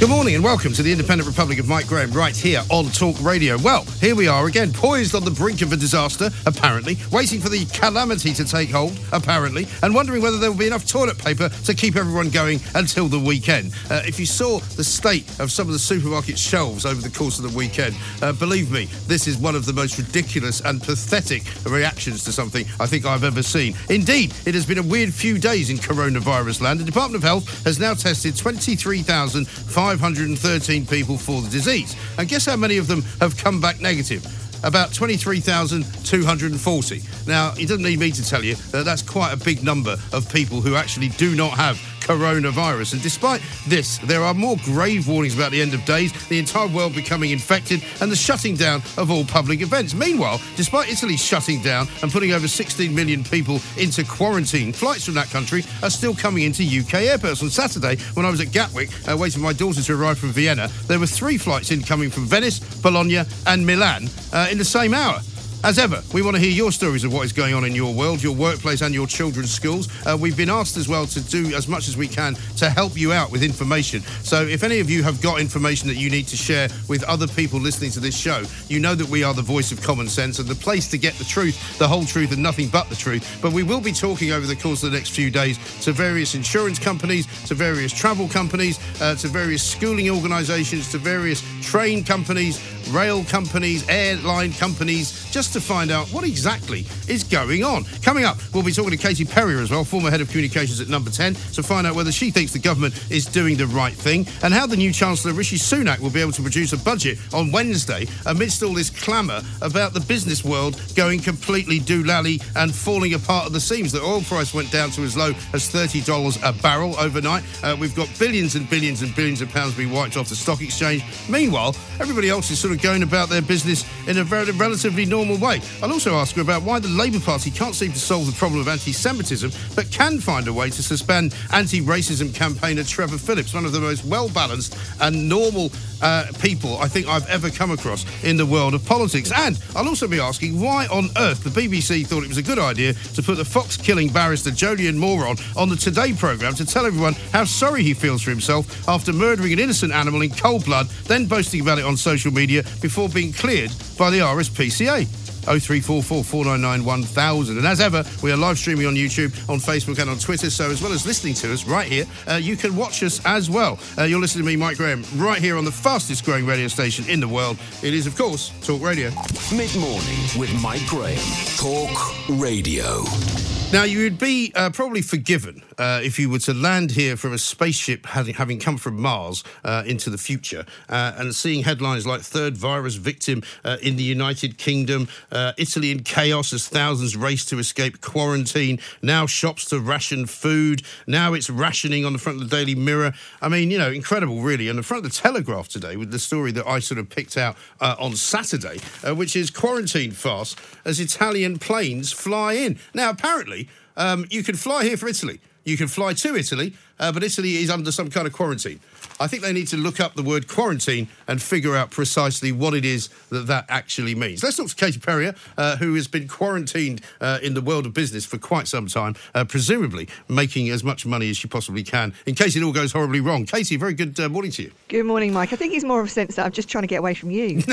Good 0.00 0.08
morning 0.08 0.34
and 0.34 0.42
welcome 0.42 0.72
to 0.72 0.82
the 0.82 0.90
Independent 0.90 1.28
Republic 1.28 1.58
of 1.58 1.68
Mike 1.68 1.86
Graham 1.86 2.10
right 2.12 2.34
here 2.34 2.62
on 2.70 2.86
Talk 2.86 3.22
Radio. 3.22 3.58
Well, 3.58 3.84
here 4.00 4.14
we 4.14 4.28
are 4.28 4.46
again, 4.46 4.72
poised 4.72 5.14
on 5.14 5.26
the 5.26 5.30
brink 5.30 5.60
of 5.60 5.74
a 5.74 5.76
disaster, 5.76 6.30
apparently, 6.46 6.96
waiting 7.12 7.38
for 7.38 7.50
the 7.50 7.66
calamity 7.66 8.32
to 8.32 8.46
take 8.46 8.70
hold, 8.70 8.98
apparently, 9.12 9.66
and 9.82 9.94
wondering 9.94 10.22
whether 10.22 10.38
there 10.38 10.50
will 10.50 10.58
be 10.58 10.66
enough 10.66 10.86
toilet 10.86 11.18
paper 11.18 11.50
to 11.50 11.74
keep 11.74 11.96
everyone 11.96 12.30
going 12.30 12.60
until 12.76 13.08
the 13.08 13.18
weekend. 13.18 13.74
Uh, 13.90 14.00
if 14.06 14.18
you 14.18 14.24
saw 14.24 14.58
the 14.60 14.82
state 14.82 15.28
of 15.38 15.52
some 15.52 15.66
of 15.66 15.74
the 15.74 15.78
supermarket 15.78 16.38
shelves 16.38 16.86
over 16.86 17.02
the 17.02 17.14
course 17.14 17.38
of 17.38 17.50
the 17.50 17.54
weekend, 17.54 17.94
uh, 18.22 18.32
believe 18.32 18.70
me, 18.70 18.86
this 19.06 19.28
is 19.28 19.36
one 19.36 19.54
of 19.54 19.66
the 19.66 19.72
most 19.74 19.98
ridiculous 19.98 20.62
and 20.62 20.80
pathetic 20.80 21.42
reactions 21.66 22.24
to 22.24 22.32
something 22.32 22.64
I 22.80 22.86
think 22.86 23.04
I've 23.04 23.22
ever 23.22 23.42
seen. 23.42 23.74
Indeed, 23.90 24.32
it 24.46 24.54
has 24.54 24.64
been 24.64 24.78
a 24.78 24.82
weird 24.82 25.12
few 25.12 25.36
days 25.36 25.68
in 25.68 25.76
coronavirus 25.76 26.62
land. 26.62 26.80
The 26.80 26.84
Department 26.84 27.22
of 27.22 27.22
Health 27.22 27.64
has 27.64 27.78
now 27.78 27.92
tested 27.92 28.34
23,500 28.34 29.89
513 29.98 30.86
people 30.86 31.18
for 31.18 31.42
the 31.42 31.50
disease. 31.50 31.96
And 32.18 32.28
guess 32.28 32.46
how 32.46 32.56
many 32.56 32.78
of 32.78 32.86
them 32.86 33.02
have 33.20 33.36
come 33.36 33.60
back 33.60 33.80
negative? 33.80 34.24
About 34.62 34.92
23,240. 34.92 37.02
Now, 37.26 37.52
it 37.58 37.66
doesn't 37.68 37.82
need 37.82 37.98
me 37.98 38.12
to 38.12 38.28
tell 38.28 38.44
you 38.44 38.54
that 38.72 38.84
that's 38.84 39.02
quite 39.02 39.32
a 39.32 39.36
big 39.36 39.64
number 39.64 39.96
of 40.12 40.32
people 40.32 40.60
who 40.60 40.76
actually 40.76 41.08
do 41.10 41.34
not 41.34 41.52
have 41.52 41.80
coronavirus. 42.10 42.94
And 42.94 43.02
despite 43.02 43.40
this, 43.66 43.98
there 43.98 44.22
are 44.22 44.34
more 44.34 44.56
grave 44.64 45.06
warnings 45.06 45.34
about 45.34 45.52
the 45.52 45.62
end 45.62 45.74
of 45.74 45.84
days, 45.84 46.12
the 46.28 46.38
entire 46.38 46.66
world 46.66 46.94
becoming 46.94 47.30
infected, 47.30 47.82
and 48.00 48.10
the 48.10 48.16
shutting 48.16 48.56
down 48.56 48.82
of 48.98 49.10
all 49.10 49.24
public 49.24 49.60
events. 49.60 49.94
Meanwhile, 49.94 50.40
despite 50.56 50.90
Italy 50.90 51.16
shutting 51.16 51.62
down 51.62 51.86
and 52.02 52.10
putting 52.10 52.32
over 52.32 52.48
16 52.48 52.94
million 52.94 53.22
people 53.22 53.60
into 53.78 54.04
quarantine, 54.04 54.72
flights 54.72 55.04
from 55.04 55.14
that 55.14 55.30
country 55.30 55.64
are 55.82 55.90
still 55.90 56.14
coming 56.14 56.44
into 56.44 56.64
UK 56.64 56.94
airports. 56.94 57.42
On 57.42 57.50
Saturday, 57.50 57.96
when 58.14 58.26
I 58.26 58.30
was 58.30 58.40
at 58.40 58.52
Gatwick, 58.52 58.90
uh, 59.08 59.16
waiting 59.16 59.40
for 59.40 59.44
my 59.44 59.52
daughter 59.52 59.82
to 59.82 59.94
arrive 59.94 60.18
from 60.18 60.30
Vienna, 60.30 60.68
there 60.86 60.98
were 60.98 61.06
three 61.06 61.38
flights 61.38 61.70
incoming 61.70 62.10
from 62.10 62.24
Venice, 62.24 62.58
Bologna, 62.80 63.22
and 63.46 63.66
Milan 63.66 64.08
uh, 64.32 64.48
in 64.50 64.58
the 64.58 64.64
same 64.64 64.94
hour. 64.94 65.20
As 65.62 65.78
ever, 65.78 66.02
we 66.14 66.22
want 66.22 66.36
to 66.36 66.40
hear 66.40 66.50
your 66.50 66.72
stories 66.72 67.04
of 67.04 67.12
what 67.12 67.26
is 67.26 67.34
going 67.34 67.52
on 67.52 67.66
in 67.66 67.74
your 67.74 67.92
world, 67.92 68.22
your 68.22 68.34
workplace, 68.34 68.80
and 68.80 68.94
your 68.94 69.06
children's 69.06 69.50
schools. 69.52 69.88
Uh, 70.06 70.16
we've 70.18 70.36
been 70.36 70.48
asked 70.48 70.78
as 70.78 70.88
well 70.88 71.04
to 71.08 71.20
do 71.20 71.54
as 71.54 71.68
much 71.68 71.86
as 71.86 71.98
we 71.98 72.08
can 72.08 72.34
to 72.56 72.70
help 72.70 72.96
you 72.96 73.12
out 73.12 73.30
with 73.30 73.42
information. 73.42 74.00
So, 74.22 74.40
if 74.40 74.62
any 74.62 74.80
of 74.80 74.88
you 74.88 75.02
have 75.02 75.20
got 75.20 75.38
information 75.38 75.86
that 75.88 75.96
you 75.96 76.08
need 76.08 76.26
to 76.28 76.36
share 76.36 76.70
with 76.88 77.02
other 77.04 77.26
people 77.26 77.60
listening 77.60 77.90
to 77.90 78.00
this 78.00 78.16
show, 78.16 78.42
you 78.68 78.80
know 78.80 78.94
that 78.94 79.06
we 79.08 79.22
are 79.22 79.34
the 79.34 79.42
voice 79.42 79.70
of 79.70 79.82
common 79.82 80.08
sense 80.08 80.38
and 80.38 80.48
the 80.48 80.54
place 80.54 80.88
to 80.92 80.98
get 80.98 81.12
the 81.14 81.24
truth, 81.24 81.78
the 81.78 81.86
whole 81.86 82.06
truth, 82.06 82.32
and 82.32 82.42
nothing 82.42 82.68
but 82.68 82.88
the 82.88 82.96
truth. 82.96 83.38
But 83.42 83.52
we 83.52 83.62
will 83.62 83.82
be 83.82 83.92
talking 83.92 84.32
over 84.32 84.46
the 84.46 84.56
course 84.56 84.82
of 84.82 84.92
the 84.92 84.96
next 84.96 85.10
few 85.10 85.30
days 85.30 85.58
to 85.84 85.92
various 85.92 86.34
insurance 86.34 86.78
companies, 86.78 87.26
to 87.48 87.54
various 87.54 87.92
travel 87.92 88.28
companies, 88.28 88.80
uh, 89.02 89.14
to 89.16 89.28
various 89.28 89.62
schooling 89.62 90.08
organisations, 90.08 90.90
to 90.92 90.96
various 90.98 91.42
train 91.60 92.02
companies, 92.02 92.58
rail 92.88 93.24
companies, 93.24 93.88
airline 93.88 94.52
companies, 94.52 95.30
just 95.30 95.52
to 95.52 95.60
find 95.60 95.90
out 95.90 96.06
what 96.08 96.24
exactly 96.24 96.86
is 97.08 97.24
going 97.24 97.64
on. 97.64 97.84
Coming 98.02 98.24
up, 98.24 98.38
we'll 98.52 98.62
be 98.62 98.72
talking 98.72 98.90
to 98.90 98.96
Katie 98.96 99.24
Perrior 99.24 99.62
as 99.62 99.70
well, 99.70 99.84
former 99.84 100.10
head 100.10 100.20
of 100.20 100.28
communications 100.28 100.80
at 100.80 100.88
Number 100.88 101.10
10, 101.10 101.34
to 101.34 101.62
find 101.62 101.86
out 101.86 101.94
whether 101.94 102.12
she 102.12 102.30
thinks 102.30 102.52
the 102.52 102.58
government 102.58 102.94
is 103.10 103.26
doing 103.26 103.56
the 103.56 103.66
right 103.66 103.94
thing 103.94 104.26
and 104.42 104.52
how 104.52 104.66
the 104.66 104.76
new 104.76 104.92
Chancellor 104.92 105.32
Rishi 105.32 105.56
Sunak 105.56 106.00
will 106.00 106.10
be 106.10 106.20
able 106.20 106.32
to 106.32 106.42
produce 106.42 106.72
a 106.72 106.78
budget 106.78 107.18
on 107.32 107.52
Wednesday 107.52 108.06
amidst 108.26 108.62
all 108.62 108.74
this 108.74 108.90
clamour 108.90 109.40
about 109.62 109.92
the 109.92 110.00
business 110.00 110.44
world 110.44 110.80
going 110.94 111.20
completely 111.20 111.78
doolally 111.80 112.42
and 112.56 112.74
falling 112.74 113.14
apart 113.14 113.46
at 113.46 113.52
the 113.52 113.60
seams. 113.60 113.92
The 113.92 114.00
oil 114.00 114.22
price 114.22 114.54
went 114.54 114.70
down 114.70 114.90
to 114.92 115.02
as 115.02 115.16
low 115.16 115.32
as 115.52 115.70
$30 115.72 116.38
a 116.42 116.52
barrel 116.62 116.98
overnight. 116.98 117.44
Uh, 117.62 117.76
we've 117.78 117.94
got 117.94 118.08
billions 118.18 118.54
and 118.54 118.68
billions 118.68 119.02
and 119.02 119.14
billions 119.14 119.40
of 119.42 119.48
pounds 119.50 119.74
being 119.74 119.90
wiped 119.90 120.16
off 120.16 120.28
the 120.28 120.36
stock 120.36 120.62
exchange. 120.62 121.04
Meanwhile, 121.28 121.74
everybody 122.00 122.28
else 122.28 122.50
is 122.50 122.58
sort 122.58 122.69
of 122.72 122.82
going 122.82 123.02
about 123.02 123.28
their 123.28 123.42
business 123.42 123.84
in 124.06 124.18
a 124.18 124.24
very 124.24 124.50
relatively 124.52 125.04
normal 125.04 125.36
way. 125.38 125.60
I'll 125.82 125.92
also 125.92 126.14
ask 126.14 126.36
her 126.36 126.42
about 126.42 126.62
why 126.62 126.78
the 126.78 126.88
Labour 126.88 127.20
Party 127.20 127.50
can't 127.50 127.74
seem 127.74 127.92
to 127.92 127.98
solve 127.98 128.26
the 128.26 128.32
problem 128.32 128.60
of 128.60 128.68
anti 128.68 128.92
Semitism, 128.92 129.50
but 129.74 129.90
can 129.90 130.20
find 130.20 130.48
a 130.48 130.52
way 130.52 130.70
to 130.70 130.82
suspend 130.82 131.34
anti 131.52 131.80
racism 131.80 132.34
campaigner 132.34 132.84
Trevor 132.84 133.18
Phillips, 133.18 133.54
one 133.54 133.64
of 133.64 133.72
the 133.72 133.80
most 133.80 134.04
well 134.04 134.28
balanced 134.28 134.76
and 135.00 135.28
normal 135.28 135.70
uh, 136.02 136.26
people 136.40 136.78
I 136.78 136.88
think 136.88 137.06
I've 137.08 137.28
ever 137.28 137.50
come 137.50 137.70
across 137.70 138.04
in 138.24 138.36
the 138.36 138.46
world 138.46 138.74
of 138.74 138.84
politics. 138.84 139.32
And 139.34 139.58
I'll 139.76 139.88
also 139.88 140.08
be 140.08 140.20
asking 140.20 140.60
why 140.60 140.86
on 140.86 141.08
earth 141.18 141.44
the 141.44 141.50
BBC 141.50 142.06
thought 142.06 142.24
it 142.24 142.28
was 142.28 142.38
a 142.38 142.42
good 142.42 142.58
idea 142.58 142.94
to 142.94 143.22
put 143.22 143.36
the 143.36 143.44
fox 143.44 143.76
killing 143.76 144.08
barrister 144.08 144.50
Jolyon 144.50 144.96
Moron 144.96 145.36
on 145.56 145.68
the 145.68 145.76
Today 145.76 146.12
programme 146.12 146.54
to 146.54 146.66
tell 146.66 146.86
everyone 146.86 147.14
how 147.32 147.44
sorry 147.44 147.82
he 147.82 147.94
feels 147.94 148.22
for 148.22 148.30
himself 148.30 148.88
after 148.88 149.12
murdering 149.12 149.52
an 149.52 149.58
innocent 149.58 149.92
animal 149.92 150.22
in 150.22 150.30
cold 150.30 150.64
blood, 150.64 150.86
then 151.04 151.26
boasting 151.26 151.60
about 151.60 151.78
it 151.78 151.84
on 151.84 151.96
social 151.96 152.32
media 152.32 152.59
before 152.80 153.08
being 153.08 153.32
cleared 153.32 153.70
by 153.98 154.10
the 154.10 154.18
RSPCA. 154.18 155.06
0344 155.44 156.22
499 156.24 156.84
1000. 156.84 157.58
And 157.58 157.66
as 157.66 157.80
ever, 157.80 158.04
we 158.22 158.30
are 158.32 158.36
live 158.36 158.58
streaming 158.58 158.86
on 158.86 158.94
YouTube, 158.94 159.32
on 159.48 159.58
Facebook, 159.58 159.98
and 159.98 160.10
on 160.10 160.18
Twitter. 160.18 160.50
So, 160.50 160.70
as 160.70 160.82
well 160.82 160.92
as 160.92 161.06
listening 161.06 161.34
to 161.34 161.52
us 161.52 161.66
right 161.66 161.86
here, 161.86 162.04
uh, 162.28 162.34
you 162.34 162.56
can 162.56 162.76
watch 162.76 163.02
us 163.02 163.24
as 163.24 163.50
well. 163.50 163.78
Uh, 163.98 164.04
you're 164.04 164.20
listening 164.20 164.44
to 164.44 164.50
me, 164.50 164.56
Mike 164.56 164.76
Graham, 164.76 165.04
right 165.16 165.40
here 165.40 165.56
on 165.56 165.64
the 165.64 165.72
fastest 165.72 166.24
growing 166.24 166.46
radio 166.46 166.68
station 166.68 167.08
in 167.08 167.20
the 167.20 167.28
world. 167.28 167.58
It 167.82 167.94
is, 167.94 168.06
of 168.06 168.16
course, 168.16 168.52
Talk 168.62 168.82
Radio. 168.82 169.10
Mid 169.54 169.74
morning 169.76 170.18
with 170.38 170.52
Mike 170.62 170.86
Graham. 170.86 171.18
Talk 171.56 172.14
Radio. 172.28 173.59
Now, 173.72 173.84
you 173.84 174.02
would 174.02 174.18
be 174.18 174.50
uh, 174.56 174.70
probably 174.70 175.00
forgiven 175.00 175.62
uh, 175.78 176.00
if 176.02 176.18
you 176.18 176.28
were 176.28 176.40
to 176.40 176.52
land 176.52 176.90
here 176.90 177.16
from 177.16 177.32
a 177.32 177.38
spaceship 177.38 178.04
having, 178.04 178.34
having 178.34 178.58
come 178.58 178.76
from 178.76 179.00
Mars 179.00 179.44
uh, 179.62 179.84
into 179.86 180.10
the 180.10 180.18
future 180.18 180.66
uh, 180.88 181.12
and 181.16 181.32
seeing 181.32 181.62
headlines 181.62 182.04
like 182.04 182.20
third 182.20 182.56
virus 182.56 182.96
victim 182.96 183.44
uh, 183.64 183.76
in 183.80 183.94
the 183.94 184.02
United 184.02 184.58
Kingdom, 184.58 185.06
uh, 185.30 185.52
Italy 185.56 185.92
in 185.92 186.02
chaos 186.02 186.52
as 186.52 186.66
thousands 186.66 187.16
race 187.16 187.46
to 187.46 187.60
escape 187.60 188.00
quarantine, 188.00 188.80
now 189.02 189.24
shops 189.24 189.66
to 189.66 189.78
ration 189.78 190.26
food, 190.26 190.82
now 191.06 191.32
it's 191.32 191.48
rationing 191.48 192.04
on 192.04 192.12
the 192.12 192.18
front 192.18 192.42
of 192.42 192.50
the 192.50 192.56
Daily 192.56 192.74
Mirror. 192.74 193.12
I 193.40 193.48
mean, 193.48 193.70
you 193.70 193.78
know, 193.78 193.92
incredible, 193.92 194.40
really. 194.40 194.68
And 194.68 194.80
the 194.80 194.82
front 194.82 195.06
of 195.06 195.12
the 195.12 195.16
Telegraph 195.16 195.68
today 195.68 195.96
with 195.96 196.10
the 196.10 196.18
story 196.18 196.50
that 196.52 196.66
I 196.66 196.80
sort 196.80 196.98
of 196.98 197.08
picked 197.08 197.36
out 197.36 197.56
on 197.80 198.16
Saturday, 198.16 198.80
which 199.14 199.36
is 199.36 199.48
quarantine 199.48 200.10
fast 200.10 200.58
as 200.84 200.98
Italian 200.98 201.60
planes 201.60 202.10
fly 202.10 202.54
in. 202.54 202.76
Now, 202.94 203.10
apparently, 203.10 203.59
um, 203.96 204.26
you 204.30 204.42
can 204.42 204.56
fly 204.56 204.84
here 204.84 204.96
for 204.96 205.08
Italy. 205.08 205.40
You 205.64 205.76
can 205.76 205.88
fly 205.88 206.14
to 206.14 206.36
Italy, 206.36 206.74
uh, 206.98 207.12
but 207.12 207.22
Italy 207.22 207.56
is 207.56 207.70
under 207.70 207.92
some 207.92 208.10
kind 208.10 208.26
of 208.26 208.32
quarantine. 208.32 208.80
I 209.20 209.26
think 209.26 209.42
they 209.42 209.52
need 209.52 209.68
to 209.68 209.76
look 209.76 210.00
up 210.00 210.14
the 210.14 210.22
word 210.22 210.48
quarantine 210.48 211.08
and 211.30 211.40
figure 211.40 211.76
out 211.76 211.92
precisely 211.92 212.50
what 212.50 212.74
it 212.74 212.84
is 212.84 213.08
that 213.30 213.46
that 213.46 213.64
actually 213.68 214.16
means. 214.16 214.42
Let's 214.42 214.56
talk 214.56 214.68
to 214.68 214.74
Katie 214.74 214.98
Perrior, 214.98 215.36
uh, 215.56 215.76
who 215.76 215.94
has 215.94 216.08
been 216.08 216.26
quarantined 216.26 217.02
uh, 217.20 217.38
in 217.40 217.54
the 217.54 217.60
world 217.60 217.86
of 217.86 217.94
business 217.94 218.26
for 218.26 218.36
quite 218.36 218.66
some 218.66 218.88
time, 218.88 219.14
uh, 219.32 219.44
presumably 219.44 220.08
making 220.28 220.68
as 220.70 220.82
much 220.82 221.06
money 221.06 221.30
as 221.30 221.36
she 221.36 221.46
possibly 221.46 221.84
can 221.84 222.12
in 222.26 222.34
case 222.34 222.56
it 222.56 222.64
all 222.64 222.72
goes 222.72 222.90
horribly 222.90 223.20
wrong. 223.20 223.46
Katie, 223.46 223.76
very 223.76 223.94
good 223.94 224.18
uh, 224.18 224.28
morning 224.28 224.50
to 224.50 224.64
you. 224.64 224.72
Good 224.88 225.06
morning, 225.06 225.32
Mike. 225.32 225.52
I 225.52 225.56
think 225.56 225.72
it's 225.72 225.84
more 225.84 226.00
of 226.00 226.06
a 226.06 226.10
sense 226.10 226.34
that 226.34 226.44
I'm 226.44 226.52
just 226.52 226.68
trying 226.68 226.82
to 226.82 226.88
get 226.88 226.98
away 226.98 227.14
from 227.14 227.30
you. 227.30 227.62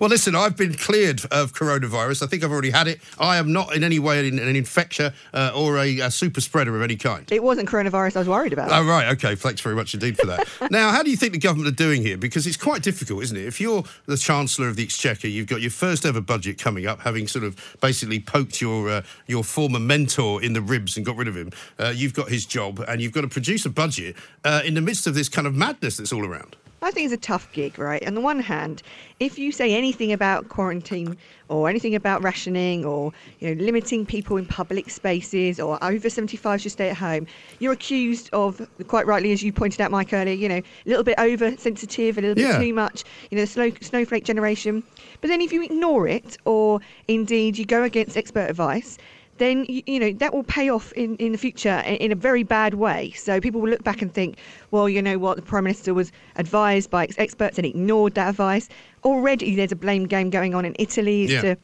Well, 0.00 0.10
listen, 0.10 0.36
I've 0.36 0.56
been 0.56 0.74
cleared 0.74 1.24
of 1.32 1.52
coronavirus. 1.52 2.22
I 2.22 2.26
think 2.26 2.44
I've 2.44 2.52
already 2.52 2.70
had 2.70 2.86
it. 2.86 3.00
I 3.18 3.36
am 3.36 3.52
not 3.52 3.74
in 3.74 3.82
any 3.82 3.98
way 3.98 4.28
an, 4.28 4.38
an 4.38 4.54
infector 4.54 5.12
uh, 5.34 5.50
or 5.54 5.78
a, 5.78 6.00
a 6.00 6.10
super 6.10 6.40
spreader 6.40 6.76
of 6.76 6.82
any 6.82 6.96
kind. 6.96 7.30
it 7.32 7.42
wasn't 7.42 7.68
coronavirus 7.68 8.16
I 8.16 8.18
was 8.20 8.28
worried 8.28 8.52
about. 8.52 8.70
Oh, 8.70 8.86
right. 8.86 9.08
Okay. 9.14 9.34
Thanks 9.34 9.60
very 9.60 9.74
much 9.74 9.94
indeed 9.94 10.16
for 10.16 10.26
that. 10.26 10.48
now, 10.70 10.90
how 10.90 11.02
do 11.02 11.10
you 11.10 11.16
think 11.16 11.32
the 11.32 11.38
government 11.38 11.68
are 11.68 11.76
doing 11.76 12.02
here? 12.02 12.16
Because 12.16 12.46
it's 12.48 12.56
quite 12.56 12.82
difficult, 12.82 13.22
isn't 13.22 13.36
it? 13.36 13.46
If 13.46 13.60
you're 13.60 13.84
the 14.06 14.16
Chancellor 14.16 14.68
of 14.68 14.76
the 14.76 14.82
Exchequer, 14.82 15.28
you've 15.28 15.46
got 15.46 15.60
your 15.60 15.70
first 15.70 16.04
ever 16.04 16.20
budget 16.20 16.58
coming 16.58 16.86
up, 16.86 17.00
having 17.00 17.28
sort 17.28 17.44
of 17.44 17.56
basically 17.80 18.18
poked 18.18 18.60
your 18.60 18.90
uh, 18.90 19.02
your 19.26 19.44
former 19.44 19.78
mentor 19.78 20.42
in 20.42 20.54
the 20.54 20.62
ribs 20.62 20.96
and 20.96 21.06
got 21.06 21.16
rid 21.16 21.28
of 21.28 21.36
him. 21.36 21.52
Uh, 21.78 21.92
you've 21.94 22.14
got 22.14 22.28
his 22.28 22.46
job 22.46 22.82
and 22.88 23.00
you've 23.00 23.12
got 23.12 23.20
to 23.20 23.28
produce 23.28 23.66
a 23.66 23.70
budget 23.70 24.16
uh, 24.44 24.62
in 24.64 24.74
the 24.74 24.80
midst 24.80 25.06
of 25.06 25.14
this 25.14 25.28
kind 25.28 25.46
of 25.46 25.54
madness 25.54 25.98
that's 25.98 26.12
all 26.12 26.24
around. 26.24 26.56
I 26.80 26.90
think 26.92 27.06
it's 27.06 27.14
a 27.14 27.16
tough 27.16 27.50
gig, 27.52 27.78
right? 27.78 28.06
On 28.06 28.14
the 28.14 28.20
one 28.20 28.38
hand, 28.38 28.82
if 29.18 29.38
you 29.38 29.50
say 29.50 29.74
anything 29.74 30.12
about 30.12 30.48
quarantine 30.48 31.16
or 31.48 31.68
anything 31.68 31.94
about 31.94 32.22
rationing 32.22 32.84
or 32.84 33.12
you 33.40 33.52
know 33.54 33.62
limiting 33.64 34.06
people 34.06 34.36
in 34.36 34.46
public 34.46 34.88
spaces 34.90 35.58
or 35.58 35.82
over 35.82 36.08
75 36.08 36.60
should 36.60 36.72
stay 36.72 36.88
at 36.90 36.96
home, 36.96 37.26
you're 37.58 37.72
accused 37.72 38.30
of 38.32 38.66
quite 38.86 39.06
rightly, 39.06 39.32
as 39.32 39.42
you 39.42 39.52
pointed 39.52 39.80
out, 39.80 39.90
Mike 39.90 40.12
earlier, 40.12 40.34
you 40.34 40.48
know, 40.48 40.58
a 40.58 40.64
little 40.88 41.04
bit 41.04 41.18
oversensitive, 41.18 42.16
a 42.16 42.20
little 42.20 42.36
bit 42.36 42.42
Yeah. 42.42 42.58
too 42.58 42.72
much, 42.72 43.02
you 43.30 43.36
know, 43.36 43.42
the 43.42 43.46
slow, 43.48 43.70
snowflake 43.80 44.24
generation. 44.24 44.84
But 45.20 45.28
then 45.28 45.40
if 45.40 45.52
you 45.52 45.62
ignore 45.62 46.06
it 46.06 46.38
or 46.44 46.80
indeed 47.08 47.58
you 47.58 47.64
go 47.64 47.82
against 47.82 48.16
expert 48.16 48.48
advice, 48.48 48.98
then 49.38 49.64
you, 49.68 49.82
you 49.86 50.00
know 50.00 50.12
that 50.14 50.34
will 50.34 50.44
pay 50.44 50.68
off 50.68 50.92
in, 50.92 51.16
in 51.16 51.32
the 51.32 51.38
future 51.38 51.82
in, 51.86 51.96
in 51.96 52.12
a 52.12 52.14
very 52.14 52.42
bad 52.42 52.74
way. 52.74 53.12
So 53.12 53.40
people 53.40 53.60
will 53.60 53.70
look 53.70 53.84
back 53.84 54.02
and 54.02 54.12
think, 54.12 54.38
well, 54.70 54.88
you 54.88 55.00
know 55.02 55.18
what, 55.18 55.36
the 55.36 55.42
prime 55.42 55.64
minister 55.64 55.94
was 55.94 56.12
advised 56.36 56.90
by 56.90 57.04
ex- 57.04 57.18
experts 57.18 57.58
and 57.58 57.66
ignored 57.66 58.14
that 58.14 58.28
advice. 58.28 58.68
Already, 59.04 59.54
there's 59.54 59.72
a 59.72 59.76
blame 59.76 60.06
game 60.06 60.30
going 60.30 60.54
on 60.54 60.64
in 60.64 60.74
Italy 60.78 61.24
as 61.24 61.30
Yeah. 61.30 61.40
to 61.42 61.56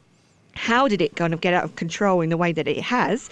how 0.54 0.86
did 0.88 1.02
it 1.02 1.16
kind 1.16 1.34
of 1.34 1.40
get 1.40 1.52
out 1.52 1.64
of 1.64 1.76
control 1.76 2.20
in 2.20 2.30
the 2.30 2.36
way 2.36 2.52
that 2.52 2.68
it 2.68 2.80
has. 2.82 3.28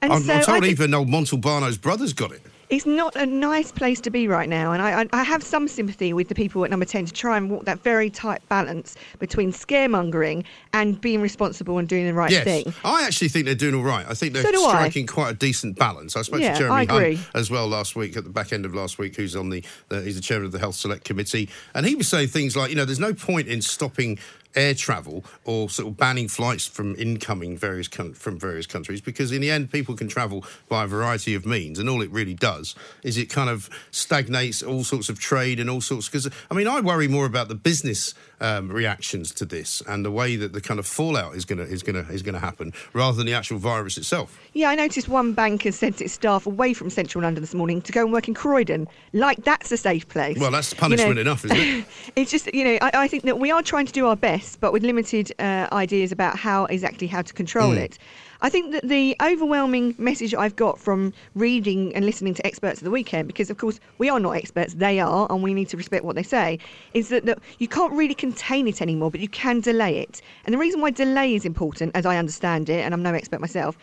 And 0.00 0.12
I'm, 0.12 0.22
so 0.22 0.32
I'm 0.32 0.42
told 0.42 0.62
think 0.62 0.72
even 0.72 0.94
old 0.94 1.08
Montalbano's 1.08 1.78
brothers 1.78 2.12
got 2.12 2.32
it. 2.32 2.42
It's 2.72 2.86
not 2.86 3.14
a 3.16 3.26
nice 3.26 3.70
place 3.70 4.00
to 4.00 4.08
be 4.10 4.26
right 4.26 4.48
now, 4.48 4.72
and 4.72 4.80
I, 4.80 5.02
I, 5.02 5.06
I 5.12 5.22
have 5.24 5.42
some 5.42 5.68
sympathy 5.68 6.14
with 6.14 6.28
the 6.28 6.34
people 6.34 6.64
at 6.64 6.70
Number 6.70 6.86
Ten 6.86 7.04
to 7.04 7.12
try 7.12 7.36
and 7.36 7.50
walk 7.50 7.66
that 7.66 7.80
very 7.80 8.08
tight 8.08 8.40
balance 8.48 8.96
between 9.18 9.52
scaremongering 9.52 10.44
and 10.72 10.98
being 10.98 11.20
responsible 11.20 11.76
and 11.76 11.86
doing 11.86 12.06
the 12.06 12.14
right 12.14 12.30
Yes, 12.30 12.44
thing. 12.44 12.72
I 12.82 13.04
actually 13.04 13.28
think 13.28 13.44
they're 13.44 13.54
doing 13.54 13.74
all 13.74 13.82
right. 13.82 14.06
I 14.08 14.14
think 14.14 14.32
they're 14.32 14.42
So 14.42 14.52
do 14.52 14.64
I. 14.64 14.68
striking 14.70 15.06
quite 15.06 15.30
a 15.30 15.34
decent 15.34 15.76
balance. 15.76 16.16
I 16.16 16.22
spoke 16.22 16.40
Yeah, 16.40 16.54
to 16.54 16.58
Jeremy. 16.60 16.86
Hunt 16.86 17.18
as 17.34 17.50
well 17.50 17.68
last 17.68 17.94
week 17.94 18.16
at 18.16 18.24
the 18.24 18.30
back 18.30 18.54
end 18.54 18.64
of 18.64 18.74
last 18.74 18.98
week, 18.98 19.16
who's 19.16 19.36
on 19.36 19.50
the, 19.50 19.62
the 19.90 20.00
he's 20.00 20.16
the 20.16 20.22
chairman 20.22 20.46
of 20.46 20.52
the 20.52 20.58
Health 20.58 20.76
Select 20.76 21.04
Committee, 21.04 21.50
and 21.74 21.84
he 21.84 21.94
was 21.94 22.08
saying 22.08 22.28
things 22.28 22.56
like, 22.56 22.70
you 22.70 22.76
know, 22.76 22.86
there's 22.86 22.98
no 22.98 23.12
point 23.12 23.48
in 23.48 23.60
stopping 23.60 24.18
air 24.54 24.74
travel 24.74 25.24
or 25.44 25.68
sort 25.68 25.88
of 25.88 25.96
banning 25.96 26.28
flights 26.28 26.66
from 26.66 26.94
incoming 26.96 27.56
various 27.56 27.88
coun- 27.88 28.14
from 28.14 28.38
various 28.38 28.66
countries 28.66 29.00
because 29.00 29.32
in 29.32 29.40
the 29.40 29.50
end 29.50 29.70
people 29.70 29.94
can 29.94 30.08
travel 30.08 30.44
by 30.68 30.84
a 30.84 30.86
variety 30.86 31.34
of 31.34 31.46
means 31.46 31.78
and 31.78 31.88
all 31.88 32.02
it 32.02 32.10
really 32.10 32.34
does 32.34 32.74
is 33.02 33.16
it 33.16 33.26
kind 33.26 33.48
of 33.48 33.68
stagnates 33.90 34.62
all 34.62 34.84
sorts 34.84 35.08
of 35.08 35.18
trade 35.18 35.58
and 35.58 35.70
all 35.70 35.80
sorts 35.80 36.08
because 36.08 36.28
I 36.50 36.54
mean 36.54 36.68
I 36.68 36.80
worry 36.80 37.08
more 37.08 37.26
about 37.26 37.48
the 37.48 37.54
business 37.54 38.14
um, 38.42 38.68
reactions 38.70 39.32
to 39.34 39.44
this 39.46 39.82
and 39.88 40.04
the 40.04 40.10
way 40.10 40.36
that 40.36 40.52
the 40.52 40.60
kind 40.60 40.78
of 40.80 40.86
fallout 40.86 41.34
is 41.34 41.44
gonna 41.44 41.62
is 41.62 41.82
gonna 41.82 42.04
is 42.10 42.22
gonna 42.22 42.38
happen 42.40 42.72
rather 42.92 43.16
than 43.16 43.26
the 43.26 43.34
actual 43.34 43.58
virus 43.58 43.96
itself. 43.96 44.38
Yeah, 44.52 44.68
I 44.68 44.74
noticed 44.74 45.08
one 45.08 45.32
bank 45.32 45.62
has 45.62 45.76
sent 45.76 46.00
its 46.00 46.12
staff 46.12 46.46
away 46.46 46.74
from 46.74 46.90
central 46.90 47.22
London 47.22 47.42
this 47.42 47.54
morning 47.54 47.80
to 47.82 47.92
go 47.92 48.02
and 48.02 48.12
work 48.12 48.28
in 48.28 48.34
Croydon. 48.34 48.88
Like 49.12 49.44
that's 49.44 49.70
a 49.72 49.76
safe 49.76 50.08
place. 50.08 50.38
Well, 50.38 50.50
that's 50.50 50.72
You 50.72 50.78
punishment 50.78 51.14
know, 51.14 51.20
enough, 51.22 51.44
isn't 51.44 51.56
it? 51.56 51.84
it's 52.16 52.30
just 52.30 52.52
you 52.52 52.64
know 52.64 52.78
I, 52.82 52.90
I 53.04 53.08
think 53.08 53.22
that 53.24 53.38
we 53.38 53.50
are 53.50 53.62
trying 53.62 53.86
to 53.86 53.92
do 53.92 54.06
our 54.06 54.16
best, 54.16 54.60
but 54.60 54.72
with 54.72 54.82
limited 54.82 55.32
uh, 55.38 55.68
ideas 55.72 56.12
about 56.12 56.36
how 56.36 56.64
exactly 56.66 57.06
how 57.06 57.22
to 57.22 57.32
control 57.32 57.72
Mm. 57.72 57.78
it. 57.78 57.98
I 58.44 58.48
think 58.48 58.72
that 58.72 58.88
the 58.88 59.14
overwhelming 59.22 59.94
message 59.98 60.34
I've 60.34 60.56
got 60.56 60.76
from 60.76 61.12
reading 61.36 61.94
and 61.94 62.04
listening 62.04 62.34
to 62.34 62.44
experts 62.44 62.80
of 62.80 62.84
the 62.84 62.90
weekend, 62.90 63.28
because 63.28 63.50
of 63.50 63.56
course 63.56 63.78
we 63.98 64.08
are 64.08 64.18
not 64.18 64.32
experts, 64.32 64.74
they 64.74 64.98
are, 64.98 65.28
and 65.30 65.44
we 65.44 65.54
need 65.54 65.68
to 65.68 65.76
respect 65.76 66.04
what 66.04 66.16
they 66.16 66.24
say, 66.24 66.58
is 66.92 67.08
that, 67.10 67.24
that 67.26 67.38
you 67.60 67.68
can't 67.68 67.92
really 67.92 68.14
contain 68.14 68.66
it 68.66 68.82
anymore, 68.82 69.12
but 69.12 69.20
you 69.20 69.28
can 69.28 69.60
delay 69.60 69.96
it. 69.96 70.20
And 70.44 70.52
the 70.52 70.58
reason 70.58 70.80
why 70.80 70.90
delay 70.90 71.36
is 71.36 71.44
important, 71.44 71.94
as 71.94 72.04
I 72.04 72.16
understand 72.16 72.68
it, 72.68 72.84
and 72.84 72.92
I'm 72.92 73.02
no 73.04 73.14
expert 73.14 73.40
myself, 73.40 73.78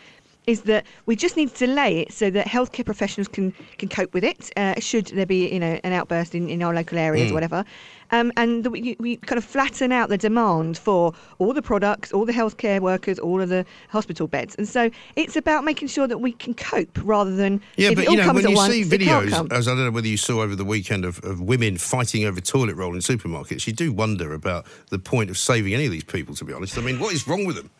is 0.46 0.62
that 0.62 0.86
we 1.06 1.16
just 1.16 1.36
need 1.36 1.54
to 1.54 1.66
delay 1.66 1.98
it 1.98 2.12
so 2.12 2.30
that 2.30 2.46
healthcare 2.46 2.84
professionals 2.84 3.28
can, 3.28 3.52
can 3.78 3.88
cope 3.88 4.12
with 4.14 4.24
it 4.24 4.50
uh, 4.56 4.74
should 4.78 5.06
there 5.08 5.26
be 5.26 5.48
you 5.52 5.60
know 5.60 5.78
an 5.84 5.92
outburst 5.92 6.34
in, 6.34 6.48
in 6.48 6.62
our 6.62 6.74
local 6.74 6.98
areas 6.98 7.30
or 7.30 7.34
whatever 7.34 7.64
um, 8.12 8.32
and 8.36 8.64
that 8.64 8.70
we, 8.70 8.96
we 8.98 9.16
kind 9.16 9.38
of 9.38 9.44
flatten 9.44 9.92
out 9.92 10.08
the 10.08 10.18
demand 10.18 10.76
for 10.76 11.12
all 11.38 11.52
the 11.52 11.62
products 11.62 12.12
all 12.12 12.24
the 12.24 12.32
healthcare 12.32 12.80
workers 12.80 13.18
all 13.18 13.40
of 13.40 13.48
the 13.48 13.64
hospital 13.88 14.26
beds 14.26 14.54
and 14.56 14.68
so 14.68 14.90
it's 15.16 15.36
about 15.36 15.64
making 15.64 15.88
sure 15.88 16.06
that 16.06 16.18
we 16.18 16.32
can 16.32 16.54
cope 16.54 16.98
rather 17.04 17.34
than 17.34 17.60
Yeah, 17.76 17.90
if 17.90 17.96
but 17.96 18.04
it 18.04 18.08
all 18.08 18.14
you 18.14 18.22
know 18.22 18.32
when 18.32 18.48
you 18.48 18.56
once, 18.56 18.72
see 18.72 18.84
videos, 18.84 19.52
as 19.52 19.68
I 19.68 19.72
don't 19.72 19.84
know 19.84 19.90
whether 19.90 20.08
you 20.08 20.16
saw 20.16 20.42
over 20.42 20.56
the 20.56 20.64
weekend 20.64 21.04
of, 21.04 21.22
of 21.24 21.40
women 21.40 21.76
fighting 21.76 22.24
over 22.24 22.40
toilet 22.40 22.74
roll 22.74 22.94
in 22.94 23.00
supermarkets, 23.00 23.66
you 23.66 23.72
do 23.72 23.92
wonder 23.92 24.32
about 24.32 24.66
the 24.88 24.98
point 24.98 25.30
of 25.30 25.38
saving 25.38 25.74
any 25.74 25.86
of 25.86 25.92
these 25.92 26.04
people. 26.04 26.34
To 26.36 26.44
be 26.44 26.52
honest, 26.52 26.76
I 26.78 26.80
mean, 26.80 26.98
what 26.98 27.12
is 27.12 27.26
wrong 27.26 27.44
with 27.44 27.56
them? 27.56 27.70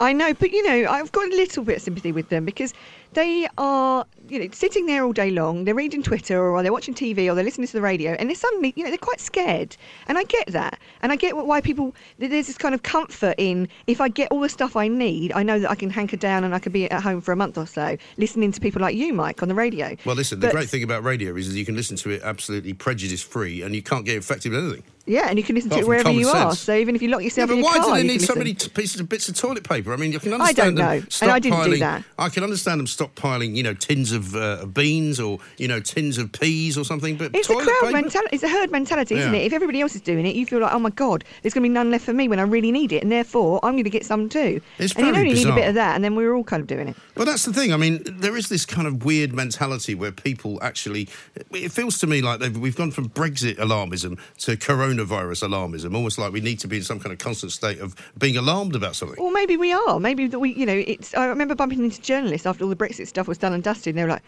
I 0.00 0.12
know, 0.12 0.34
but 0.34 0.52
you 0.52 0.62
know, 0.66 0.90
I've 0.90 1.12
got 1.12 1.26
a 1.26 1.36
little 1.36 1.64
bit 1.64 1.76
of 1.76 1.82
sympathy 1.82 2.12
with 2.12 2.28
them 2.28 2.44
because 2.44 2.74
they 3.12 3.48
are, 3.58 4.06
you 4.28 4.38
know, 4.38 4.48
sitting 4.52 4.86
there 4.86 5.04
all 5.04 5.12
day 5.12 5.30
long. 5.30 5.64
They're 5.64 5.74
reading 5.74 6.02
Twitter 6.02 6.40
or 6.40 6.62
they're 6.62 6.72
watching 6.72 6.94
TV 6.94 7.30
or 7.30 7.34
they're 7.34 7.44
listening 7.44 7.66
to 7.66 7.72
the 7.72 7.80
radio, 7.80 8.12
and 8.12 8.28
they're 8.28 8.36
suddenly, 8.36 8.72
you 8.76 8.84
know, 8.84 8.90
they're 8.90 8.98
quite 8.98 9.20
scared. 9.20 9.76
And 10.08 10.18
I 10.18 10.24
get 10.24 10.48
that, 10.48 10.78
and 11.02 11.12
I 11.12 11.16
get 11.16 11.36
why 11.36 11.60
people. 11.60 11.94
There's 12.18 12.46
this 12.46 12.58
kind 12.58 12.74
of 12.74 12.82
comfort 12.82 13.34
in 13.38 13.68
if 13.86 14.00
I 14.00 14.08
get 14.08 14.30
all 14.30 14.40
the 14.40 14.48
stuff 14.48 14.76
I 14.76 14.88
need, 14.88 15.32
I 15.32 15.42
know 15.42 15.58
that 15.58 15.70
I 15.70 15.74
can 15.74 15.90
hanker 15.90 16.16
down 16.16 16.44
and 16.44 16.54
I 16.54 16.58
can 16.58 16.72
be 16.72 16.90
at 16.90 17.02
home 17.02 17.20
for 17.20 17.32
a 17.32 17.36
month 17.36 17.58
or 17.58 17.66
so, 17.66 17.96
listening 18.16 18.52
to 18.52 18.60
people 18.60 18.80
like 18.82 18.96
you, 18.96 19.12
Mike, 19.12 19.42
on 19.42 19.48
the 19.48 19.54
radio. 19.54 19.96
Well, 20.04 20.16
listen, 20.16 20.40
the 20.40 20.50
great 20.50 20.68
thing 20.68 20.82
about 20.82 21.04
radio 21.04 21.34
is 21.36 21.48
that 21.48 21.58
you 21.58 21.64
can 21.64 21.76
listen 21.76 21.96
to 21.98 22.10
it 22.10 22.22
absolutely 22.22 22.72
prejudice 22.72 23.22
free, 23.22 23.62
and 23.62 23.74
you 23.74 23.82
can't 23.82 24.04
get 24.04 24.16
infected 24.16 24.52
with 24.52 24.64
anything. 24.64 24.82
Yeah, 25.06 25.28
and 25.28 25.38
you 25.38 25.44
can 25.44 25.54
listen 25.54 25.70
to 25.70 25.78
it 25.78 25.86
wherever 25.86 26.10
you 26.10 26.28
are. 26.28 26.52
So 26.54 26.74
even 26.74 26.96
if 26.96 27.02
you 27.02 27.08
lock 27.08 27.22
yourself 27.22 27.48
but 27.48 27.54
in 27.54 27.58
your 27.60 27.70
car, 27.70 27.80
but 27.80 27.90
why 27.90 28.00
do 28.00 28.02
they 28.02 28.12
need 28.12 28.22
so 28.22 28.34
many 28.34 28.54
t- 28.54 28.68
pieces 28.68 29.00
of 29.00 29.08
bits 29.08 29.28
of 29.28 29.36
toilet 29.36 29.62
paper? 29.62 29.92
I 29.92 29.96
mean, 29.96 30.10
you 30.10 30.18
can 30.18 30.32
I 30.40 30.52
don't 30.52 30.74
know, 30.74 31.00
and 31.22 31.30
I 31.30 31.38
didn't 31.38 31.64
do 31.64 31.78
that. 31.78 32.04
I 32.18 32.28
can 32.28 32.42
understand 32.42 32.80
them 32.80 32.86
stockpiling, 32.86 33.54
you 33.54 33.62
know, 33.62 33.72
tins 33.72 34.10
of 34.10 34.15
uh, 34.34 34.66
beans 34.66 35.20
or 35.20 35.38
you 35.58 35.68
know, 35.68 35.80
tins 35.80 36.18
of 36.18 36.32
peas 36.32 36.78
or 36.78 36.84
something. 36.84 37.16
But 37.16 37.32
It's 37.34 37.50
a 37.50 37.54
crowd 37.54 37.92
mentality. 37.92 38.34
It's 38.34 38.42
a 38.42 38.48
herd 38.48 38.70
mentality, 38.70 39.16
isn't 39.16 39.34
it? 39.34 39.42
If 39.42 39.52
everybody 39.52 39.80
else 39.80 39.94
is 39.94 40.00
doing 40.00 40.26
it, 40.26 40.34
you 40.36 40.46
feel 40.46 40.60
like, 40.60 40.72
oh 40.72 40.78
my 40.78 40.90
god, 40.90 41.24
there's 41.42 41.54
going 41.54 41.62
to 41.62 41.68
be 41.68 41.72
none 41.72 41.90
left 41.90 42.04
for 42.04 42.12
me 42.12 42.28
when 42.28 42.38
I 42.38 42.42
really 42.42 42.72
need 42.72 42.92
it, 42.92 43.02
and 43.02 43.12
therefore 43.12 43.60
I'm 43.62 43.72
going 43.72 43.84
to 43.84 43.90
get 43.90 44.04
some 44.04 44.28
too. 44.28 44.60
It's 44.78 44.94
and 44.94 45.06
you 45.06 45.14
only 45.14 45.34
need 45.34 45.46
a 45.46 45.54
bit 45.54 45.68
of 45.68 45.74
that, 45.74 45.94
and 45.94 46.04
then 46.04 46.14
we're 46.14 46.34
all 46.34 46.44
kind 46.44 46.60
of 46.60 46.66
doing 46.66 46.88
it. 46.88 46.96
Well, 47.16 47.26
that's 47.26 47.44
the 47.44 47.52
thing. 47.52 47.72
I 47.72 47.76
mean, 47.76 48.02
there 48.06 48.36
is 48.36 48.48
this 48.48 48.64
kind 48.64 48.86
of 48.86 49.04
weird 49.04 49.32
mentality 49.32 49.94
where 49.94 50.12
people 50.12 50.58
actually. 50.62 51.08
It 51.50 51.72
feels 51.72 51.98
to 51.98 52.06
me 52.06 52.22
like 52.22 52.40
they've, 52.40 52.56
we've 52.56 52.76
gone 52.76 52.90
from 52.90 53.08
Brexit 53.10 53.56
alarmism 53.56 54.18
to 54.38 54.56
coronavirus 54.56 55.48
alarmism, 55.48 55.94
almost 55.94 56.18
like 56.18 56.32
we 56.32 56.40
need 56.40 56.58
to 56.60 56.68
be 56.68 56.78
in 56.78 56.82
some 56.82 57.00
kind 57.00 57.12
of 57.12 57.18
constant 57.18 57.52
state 57.52 57.80
of 57.80 57.94
being 58.18 58.36
alarmed 58.36 58.74
about 58.74 58.96
something. 58.96 59.18
Or 59.18 59.30
maybe 59.30 59.56
we 59.56 59.72
are. 59.72 60.00
Maybe 60.00 60.26
that 60.26 60.38
we, 60.38 60.54
you 60.54 60.66
know, 60.66 60.84
it's. 60.86 61.14
I 61.14 61.26
remember 61.26 61.54
bumping 61.54 61.82
into 61.82 62.00
journalists 62.00 62.46
after 62.46 62.64
all 62.64 62.70
the 62.70 62.76
Brexit 62.76 63.06
stuff 63.06 63.28
was 63.28 63.38
done 63.38 63.52
and 63.52 63.62
dusted, 63.62 63.94
and 63.94 63.98
they 64.06 64.10
were 64.10 64.14
like. 64.14 64.22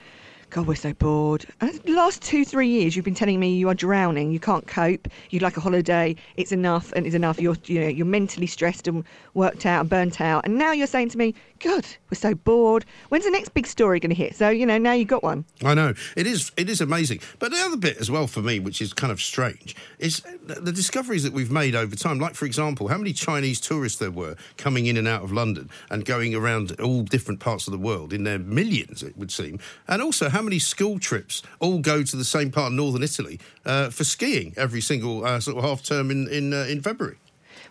God, 0.51 0.67
we're 0.67 0.77
so 0.77 0.95
bored. 0.95 1.45
The 1.61 1.93
last 1.93 2.23
two, 2.23 2.43
three 2.43 2.69
years, 2.69 2.97
you've 2.97 3.05
been 3.05 3.15
telling 3.15 3.39
me 3.39 3.55
you 3.55 3.69
are 3.69 3.75
drowning. 3.75 4.33
You 4.33 4.41
can't 4.41 4.67
cope. 4.67 5.07
You'd 5.29 5.43
like 5.43 5.59
a 5.59 5.61
holiday. 5.61 6.17
It's 6.37 6.53
enough, 6.53 6.91
and 6.93 7.05
it's 7.05 7.15
enough. 7.15 7.39
You're, 7.39 7.57
you 7.67 7.81
know, 7.81 7.89
you're 7.89 8.07
mentally 8.07 8.47
stressed 8.47 8.89
and 8.89 9.05
worked 9.35 9.67
out 9.67 9.81
and 9.81 9.91
burnt 9.91 10.23
out. 10.23 10.47
And 10.47 10.57
now 10.57 10.73
you're 10.73 10.87
saying 10.87 11.11
to 11.11 11.19
me, 11.19 11.35
God, 11.61 11.87
we're 12.09 12.17
so 12.17 12.35
bored. 12.35 12.87
When's 13.11 13.25
the 13.25 13.31
next 13.31 13.51
big 13.51 13.67
story 13.67 14.01
going 14.01 14.11
to 14.11 14.17
hit? 14.17 14.37
So 14.37 14.49
you 14.49 14.65
know, 14.65 14.79
now 14.79 14.93
you've 14.93 15.09
got 15.09 15.23
one. 15.23 15.45
I 15.65 15.75
know 15.75 15.93
it 16.17 16.27
is. 16.27 16.51
It 16.57 16.71
is 16.71 16.81
amazing. 16.81 17.21
But 17.39 17.51
the 17.51 17.59
other 17.59 17.77
bit 17.77 17.99
as 17.99 18.11
well 18.11 18.27
for 18.27 18.41
me, 18.41 18.59
which 18.59 18.81
is 18.81 18.93
kind 18.93 19.13
of 19.13 19.21
strange, 19.21 19.77
is 19.99 20.23
the 20.47 20.73
discoveries 20.73 21.25
that 21.25 21.33
we've 21.33 21.51
made 21.51 21.75
over 21.75 21.95
time. 21.97 22.19
Like 22.19 22.37
for 22.37 22.47
example, 22.47 22.89
how 22.89 22.97
many 22.97 23.13
Chinese 23.13 23.61
tourists 23.61 23.99
there 23.99 24.11
were 24.11 24.37
coming 24.57 24.87
in 24.87 24.97
and 24.97 25.09
out 25.09 25.23
of 25.25 25.33
London 25.33 25.69
and 25.91 26.05
going 26.05 26.35
around 26.35 26.81
all 26.81 27.03
different 27.03 27.41
parts 27.41 27.67
of 27.67 27.73
the 27.73 27.79
world 27.79 28.13
in 28.13 28.25
their 28.25 28.39
millions, 28.39 29.03
it 29.03 29.17
would 29.19 29.31
seem. 29.31 29.59
And 29.89 30.01
also 30.01 30.29
how 30.39 30.43
many 30.43 30.61
school 30.61 31.01
trips 31.01 31.43
all 31.59 31.81
go 31.81 32.05
to 32.05 32.17
the 32.17 32.25
same 32.25 32.53
part 32.53 32.69
of 32.69 32.73
northern 32.73 33.03
Italy 33.03 33.41
uh, 33.67 33.91
for 33.91 34.05
skiing 34.05 34.55
every 34.57 34.81
single 34.81 35.25
uh, 35.25 35.41
sort 35.41 35.57
of 35.57 35.65
half 35.65 35.83
term 35.83 36.13
in 36.13 36.29
in, 36.29 36.53
uh, 36.53 36.65
in 36.69 36.81
February. 36.81 37.17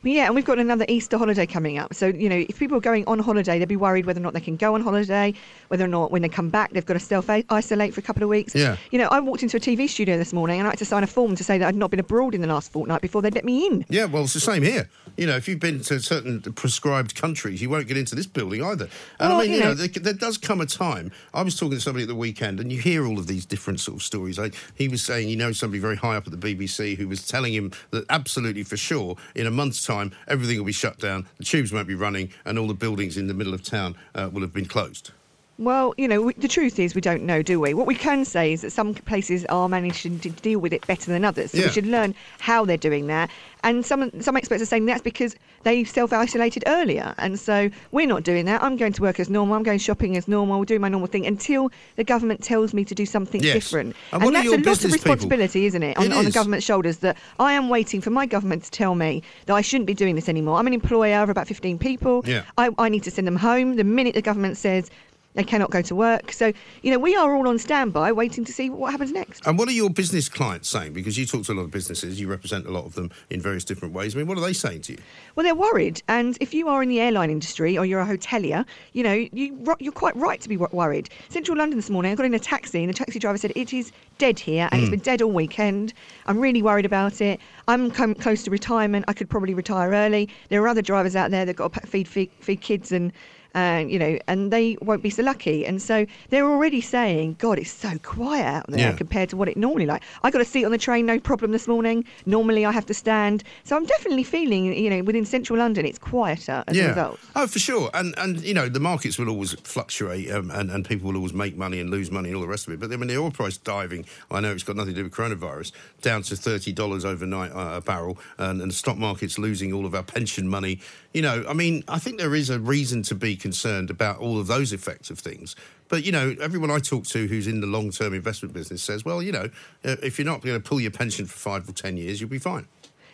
Well, 0.04 0.13
yeah, 0.13 0.25
and 0.25 0.36
we've 0.36 0.46
got 0.46 0.60
another 0.60 0.86
Easter 0.88 1.18
holiday 1.18 1.46
coming 1.46 1.77
up. 1.77 1.94
So, 1.94 2.08
you 2.08 2.30
know, 2.30 2.46
if 2.48 2.60
people 2.60 2.77
are 2.77 2.82
going 2.82 3.06
on 3.08 3.20
holiday, 3.20 3.58
they'll 3.58 3.68
be 3.68 3.75
worried 3.75 4.06
whether 4.06 4.20
or 4.20 4.24
not 4.24 4.34
they 4.34 4.39
can 4.39 4.56
go 4.56 4.75
on 4.75 4.82
holiday, 4.82 5.34
whether 5.70 5.86
or 5.86 5.89
not 5.89 6.12
when 6.12 6.22
they 6.22 6.30
come 6.30 6.50
back, 6.50 6.72
they've 6.72 6.86
got 6.86 6.94
to 6.94 7.00
self 7.00 7.30
isolate 7.30 7.94
for 7.94 8.00
a 8.00 8.04
couple 8.04 8.24
of 8.24 8.30
weeks. 8.30 8.54
Yeah. 8.54 8.77
You 8.92 9.00
know, 9.00 9.08
I 9.10 9.20
walked 9.20 9.44
into 9.44 9.58
a 9.58 9.60
TV 9.60 9.89
studio 9.89 10.18
this 10.18 10.34
morning 10.34 10.60
and 10.60 10.68
I 10.68 10.72
had 10.72 10.80
to 10.80 10.86
sign 10.86 11.04
a 11.04 11.08
form 11.08 11.36
to 11.36 11.44
say 11.44 11.58
that 11.58 11.68
I'd 11.68 11.75
not 11.75 11.92
been 11.92 12.00
abroad 12.00 12.36
in 12.36 12.42
the 12.42 12.48
last 12.48 12.72
fortnight 12.72 13.01
before 13.01 13.22
they'd 13.22 13.34
let 13.36 13.46
me 13.46 13.66
in. 13.66 13.86
Yeah, 13.89 14.06
well, 14.06 14.24
it's 14.24 14.34
the 14.34 14.39
same 14.39 14.63
here. 14.63 14.89
You 15.18 15.25
know, 15.25 15.36
if 15.36 15.48
you've 15.48 15.60
been 15.60 15.82
to 15.82 16.00
certain 16.00 16.42
prescribed 16.42 17.16
countries, 17.16 17.62
you 17.62 17.70
won't 17.70 17.88
get 17.88 17.98
into 17.98 18.13
this 18.16 18.27
building 18.27 18.63
either. 18.63 18.88
And 19.20 19.30
Well, 19.30 19.39
I 19.39 19.44
mean, 19.44 19.54
you 19.54 19.60
know, 19.60 19.66
know- 19.70 19.74
there, 19.74 19.88
there 19.88 20.13
does 20.13 20.38
come 20.38 20.62
a 20.62 20.66
time. 20.66 21.12
I 21.34 21.42
was 21.42 21.58
talking 21.58 21.77
to 21.77 21.82
somebody 21.82 22.04
at 22.04 22.08
the 22.10 22.16
weekend, 22.16 22.60
and 22.60 22.72
you 22.72 22.80
hear 22.80 23.06
all 23.06 23.18
of 23.18 23.27
these 23.27 23.46
different 23.46 23.80
sort 23.80 23.98
of 23.98 24.04
stories. 24.04 24.38
Like 24.38 24.54
he 24.75 24.88
was 24.88 25.01
saying, 25.01 25.30
you 25.30 25.36
know, 25.36 25.51
somebody 25.51 25.80
very 25.80 25.96
high 25.96 26.16
up 26.16 26.27
at 26.27 26.39
the 26.39 26.56
BBC 26.56 26.96
who 26.98 27.08
was 27.08 27.25
telling 27.25 27.54
him 27.54 27.72
that 27.92 28.06
absolutely 28.10 28.63
for 28.63 28.77
sure, 28.77 29.16
in 29.34 29.48
a 29.48 29.51
month's 29.51 29.87
time, 29.88 30.12
everything 30.27 30.58
will 30.58 30.65
be 30.65 30.72
shut 30.72 31.00
down, 31.00 31.25
the 31.38 31.46
tubes 31.46 31.72
won't 31.72 31.88
be 31.88 31.96
running, 31.96 32.32
and 32.46 32.60
all 32.60 32.67
the 32.67 32.74
buildings 32.74 33.17
in 33.17 33.27
the 33.27 33.34
middle 33.34 33.53
of 33.53 33.63
town 33.63 33.96
uh, 34.13 34.29
will 34.32 34.41
have 34.41 34.53
been 34.53 34.65
closed. 34.65 35.12
Well, 35.59 35.95
you 35.97 36.07
know, 36.07 36.21
we, 36.21 36.33
the 36.33 36.47
truth 36.47 36.77
is 36.77 36.93
we 36.93 37.01
don't 37.01 37.23
know, 37.23 37.41
do 37.41 37.59
we? 37.59 37.73
What 37.73 37.87
we 37.87 37.95
can 37.95 38.25
say 38.25 38.53
is 38.53 38.61
that 38.61 38.71
some 38.71 38.93
places 38.93 39.43
are 39.45 39.67
managing 39.67 40.19
to 40.19 40.29
deal 40.29 40.59
with 40.59 40.71
it 40.71 40.85
better 40.85 41.09
than 41.11 41.25
others. 41.25 41.51
So 41.51 41.57
Yeah. 41.57 41.65
we 41.65 41.71
should 41.71 41.87
learn 41.87 42.13
how 42.39 42.63
they're 42.63 42.77
doing 42.77 43.07
that. 43.07 43.31
And 43.63 43.83
some 43.83 44.11
some 44.21 44.37
experts 44.37 44.61
are 44.61 44.67
saying 44.67 44.85
that's 44.85 45.01
because 45.01 45.35
they 45.63 45.83
self-isolated 45.83 46.63
earlier, 46.67 47.15
and 47.17 47.39
so 47.39 47.71
we're 47.91 48.05
not 48.05 48.21
doing 48.23 48.45
that. 48.45 48.61
I'm 48.61 48.77
going 48.77 48.93
to 48.93 49.01
work 49.01 49.19
as 49.19 49.31
normal. 49.31 49.55
I'm 49.55 49.63
going 49.63 49.79
shopping 49.79 50.15
as 50.15 50.27
normal. 50.27 50.59
We're 50.59 50.65
doing 50.65 50.79
my 50.79 50.89
normal 50.89 51.07
thing 51.07 51.25
until 51.25 51.71
the 51.95 52.03
government 52.03 52.43
tells 52.43 52.73
me 52.75 52.85
to 52.85 52.93
do 52.93 53.05
something 53.07 53.41
Yes. 53.41 53.53
different. 53.55 53.95
And 54.13 54.23
are 54.23 54.31
that's 54.31 54.45
a 54.47 54.51
lot 54.51 54.59
of 54.59 54.63
people? 54.63 54.89
responsibility, 54.91 55.65
isn't 55.65 55.81
it, 55.81 55.97
on, 55.97 56.05
It 56.05 56.13
on 56.13 56.23
the 56.25 56.31
government's 56.31 56.67
shoulders? 56.67 56.97
That 56.97 57.17
I 57.39 57.53
am 57.53 57.67
waiting 57.67 57.99
for 57.99 58.11
my 58.11 58.27
government 58.27 58.63
to 58.65 58.71
tell 58.71 58.93
me 58.93 59.23
that 59.47 59.55
I 59.55 59.61
shouldn't 59.61 59.87
be 59.87 59.95
doing 59.95 60.13
this 60.13 60.29
anymore. 60.29 60.57
I'm 60.59 60.67
an 60.67 60.73
employer 60.73 61.17
of 61.23 61.29
about 61.29 61.47
15 61.47 61.79
people. 61.79 62.23
Yeah. 62.27 62.43
I, 62.59 62.69
I 62.77 62.89
need 62.89 63.03
to 63.03 63.11
send 63.11 63.25
them 63.25 63.35
home 63.37 63.75
the 63.75 63.83
minute 63.83 64.13
the 64.13 64.21
government 64.21 64.55
says 64.57 64.91
they 65.38 65.44
cannot 65.44 65.70
go 65.70 65.84
to 65.84 65.96
work. 65.96 66.32
So, 66.32 66.51
you 66.82 66.91
know, 66.91 66.98
we 66.98 67.15
are 67.15 67.36
all 67.36 67.48
on 67.48 67.60
standby 67.60 68.12
waiting 68.12 68.44
to 68.44 68.51
see 68.51 68.72
what 68.72 68.91
happens 68.91 69.12
next. 69.12 69.46
And 69.46 69.58
what 69.58 69.70
are 69.70 69.72
your 69.72 69.91
business 69.91 70.27
clients 70.27 70.67
saying? 70.67 70.94
Because 70.94 71.15
you 71.15 71.27
talk 71.27 71.44
to 71.44 71.53
a 71.53 71.53
lot 71.53 71.62
of 71.62 71.72
businesses, 71.72 72.20
you 72.20 72.27
represent 72.27 72.65
a 72.65 72.72
lot 72.72 72.86
of 72.86 72.96
them 72.96 73.12
in 73.29 73.39
various 73.39 73.63
different 73.63 73.94
ways. 73.94 74.15
I 74.15 74.17
mean, 74.17 74.27
what 74.27 74.39
are 74.39 74.41
they 74.41 74.51
saying 74.51 74.82
to 74.82 74.94
you? 74.94 75.00
Well, 75.36 75.44
they're 75.44 75.53
worried. 75.53 76.01
And 76.08 76.39
if 76.41 76.56
you 76.56 76.67
are 76.67 76.82
in 76.82 76.89
the 76.89 77.00
airline 77.00 77.29
industry 77.29 77.77
or 77.77 77.86
you're 77.86 78.00
a 78.00 78.06
hotelier, 78.06 78.65
you 78.94 79.03
know, 79.03 79.13
you, 79.13 79.63
you're 79.79 79.91
quite 79.94 80.15
right 80.15 80.41
to 80.41 80.50
be 80.50 80.58
worried. 80.58 81.10
Central 81.29 81.56
London 81.56 81.77
this 81.77 81.91
morning, 81.91 82.12
I 82.12 82.15
got 82.15 82.25
in 82.25 82.34
a 82.34 82.39
taxi 82.39 82.79
and 82.79 82.89
the 82.89 82.98
taxi 82.98 83.20
driver 83.20 83.38
said, 83.38 83.53
It 83.56 83.74
is 83.74 83.91
dead 84.17 84.39
here 84.39 84.67
and 84.72 84.82
it's 84.82 84.88
hmm. 84.88 84.96
been 84.96 85.01
dead 85.01 85.22
all 85.22 85.32
weekend. 85.32 85.94
I'm 86.25 86.39
really 86.39 86.63
worried 86.63 86.86
about 86.86 87.22
it. 87.22 87.39
I'm 87.67 87.91
com- 87.91 88.15
close 88.15 88.41
to 88.44 88.50
retirement. 88.50 89.06
I 89.08 89.13
could 89.13 89.29
probably 89.29 89.53
retire 89.53 89.91
early. 89.91 90.29
There 90.50 90.63
are 90.63 90.67
other 90.67 90.82
drivers 90.82 91.15
out 91.15 91.29
there 91.29 91.46
that 91.46 91.56
got 91.56 91.74
to 91.74 91.82
feed, 91.82 92.08
feed, 92.08 92.32
feed 92.39 92.62
kids 92.62 92.91
and 92.91 93.13
uh, 93.56 93.84
you 93.88 94.00
know, 94.00 94.18
and 94.27 94.51
they 94.51 94.77
won't 94.82 95.04
be 95.04 95.10
so 95.10 95.24
lucky. 95.24 95.66
And 95.66 95.82
so 95.82 96.06
they're 96.30 96.48
already 96.48 96.82
saying, 96.82 97.36
God, 97.39 97.60
it's 97.60 97.72
so 97.72 97.98
quiet 98.04 98.46
out 98.46 98.66
there 98.68 98.80
Yeah. 98.80 98.94
compared 98.94 99.30
to 99.30 99.38
what 99.38 99.48
it 99.50 99.58
normally 99.58 99.86
like. 99.86 100.04
I 100.24 100.32
got 100.32 100.42
a 100.42 100.46
seat 100.46 100.66
on 100.66 100.72
the 100.72 100.77
train, 100.77 101.06
no 101.06 101.20
problem 101.20 101.51
this 101.51 101.68
morning. 101.68 102.06
Normally 102.25 102.66
I 102.66 102.72
have 102.72 102.86
to 102.88 102.94
stand. 102.94 103.44
So 103.63 103.75
I'm 103.75 103.86
definitely 103.86 104.24
feeling, 104.24 104.66
you 104.74 104.89
know, 104.89 105.01
within 105.04 105.25
central 105.25 105.60
London, 105.60 105.86
it's 105.86 106.00
quieter 106.00 106.63
as 106.68 106.77
a 106.77 106.88
result. 106.89 107.20
Oh, 107.36 107.48
for 107.48 107.60
sure. 107.60 107.89
And 107.94 108.13
and 108.18 108.42
you 108.42 108.54
know 108.54 108.70
the 108.70 108.80
markets 108.80 109.18
will 109.18 109.30
always 109.30 109.54
fluctuate, 109.62 110.32
um, 110.32 110.51
and 110.51 110.70
and 110.72 110.86
people 110.88 111.08
will 111.10 111.18
always 111.18 111.34
make 111.34 111.56
money 111.58 111.80
and 111.80 111.89
lose 111.89 112.12
money 112.12 112.30
and 112.30 112.36
all 112.36 112.42
the 112.42 112.48
rest 112.48 112.68
of 112.68 112.74
it. 112.74 112.80
But 112.80 112.89
then 112.89 113.00
when 113.00 113.08
the 113.08 113.18
oil 113.18 113.32
price 113.32 113.58
diving, 113.58 114.06
I 114.32 114.39
know 114.39 114.51
it's 114.51 114.63
got 114.63 114.75
nothing 114.75 114.94
to 114.94 115.00
do 115.00 115.04
with 115.04 115.13
coronavirus, 115.13 115.72
down 116.01 116.22
to 116.24 116.36
thirty 116.36 116.72
dollars 116.72 117.06
overnight 117.06 117.51
uh, 117.51 117.77
a 117.77 117.82
barrel, 117.82 118.18
and, 118.38 118.62
and 118.62 118.72
the 118.72 118.75
stock 118.75 118.98
market's 118.98 119.38
losing 119.39 119.74
all 119.74 119.86
of 119.86 119.94
our 119.96 120.04
pension 120.04 120.48
money. 120.48 120.80
You 121.17 121.24
know, 121.24 121.43
I 121.50 121.53
mean, 121.53 121.83
I 121.88 121.97
think 121.97 122.19
there 122.19 122.36
is 122.36 122.51
a 122.51 122.59
reason 122.59 123.01
to 123.01 123.15
be 123.15 123.36
concerned 123.36 123.89
about 123.89 124.19
all 124.19 124.39
of 124.39 124.45
those 124.45 124.71
effects 124.71 125.09
of 125.09 125.17
things. 125.17 125.55
But 125.89 126.05
you 126.05 126.12
know, 126.12 126.36
everyone 126.39 126.69
I 126.69 126.77
talk 126.77 127.05
to 127.05 127.25
who's 127.25 127.47
in 127.47 127.59
the 127.59 127.65
long-term 127.65 128.13
investment 128.13 128.53
business 128.53 128.83
says, 128.83 129.03
well, 129.03 129.24
you 129.24 129.31
know, 129.31 129.50
uh, 129.83 129.95
if 130.03 130.19
you're 130.19 130.27
not 130.27 130.43
going 130.43 130.62
to 130.62 130.69
pull 130.69 130.79
your 130.79 130.91
pension 130.91 131.25
for 131.25 131.36
five 131.36 131.67
or 131.67 131.71
ten 131.71 131.97
years, 131.97 132.21
you'll 132.21 132.29
be 132.29 132.38
fine. 132.38 132.67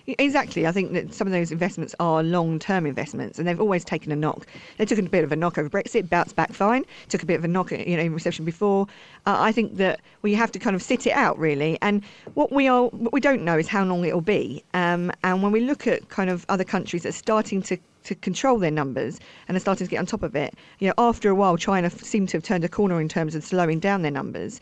Exactly. 0.06 0.68
I 0.68 0.74
think 0.74 0.92
that 0.94 1.14
some 1.14 1.28
of 1.28 1.34
those 1.34 1.50
investments 1.52 1.96
are 1.98 2.22
long 2.24 2.60
term 2.60 2.86
investments 2.86 3.40
and 3.40 3.48
they've 3.48 3.60
always 3.60 3.86
taken 3.86 4.12
a 4.12 4.18
knock. 4.18 4.46
They 4.78 4.86
took 4.86 5.00
a 5.00 5.04
bit 5.04 5.24
of 5.24 5.32
a 5.32 5.36
knock 5.36 5.58
over 5.58 5.70
Brexit, 5.70 6.10
bounced 6.10 6.36
back 6.36 6.52
fine, 6.52 6.84
took 7.08 7.24
a 7.24 7.26
bit 7.26 7.36
of 7.36 7.46
a 7.46 7.48
knock 7.48 7.72
you 7.72 7.96
know, 7.96 8.04
in 8.04 8.14
recession 8.14 8.44
before. 8.44 8.88
Uh, 9.26 9.38
I 9.40 9.54
think 9.54 9.78
that 9.78 10.02
we 10.22 10.34
have 10.34 10.52
to 10.52 10.60
kind 10.60 10.76
of 10.76 10.84
sit 10.84 11.08
it 11.08 11.14
out, 11.14 11.40
really. 11.40 11.78
And 11.82 12.04
what 12.34 12.52
we 12.52 12.68
are, 12.68 12.88
what 12.88 13.14
we 13.14 13.22
don't 13.22 13.44
know 13.44 13.58
is 13.58 13.70
how 13.70 13.86
long 13.86 14.04
it'll 14.04 14.20
be. 14.20 14.62
Um, 14.74 15.10
and 15.24 15.42
when 15.42 15.54
we 15.54 15.62
look 15.62 15.88
at 15.88 16.10
kind 16.10 16.30
of 16.30 16.46
other 16.50 16.66
countries 16.66 17.04
that 17.04 17.10
are 17.10 17.14
starting 17.14 17.62
to 17.64 17.78
to 18.04 18.16
control 18.16 18.58
their 18.58 18.72
numbers 18.72 19.18
and 19.48 19.56
are 19.56 19.62
starting 19.62 19.88
to 19.88 19.92
get 19.92 19.98
on 19.98 20.06
top 20.06 20.24
of 20.24 20.36
it. 20.36 20.54
You 20.80 20.90
know, 20.90 20.94
after 20.98 21.30
a 21.30 21.36
while, 21.36 21.56
China 21.56 21.90
seemed 21.90 22.28
to 22.30 22.38
have 22.38 22.44
turned 22.44 22.66
a 22.66 22.68
corner 22.68 23.00
in 23.00 23.08
terms 23.08 23.34
of 23.34 23.46
slowing 23.46 23.80
down 23.80 24.02
their 24.02 24.12
numbers. 24.12 24.60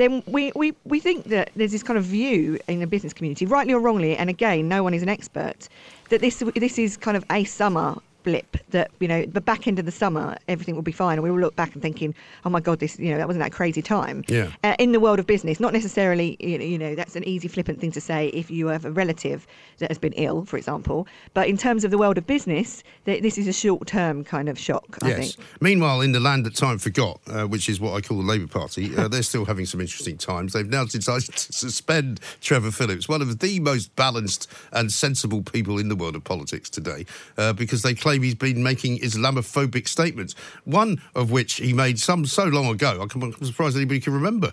Then 0.00 0.22
we, 0.26 0.50
we, 0.56 0.72
we 0.84 0.98
think 0.98 1.24
that 1.24 1.50
there's 1.54 1.72
this 1.72 1.82
kind 1.82 1.98
of 1.98 2.04
view 2.04 2.58
in 2.68 2.80
the 2.80 2.86
business 2.86 3.12
community, 3.12 3.44
rightly 3.44 3.74
or 3.74 3.80
wrongly, 3.80 4.16
and 4.16 4.30
again, 4.30 4.66
no 4.66 4.82
one 4.82 4.94
is 4.94 5.02
an 5.02 5.10
expert, 5.10 5.68
that 6.08 6.22
this 6.22 6.42
this 6.56 6.78
is 6.78 6.96
kind 6.96 7.18
of 7.18 7.24
a 7.30 7.44
summer 7.44 7.98
blip 8.22 8.56
that 8.70 8.90
you 9.00 9.08
know 9.08 9.24
the 9.26 9.40
back 9.40 9.66
end 9.66 9.78
of 9.78 9.84
the 9.86 9.92
summer 9.92 10.36
everything 10.48 10.74
will 10.74 10.82
be 10.82 10.92
fine 10.92 11.14
and 11.14 11.22
we 11.22 11.30
will 11.30 11.38
look 11.40 11.56
back 11.56 11.72
and 11.74 11.82
thinking 11.82 12.14
oh 12.44 12.50
my 12.50 12.60
god 12.60 12.78
this 12.78 12.98
you 12.98 13.10
know 13.10 13.18
that 13.18 13.26
wasn't 13.26 13.42
that 13.42 13.52
crazy 13.52 13.82
time 13.82 14.24
Yeah. 14.28 14.50
uh, 14.64 14.74
in 14.78 14.92
the 14.92 15.00
world 15.00 15.18
of 15.18 15.26
business 15.26 15.58
not 15.60 15.72
necessarily 15.72 16.36
you 16.40 16.58
know, 16.58 16.64
you 16.64 16.78
know 16.78 16.94
that's 16.94 17.16
an 17.16 17.24
easy 17.26 17.48
flippant 17.48 17.80
thing 17.80 17.92
to 17.92 18.00
say 18.00 18.28
if 18.28 18.50
you 18.50 18.66
have 18.68 18.84
a 18.84 18.90
relative 18.90 19.46
that 19.78 19.90
has 19.90 19.98
been 19.98 20.12
ill 20.14 20.44
for 20.44 20.56
example 20.56 21.06
but 21.34 21.48
in 21.48 21.56
terms 21.56 21.84
of 21.84 21.90
the 21.90 21.98
world 21.98 22.18
of 22.18 22.26
business 22.26 22.82
th- 23.06 23.22
this 23.22 23.38
is 23.38 23.46
a 23.48 23.52
short 23.52 23.86
term 23.86 24.24
kind 24.24 24.48
of 24.48 24.58
shock 24.58 24.98
i 25.02 25.08
Yes. 25.08 25.34
think 25.36 25.46
Meanwhile, 25.62 26.00
in 26.02 26.12
the 26.12 26.20
land 26.20 26.44
that 26.46 26.54
time 26.56 26.78
forgot, 26.78 27.20
uh, 27.26 27.44
which 27.44 27.68
is 27.68 27.80
what 27.80 27.92
I 27.94 28.00
call 28.00 28.16
the 28.18 28.24
Labour 28.24 28.46
Party, 28.46 28.96
uh, 28.96 29.08
they're 29.08 29.22
still 29.22 29.44
having 29.44 29.66
some 29.66 29.80
interesting 29.80 30.16
times. 30.16 30.52
They've 30.52 30.66
now 30.68 30.84
decided 30.84 31.26
to 31.36 31.52
suspend 31.52 32.18
Trevor 32.40 32.70
Phillips, 32.70 33.08
one 33.08 33.20
of 33.22 33.38
the 33.38 33.60
most 33.60 33.94
balanced 33.94 34.50
and 34.72 34.90
sensible 34.90 35.42
people 35.42 35.78
in 35.78 35.88
the 35.88 35.96
world 35.96 36.16
of 36.16 36.24
politics 36.24 36.68
today, 36.70 37.04
uh, 37.38 37.52
because 37.52 37.82
they 37.82 37.94
claim 37.94 38.09
he's 38.18 38.34
been 38.34 38.62
making 38.62 38.98
Islamophobic 38.98 39.86
statements. 39.88 40.34
One 40.64 41.00
of 41.14 41.30
which 41.30 41.54
he 41.54 41.72
made 41.72 41.98
some 41.98 42.26
so 42.26 42.44
long 42.44 42.66
ago. 42.66 43.00
I'm 43.00 43.32
surprised 43.44 43.76
anybody 43.76 44.00
can 44.00 44.12
remember. 44.14 44.52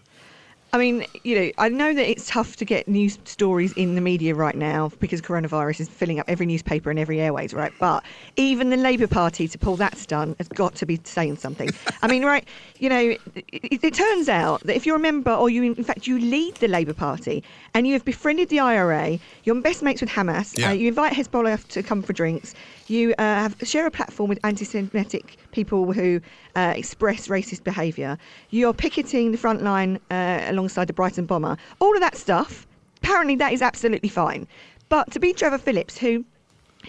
I 0.74 0.78
mean, 0.78 1.06
you 1.24 1.40
know, 1.40 1.52
I 1.58 1.70
know 1.70 1.94
that 1.94 2.10
it's 2.10 2.28
tough 2.28 2.58
to 2.58 2.66
get 2.66 2.90
news 2.90 3.18
stories 3.24 3.72
in 3.74 3.96
the 3.96 4.02
media 4.02 4.36
right 4.36 4.54
now 4.54 4.92
because 5.00 5.22
coronavirus 5.22 5.80
is 5.80 5.88
filling 5.88 6.20
up 6.20 6.26
every 6.28 6.46
newspaper 6.46 6.90
and 6.90 7.00
every 7.00 7.22
airways, 7.22 7.54
right? 7.54 7.72
But 7.80 8.04
even 8.36 8.70
the 8.70 8.76
Labour 8.76 9.08
Party 9.08 9.48
to 9.48 9.58
pull 9.58 9.78
that 9.78 9.98
stunt 9.98 10.38
has 10.40 10.50
got 10.50 10.76
to 10.76 10.86
be 10.86 11.00
saying 11.06 11.38
something. 11.38 11.70
I 12.02 12.08
mean, 12.08 12.26
right, 12.26 12.46
you 12.80 12.90
know, 12.90 13.16
it, 13.36 13.84
it 13.84 13.94
turns 13.94 14.28
out 14.28 14.60
that 14.64 14.76
if 14.76 14.86
you're 14.86 14.98
a 14.98 15.00
member 15.00 15.32
or 15.32 15.50
you, 15.50 15.64
in 15.64 15.84
fact, 15.86 16.06
you 16.06 16.20
lead 16.20 16.56
the 16.56 16.68
Labour 16.68 16.94
Party 16.94 17.46
and 17.74 17.88
you 17.88 17.94
have 17.94 18.04
befriended 18.04 18.50
the 18.50 18.60
IRA, 18.60 19.20
you're 19.46 19.56
best 19.62 19.82
mates 19.82 20.02
with 20.02 20.10
Hamas, 20.10 20.58
Yeah. 20.58 20.72
uh, 20.72 20.74
you 20.74 20.90
invite 20.90 21.14
Hezbollah 21.14 21.66
to 21.70 21.82
come 21.82 22.02
for 22.02 22.12
drinks, 22.12 22.54
you 22.90 23.14
uh, 23.18 23.24
have 23.24 23.56
share 23.64 23.86
a 23.86 23.92
platform 23.92 24.30
with 24.30 24.40
anti-Semitic 24.44 25.38
people 25.52 25.94
who 25.94 26.22
uh, 26.56 26.74
express 26.76 27.28
racist 27.28 27.64
behaviour. 27.64 28.18
You're 28.50 28.74
picketing 28.74 29.32
the 29.32 29.38
front 29.38 29.64
line 29.64 30.00
uh, 30.12 30.42
alongside 30.46 30.88
the 30.88 30.94
Brighton 30.94 31.26
bomber. 31.26 31.58
All 31.80 31.94
of 31.94 32.02
that 32.02 32.16
stuff. 32.16 32.66
Apparently, 32.98 33.36
that 33.36 33.54
is 33.54 33.62
absolutely 33.62 34.10
fine. 34.10 34.48
But 34.90 35.12
to 35.12 35.20
be 35.20 35.34
Trevor 35.34 35.58
Phillips, 35.58 35.98
who 35.98 36.26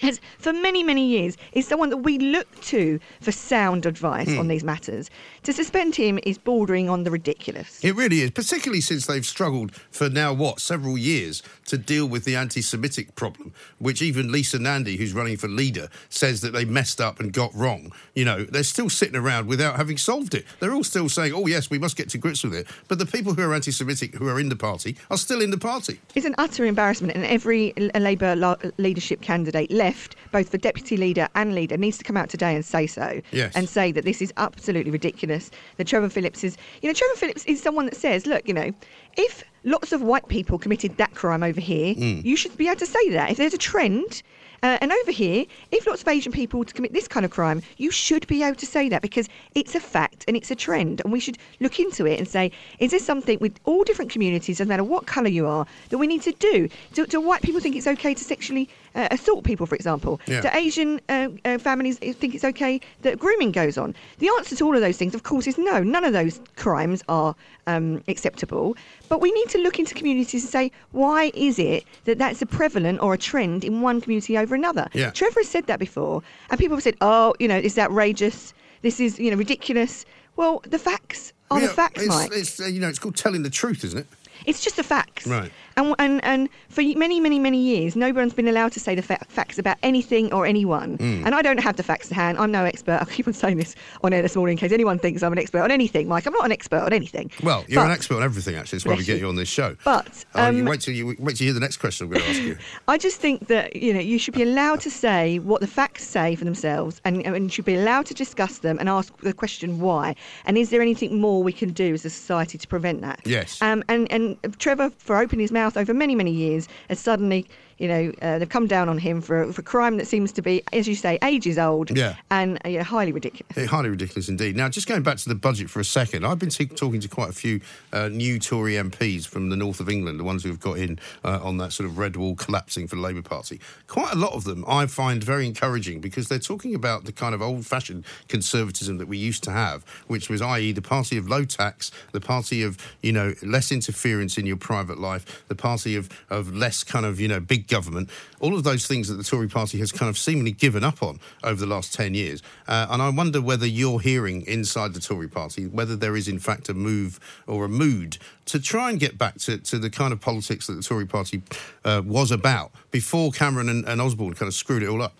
has 0.00 0.20
for 0.38 0.52
many 0.52 0.82
many 0.82 1.06
years 1.06 1.36
is 1.52 1.66
someone 1.66 1.90
that 1.90 1.98
we 1.98 2.18
look 2.18 2.60
to 2.62 2.98
for 3.20 3.32
sound 3.32 3.86
advice 3.86 4.28
Hmm. 4.28 4.38
on 4.38 4.48
these 4.48 4.64
matters. 4.64 5.10
To 5.44 5.52
suspend 5.52 5.94
him 5.96 6.18
is 6.24 6.38
bordering 6.38 6.88
on 6.88 7.04
the 7.04 7.10
ridiculous. 7.10 7.78
It 7.82 7.94
really 7.96 8.20
is, 8.20 8.30
particularly 8.30 8.80
since 8.80 9.06
they've 9.06 9.24
struggled 9.24 9.72
for 9.90 10.08
now, 10.10 10.32
what, 10.32 10.60
several 10.60 10.98
years 10.98 11.42
to 11.66 11.78
deal 11.78 12.06
with 12.06 12.24
the 12.24 12.36
anti 12.36 12.60
Semitic 12.62 13.14
problem, 13.14 13.52
which 13.78 14.02
even 14.02 14.30
Lisa 14.30 14.58
Nandy, 14.58 14.96
who's 14.96 15.12
running 15.14 15.36
for 15.36 15.48
leader, 15.48 15.88
says 16.08 16.40
that 16.42 16.52
they 16.52 16.64
messed 16.64 17.00
up 17.00 17.20
and 17.20 17.32
got 17.32 17.54
wrong. 17.54 17.92
You 18.14 18.24
know, 18.24 18.44
they're 18.44 18.62
still 18.62 18.90
sitting 18.90 19.16
around 19.16 19.46
without 19.46 19.76
having 19.76 19.96
solved 19.96 20.34
it. 20.34 20.44
They're 20.60 20.74
all 20.74 20.84
still 20.84 21.08
saying, 21.08 21.32
oh, 21.34 21.46
yes, 21.46 21.70
we 21.70 21.78
must 21.78 21.96
get 21.96 22.08
to 22.10 22.18
grips 22.18 22.44
with 22.44 22.54
it. 22.54 22.66
But 22.88 22.98
the 22.98 23.06
people 23.06 23.32
who 23.34 23.42
are 23.42 23.54
anti 23.54 23.70
Semitic 23.72 24.14
who 24.16 24.28
are 24.28 24.38
in 24.40 24.48
the 24.48 24.56
party 24.56 24.96
are 25.10 25.18
still 25.18 25.40
in 25.40 25.50
the 25.50 25.58
party. 25.58 26.00
It's 26.14 26.26
an 26.26 26.34
utter 26.38 26.64
embarrassment, 26.66 27.14
and 27.16 27.24
every 27.24 27.72
Labour 27.98 28.56
leadership 28.78 29.20
candidate 29.22 29.70
left, 29.70 29.87
both 30.32 30.50
the 30.50 30.58
deputy 30.58 30.96
leader 30.96 31.28
and 31.34 31.54
leader, 31.54 31.76
needs 31.76 31.98
to 31.98 32.04
come 32.04 32.16
out 32.16 32.28
today 32.28 32.54
and 32.54 32.64
say 32.64 32.86
so. 32.86 33.20
Yes. 33.32 33.54
And 33.54 33.68
say 33.68 33.92
that 33.92 34.04
this 34.04 34.20
is 34.22 34.32
absolutely 34.36 34.90
ridiculous. 34.90 35.50
That 35.76 35.86
Trevor 35.86 36.08
Phillips 36.08 36.44
is, 36.44 36.56
you 36.82 36.88
know, 36.88 36.94
Trevor 36.94 37.16
Phillips 37.16 37.44
is 37.44 37.62
someone 37.62 37.86
that 37.86 37.96
says, 37.96 38.26
look, 38.26 38.46
you 38.48 38.54
know, 38.54 38.72
if 39.16 39.44
lots 39.64 39.92
of 39.92 40.02
white 40.02 40.28
people 40.28 40.58
committed 40.58 40.96
that 40.96 41.14
crime 41.14 41.42
over 41.42 41.60
here, 41.60 41.94
you 42.24 42.36
should 42.36 42.56
be 42.56 42.66
able 42.66 42.78
to 42.78 42.86
say 42.86 43.10
that. 43.10 43.30
If 43.30 43.36
there's 43.36 43.54
a 43.54 43.58
trend, 43.58 44.22
uh, 44.62 44.78
and 44.80 44.90
over 44.90 45.12
here, 45.12 45.44
if 45.70 45.86
lots 45.86 46.02
of 46.02 46.08
Asian 46.08 46.32
people 46.32 46.64
to 46.64 46.74
commit 46.74 46.92
this 46.92 47.06
kind 47.06 47.24
of 47.24 47.30
crime, 47.30 47.62
you 47.76 47.90
should 47.90 48.26
be 48.26 48.42
able 48.42 48.56
to 48.56 48.66
say 48.66 48.88
that 48.88 49.02
because 49.02 49.28
it's 49.54 49.74
a 49.74 49.80
fact 49.80 50.24
and 50.26 50.36
it's 50.36 50.50
a 50.50 50.56
trend, 50.56 51.00
and 51.04 51.12
we 51.12 51.20
should 51.20 51.38
look 51.60 51.78
into 51.78 52.06
it 52.06 52.18
and 52.18 52.26
say, 52.26 52.50
is 52.78 52.90
this 52.90 53.04
something 53.04 53.38
with 53.40 53.58
all 53.64 53.84
different 53.84 54.10
communities, 54.10 54.58
doesn't 54.58 54.68
matter 54.68 54.84
what 54.84 55.06
colour 55.06 55.28
you 55.28 55.46
are, 55.46 55.66
that 55.90 55.98
we 55.98 56.06
need 56.06 56.22
to 56.22 56.32
do? 56.32 56.68
Do, 56.92 57.06
do 57.06 57.20
white 57.20 57.42
people 57.42 57.60
think 57.60 57.76
it's 57.76 57.86
okay 57.86 58.14
to 58.14 58.24
sexually 58.24 58.68
uh, 58.98 59.08
assault 59.10 59.44
people, 59.44 59.64
for 59.64 59.74
example? 59.74 60.20
Yeah. 60.26 60.42
Do 60.42 60.48
Asian 60.52 61.00
uh, 61.08 61.28
uh, 61.44 61.58
families 61.58 61.98
think 61.98 62.34
it's 62.34 62.44
okay 62.44 62.80
that 63.02 63.18
grooming 63.18 63.52
goes 63.52 63.78
on? 63.78 63.94
The 64.18 64.28
answer 64.36 64.56
to 64.56 64.64
all 64.66 64.74
of 64.74 64.82
those 64.82 64.98
things, 64.98 65.14
of 65.14 65.22
course, 65.22 65.46
is 65.46 65.56
no. 65.56 65.82
None 65.82 66.04
of 66.04 66.12
those 66.12 66.40
crimes 66.56 67.02
are 67.08 67.34
um, 67.66 68.02
acceptable. 68.08 68.76
But 69.08 69.20
we 69.20 69.30
need 69.32 69.48
to 69.50 69.58
look 69.58 69.78
into 69.78 69.94
communities 69.94 70.42
and 70.42 70.50
say, 70.50 70.72
why 70.90 71.30
is 71.34 71.58
it 71.58 71.84
that 72.04 72.18
that's 72.18 72.42
a 72.42 72.46
prevalent 72.46 73.00
or 73.00 73.14
a 73.14 73.18
trend 73.18 73.64
in 73.64 73.80
one 73.80 74.00
community 74.00 74.36
over 74.36 74.54
another? 74.54 74.88
Yeah. 74.92 75.10
Trevor 75.10 75.40
has 75.40 75.48
said 75.48 75.66
that 75.68 75.78
before, 75.78 76.22
and 76.50 76.58
people 76.58 76.76
have 76.76 76.82
said, 76.82 76.96
oh, 77.00 77.34
you 77.38 77.48
know, 77.48 77.56
it's 77.56 77.78
outrageous. 77.78 78.52
This 78.82 79.00
is, 79.00 79.18
you 79.18 79.30
know, 79.30 79.36
ridiculous. 79.36 80.04
Well, 80.36 80.60
the 80.64 80.78
facts 80.78 81.32
are 81.50 81.60
Yeah, 81.60 81.66
the 81.68 81.72
facts, 81.72 82.02
it's, 82.02 82.08
Mike. 82.08 82.30
It's, 82.32 82.60
uh, 82.60 82.66
you 82.66 82.80
know, 82.80 82.88
it's 82.88 82.98
called 82.98 83.16
telling 83.16 83.42
the 83.42 83.50
truth, 83.50 83.84
isn't 83.84 83.98
it? 83.98 84.06
It's 84.46 84.62
just 84.62 84.76
the 84.76 84.84
facts. 84.84 85.26
Right. 85.26 85.50
And, 85.78 85.94
and, 85.98 86.24
and 86.24 86.48
for 86.68 86.82
many, 86.82 87.20
many, 87.20 87.38
many 87.38 87.58
years, 87.58 87.94
no 87.94 88.12
one's 88.12 88.34
been 88.34 88.48
allowed 88.48 88.72
to 88.72 88.80
say 88.80 88.94
the 88.94 89.02
fa- 89.02 89.24
facts 89.28 89.58
about 89.58 89.76
anything 89.82 90.32
or 90.32 90.44
anyone. 90.44 90.96
Hmm. 90.96 91.24
And 91.24 91.34
I 91.34 91.40
don't 91.42 91.60
have 91.60 91.76
the 91.76 91.82
facts 91.82 92.08
to 92.08 92.14
hand. 92.14 92.36
I'm 92.38 92.50
no 92.50 92.64
expert. 92.64 92.98
I 93.00 93.04
keep 93.04 93.28
on 93.28 93.32
saying 93.32 93.56
this 93.58 93.76
on 94.02 94.12
air 94.12 94.22
this 94.22 94.34
morning 94.34 94.54
in 94.54 94.58
case 94.58 94.72
anyone 94.72 94.98
thinks 94.98 95.22
I'm 95.22 95.32
an 95.32 95.38
expert 95.38 95.60
on 95.60 95.70
anything. 95.70 96.08
Mike, 96.08 96.26
I'm 96.26 96.32
not 96.32 96.44
an 96.44 96.52
expert 96.52 96.80
on 96.80 96.92
anything. 96.92 97.30
Well, 97.42 97.64
you're 97.68 97.84
an 97.84 97.92
expert 97.92 98.16
on 98.16 98.22
everything, 98.24 98.56
actually. 98.56 98.78
That's 98.78 98.86
why 98.86 98.96
we 98.96 99.04
get 99.04 99.20
you. 99.20 99.28
on 99.28 99.36
this 99.36 99.48
show. 99.48 99.76
But, 99.84 100.24
Oh, 100.34 100.50
you 100.50 100.60
um, 100.60 100.64
wait 100.66 100.80
till 100.80 100.94
you 100.94 101.14
wait 101.18 101.36
till 101.36 101.46
you 101.46 101.52
hear 101.52 101.54
the 101.54 101.60
next 101.60 101.76
question 101.76 102.06
I'm 102.06 102.12
going 102.12 102.22
to 102.24 102.30
ask 102.30 102.42
you. 102.42 102.58
I 102.88 102.98
just 102.98 103.20
think 103.20 103.46
that 103.46 103.76
you 103.76 103.92
know 103.94 104.00
you 104.00 104.18
should 104.18 104.34
be 104.34 104.42
allowed 104.42 104.80
to 104.80 104.90
say 104.90 105.38
what 105.38 105.60
the 105.60 105.66
facts 105.66 106.04
say 106.04 106.34
for 106.34 106.44
themselves, 106.44 107.00
and, 107.04 107.24
and 107.24 107.52
should 107.52 107.64
be 107.64 107.74
allowed 107.76 108.06
to 108.06 108.14
discuss 108.14 108.58
them 108.58 108.78
and 108.78 108.88
ask 108.88 109.16
the 109.18 109.32
question 109.32 109.80
why. 109.80 110.14
And 110.44 110.58
is 110.58 110.70
there 110.70 110.82
anything 110.82 111.20
more 111.20 111.42
we 111.42 111.52
can 111.52 111.70
do 111.72 111.94
as 111.94 112.04
a 112.04 112.10
society 112.10 112.58
to 112.58 112.66
prevent 112.68 113.00
that? 113.02 113.20
Yes. 113.24 113.60
Um, 113.62 113.84
and 113.88 114.10
and 114.10 114.36
Trevor, 114.58 114.90
for 114.98 115.16
opening 115.16 115.42
his 115.42 115.52
mouth 115.52 115.67
over 115.76 115.92
many 115.94 116.14
many 116.14 116.30
years, 116.30 116.68
has 116.88 116.98
suddenly 116.98 117.46
you 117.78 117.88
know 117.88 118.12
uh, 118.22 118.38
they've 118.38 118.48
come 118.48 118.66
down 118.66 118.88
on 118.88 118.98
him 118.98 119.20
for 119.20 119.52
for 119.52 119.62
crime 119.62 119.96
that 119.96 120.06
seems 120.06 120.32
to 120.32 120.42
be, 120.42 120.62
as 120.72 120.86
you 120.88 120.94
say, 120.94 121.18
ages 121.22 121.58
old. 121.58 121.96
Yeah. 121.96 122.16
And 122.30 122.58
uh, 122.64 122.68
yeah, 122.68 122.82
highly 122.82 123.12
ridiculous. 123.12 123.56
Eh, 123.56 123.66
highly 123.66 123.88
ridiculous 123.88 124.28
indeed. 124.28 124.56
Now, 124.56 124.68
just 124.68 124.86
going 124.86 125.02
back 125.02 125.18
to 125.18 125.28
the 125.28 125.34
budget 125.34 125.70
for 125.70 125.80
a 125.80 125.84
second, 125.84 126.26
I've 126.26 126.38
been 126.38 126.50
t- 126.50 126.66
talking 126.66 127.00
to 127.00 127.08
quite 127.08 127.30
a 127.30 127.32
few 127.32 127.60
uh, 127.92 128.08
new 128.08 128.38
Tory 128.38 128.74
MPs 128.74 129.26
from 129.26 129.50
the 129.50 129.56
north 129.56 129.80
of 129.80 129.88
England, 129.88 130.18
the 130.18 130.24
ones 130.24 130.42
who 130.42 130.48
have 130.48 130.60
got 130.60 130.78
in 130.78 130.98
uh, 131.24 131.40
on 131.42 131.58
that 131.58 131.72
sort 131.72 131.88
of 131.88 131.98
red 131.98 132.16
wall 132.16 132.34
collapsing 132.34 132.88
for 132.88 132.96
the 132.96 133.02
Labour 133.02 133.22
Party. 133.22 133.60
Quite 133.86 134.12
a 134.12 134.16
lot 134.16 134.32
of 134.32 134.44
them 134.44 134.64
I 134.66 134.86
find 134.86 135.22
very 135.22 135.46
encouraging 135.46 136.00
because 136.00 136.28
they're 136.28 136.38
talking 136.38 136.74
about 136.74 137.04
the 137.04 137.12
kind 137.12 137.34
of 137.34 137.42
old 137.42 137.66
fashioned 137.66 138.04
conservatism 138.28 138.98
that 138.98 139.08
we 139.08 139.18
used 139.18 139.44
to 139.44 139.52
have, 139.52 139.84
which 140.08 140.28
was, 140.28 140.42
i.e., 140.42 140.72
the 140.72 140.82
party 140.82 141.16
of 141.16 141.28
low 141.28 141.44
tax, 141.44 141.90
the 142.12 142.20
party 142.20 142.62
of, 142.62 142.76
you 143.02 143.12
know, 143.12 143.34
less 143.42 143.70
interference 143.70 144.36
in 144.36 144.46
your 144.46 144.56
private 144.56 144.98
life, 144.98 145.44
the 145.48 145.54
party 145.54 145.94
of, 145.94 146.08
of 146.28 146.54
less 146.54 146.82
kind 146.82 147.06
of, 147.06 147.20
you 147.20 147.28
know, 147.28 147.38
big 147.38 147.67
government. 147.68 148.10
All 148.40 148.54
of 148.54 148.64
those 148.64 148.86
things 148.86 149.08
that 149.08 149.14
the 149.14 149.24
Tory 149.24 149.48
party 149.48 149.78
has 149.78 149.92
kind 149.92 150.08
of 150.08 150.18
seemingly 150.18 150.52
given 150.52 150.84
up 150.84 151.02
on 151.02 151.20
over 151.44 151.60
the 151.60 151.66
last 151.66 151.94
10 151.94 152.14
years. 152.14 152.42
Uh, 152.66 152.86
and 152.90 153.00
I 153.00 153.10
wonder 153.10 153.40
whether 153.40 153.66
you're 153.66 154.00
hearing 154.00 154.42
inside 154.46 154.94
the 154.94 155.00
Tory 155.00 155.28
party 155.28 155.66
whether 155.66 155.96
there 155.96 156.16
is, 156.16 156.28
in 156.28 156.38
fact, 156.38 156.68
a 156.68 156.74
move 156.74 157.20
or 157.46 157.64
a 157.64 157.68
mood 157.68 158.18
to 158.46 158.60
try 158.60 158.90
and 158.90 158.98
get 158.98 159.18
back 159.18 159.36
to, 159.38 159.58
to 159.58 159.78
the 159.78 159.90
kind 159.90 160.12
of 160.12 160.20
politics 160.20 160.66
that 160.66 160.74
the 160.74 160.82
Tory 160.82 161.06
party 161.06 161.42
uh, 161.84 162.02
was 162.04 162.30
about 162.30 162.72
before 162.90 163.30
Cameron 163.30 163.68
and, 163.68 163.84
and 163.86 164.00
Osborne 164.00 164.34
kind 164.34 164.48
of 164.48 164.54
screwed 164.54 164.82
it 164.82 164.88
all 164.88 165.02
up. 165.02 165.14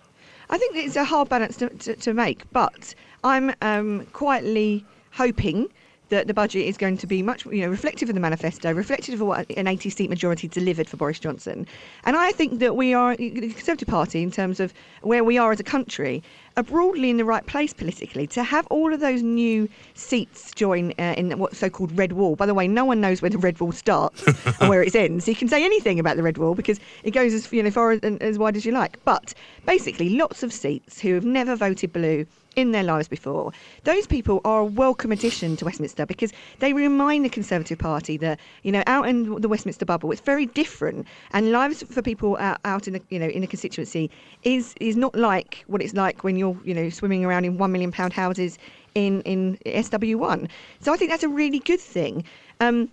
I 0.49 0.57
think 0.57 0.75
it's 0.75 0.95
a 0.95 1.03
hard 1.03 1.29
balance 1.29 1.57
to, 1.57 1.69
to, 1.69 1.95
to 1.95 2.13
make, 2.13 2.43
but 2.51 2.95
I'm 3.23 3.53
um, 3.61 4.05
quietly 4.07 4.83
hoping 5.11 5.69
that 6.09 6.27
the 6.27 6.33
budget 6.33 6.65
is 6.65 6.77
going 6.77 6.97
to 6.97 7.07
be 7.07 7.21
much, 7.21 7.45
you 7.45 7.61
know, 7.61 7.69
reflective 7.69 8.09
of 8.09 8.15
the 8.15 8.21
manifesto, 8.21 8.73
reflective 8.73 9.15
of 9.15 9.27
what 9.27 9.49
an 9.51 9.65
80-seat 9.65 10.09
majority 10.09 10.47
delivered 10.47 10.89
for 10.89 10.97
Boris 10.97 11.19
Johnson. 11.19 11.65
And 12.03 12.15
I 12.15 12.31
think 12.31 12.59
that 12.59 12.75
we 12.75 12.93
are, 12.93 13.15
the 13.15 13.53
Conservative 13.53 13.87
Party, 13.87 14.21
in 14.21 14.31
terms 14.31 14.59
of 14.59 14.73
where 15.01 15.23
we 15.23 15.37
are 15.37 15.51
as 15.51 15.59
a 15.59 15.63
country, 15.63 16.23
are 16.57 16.63
broadly 16.63 17.09
in 17.09 17.17
the 17.17 17.25
right 17.25 17.45
place 17.45 17.73
politically 17.73 18.27
to 18.27 18.43
have 18.43 18.67
all 18.67 18.93
of 18.93 18.99
those 18.99 19.21
new 19.21 19.69
seats 19.93 20.51
join 20.53 20.91
uh, 20.99 21.13
in 21.17 21.37
what's 21.39 21.57
so-called 21.57 21.97
red 21.97 22.13
wall. 22.13 22.35
By 22.35 22.45
the 22.45 22.53
way, 22.53 22.67
no 22.67 22.83
one 22.85 22.99
knows 22.99 23.21
where 23.21 23.29
the 23.29 23.37
red 23.37 23.59
wall 23.59 23.71
starts 23.71 24.23
and 24.59 24.69
where 24.69 24.83
it 24.83 24.95
ends. 24.95 25.27
You 25.27 25.35
can 25.35 25.47
say 25.47 25.63
anything 25.63 25.99
about 25.99 26.17
the 26.17 26.23
red 26.23 26.37
wall 26.37 26.55
because 26.55 26.79
it 27.03 27.11
goes 27.11 27.33
as 27.33 27.51
you 27.53 27.63
know 27.63 27.71
far 27.71 27.91
and 27.91 28.21
as 28.21 28.37
wide 28.37 28.57
as 28.57 28.65
you 28.65 28.71
like. 28.71 29.03
But 29.05 29.33
basically, 29.65 30.09
lots 30.09 30.43
of 30.43 30.51
seats 30.51 30.99
who 30.99 31.13
have 31.13 31.25
never 31.25 31.55
voted 31.55 31.93
blue 31.93 32.25
in 32.55 32.71
their 32.71 32.83
lives 32.83 33.07
before. 33.07 33.51
Those 33.83 34.07
people 34.07 34.41
are 34.43 34.61
a 34.61 34.65
welcome 34.65 35.11
addition 35.11 35.55
to 35.57 35.65
Westminster 35.65 36.05
because 36.05 36.33
they 36.59 36.73
remind 36.73 37.25
the 37.25 37.29
Conservative 37.29 37.77
Party 37.77 38.17
that 38.17 38.39
you 38.63 38.71
know 38.71 38.83
out 38.87 39.07
in 39.07 39.39
the 39.41 39.47
Westminster 39.47 39.85
bubble 39.85 40.11
it's 40.11 40.21
very 40.21 40.45
different, 40.45 41.05
and 41.31 41.51
lives 41.51 41.83
for 41.83 42.01
people 42.01 42.37
out, 42.37 42.59
out 42.65 42.87
in 42.87 42.93
the 42.93 43.01
you 43.09 43.19
know 43.19 43.27
in 43.27 43.41
the 43.41 43.47
constituency 43.47 44.09
is 44.43 44.75
is 44.79 44.95
not 44.95 45.15
like 45.15 45.63
what 45.67 45.81
it's 45.81 45.93
like 45.93 46.23
when 46.23 46.35
you're 46.35 46.57
you 46.63 46.73
know 46.73 46.89
swimming 46.89 47.25
around 47.25 47.45
in 47.45 47.57
one 47.57 47.71
million 47.71 47.91
pound 47.91 48.13
houses 48.13 48.57
in 48.95 49.21
in 49.21 49.57
SW1. 49.65 50.49
So 50.79 50.93
I 50.93 50.97
think 50.97 51.11
that's 51.11 51.23
a 51.23 51.29
really 51.29 51.59
good 51.59 51.79
thing. 51.79 52.23
Um, 52.59 52.89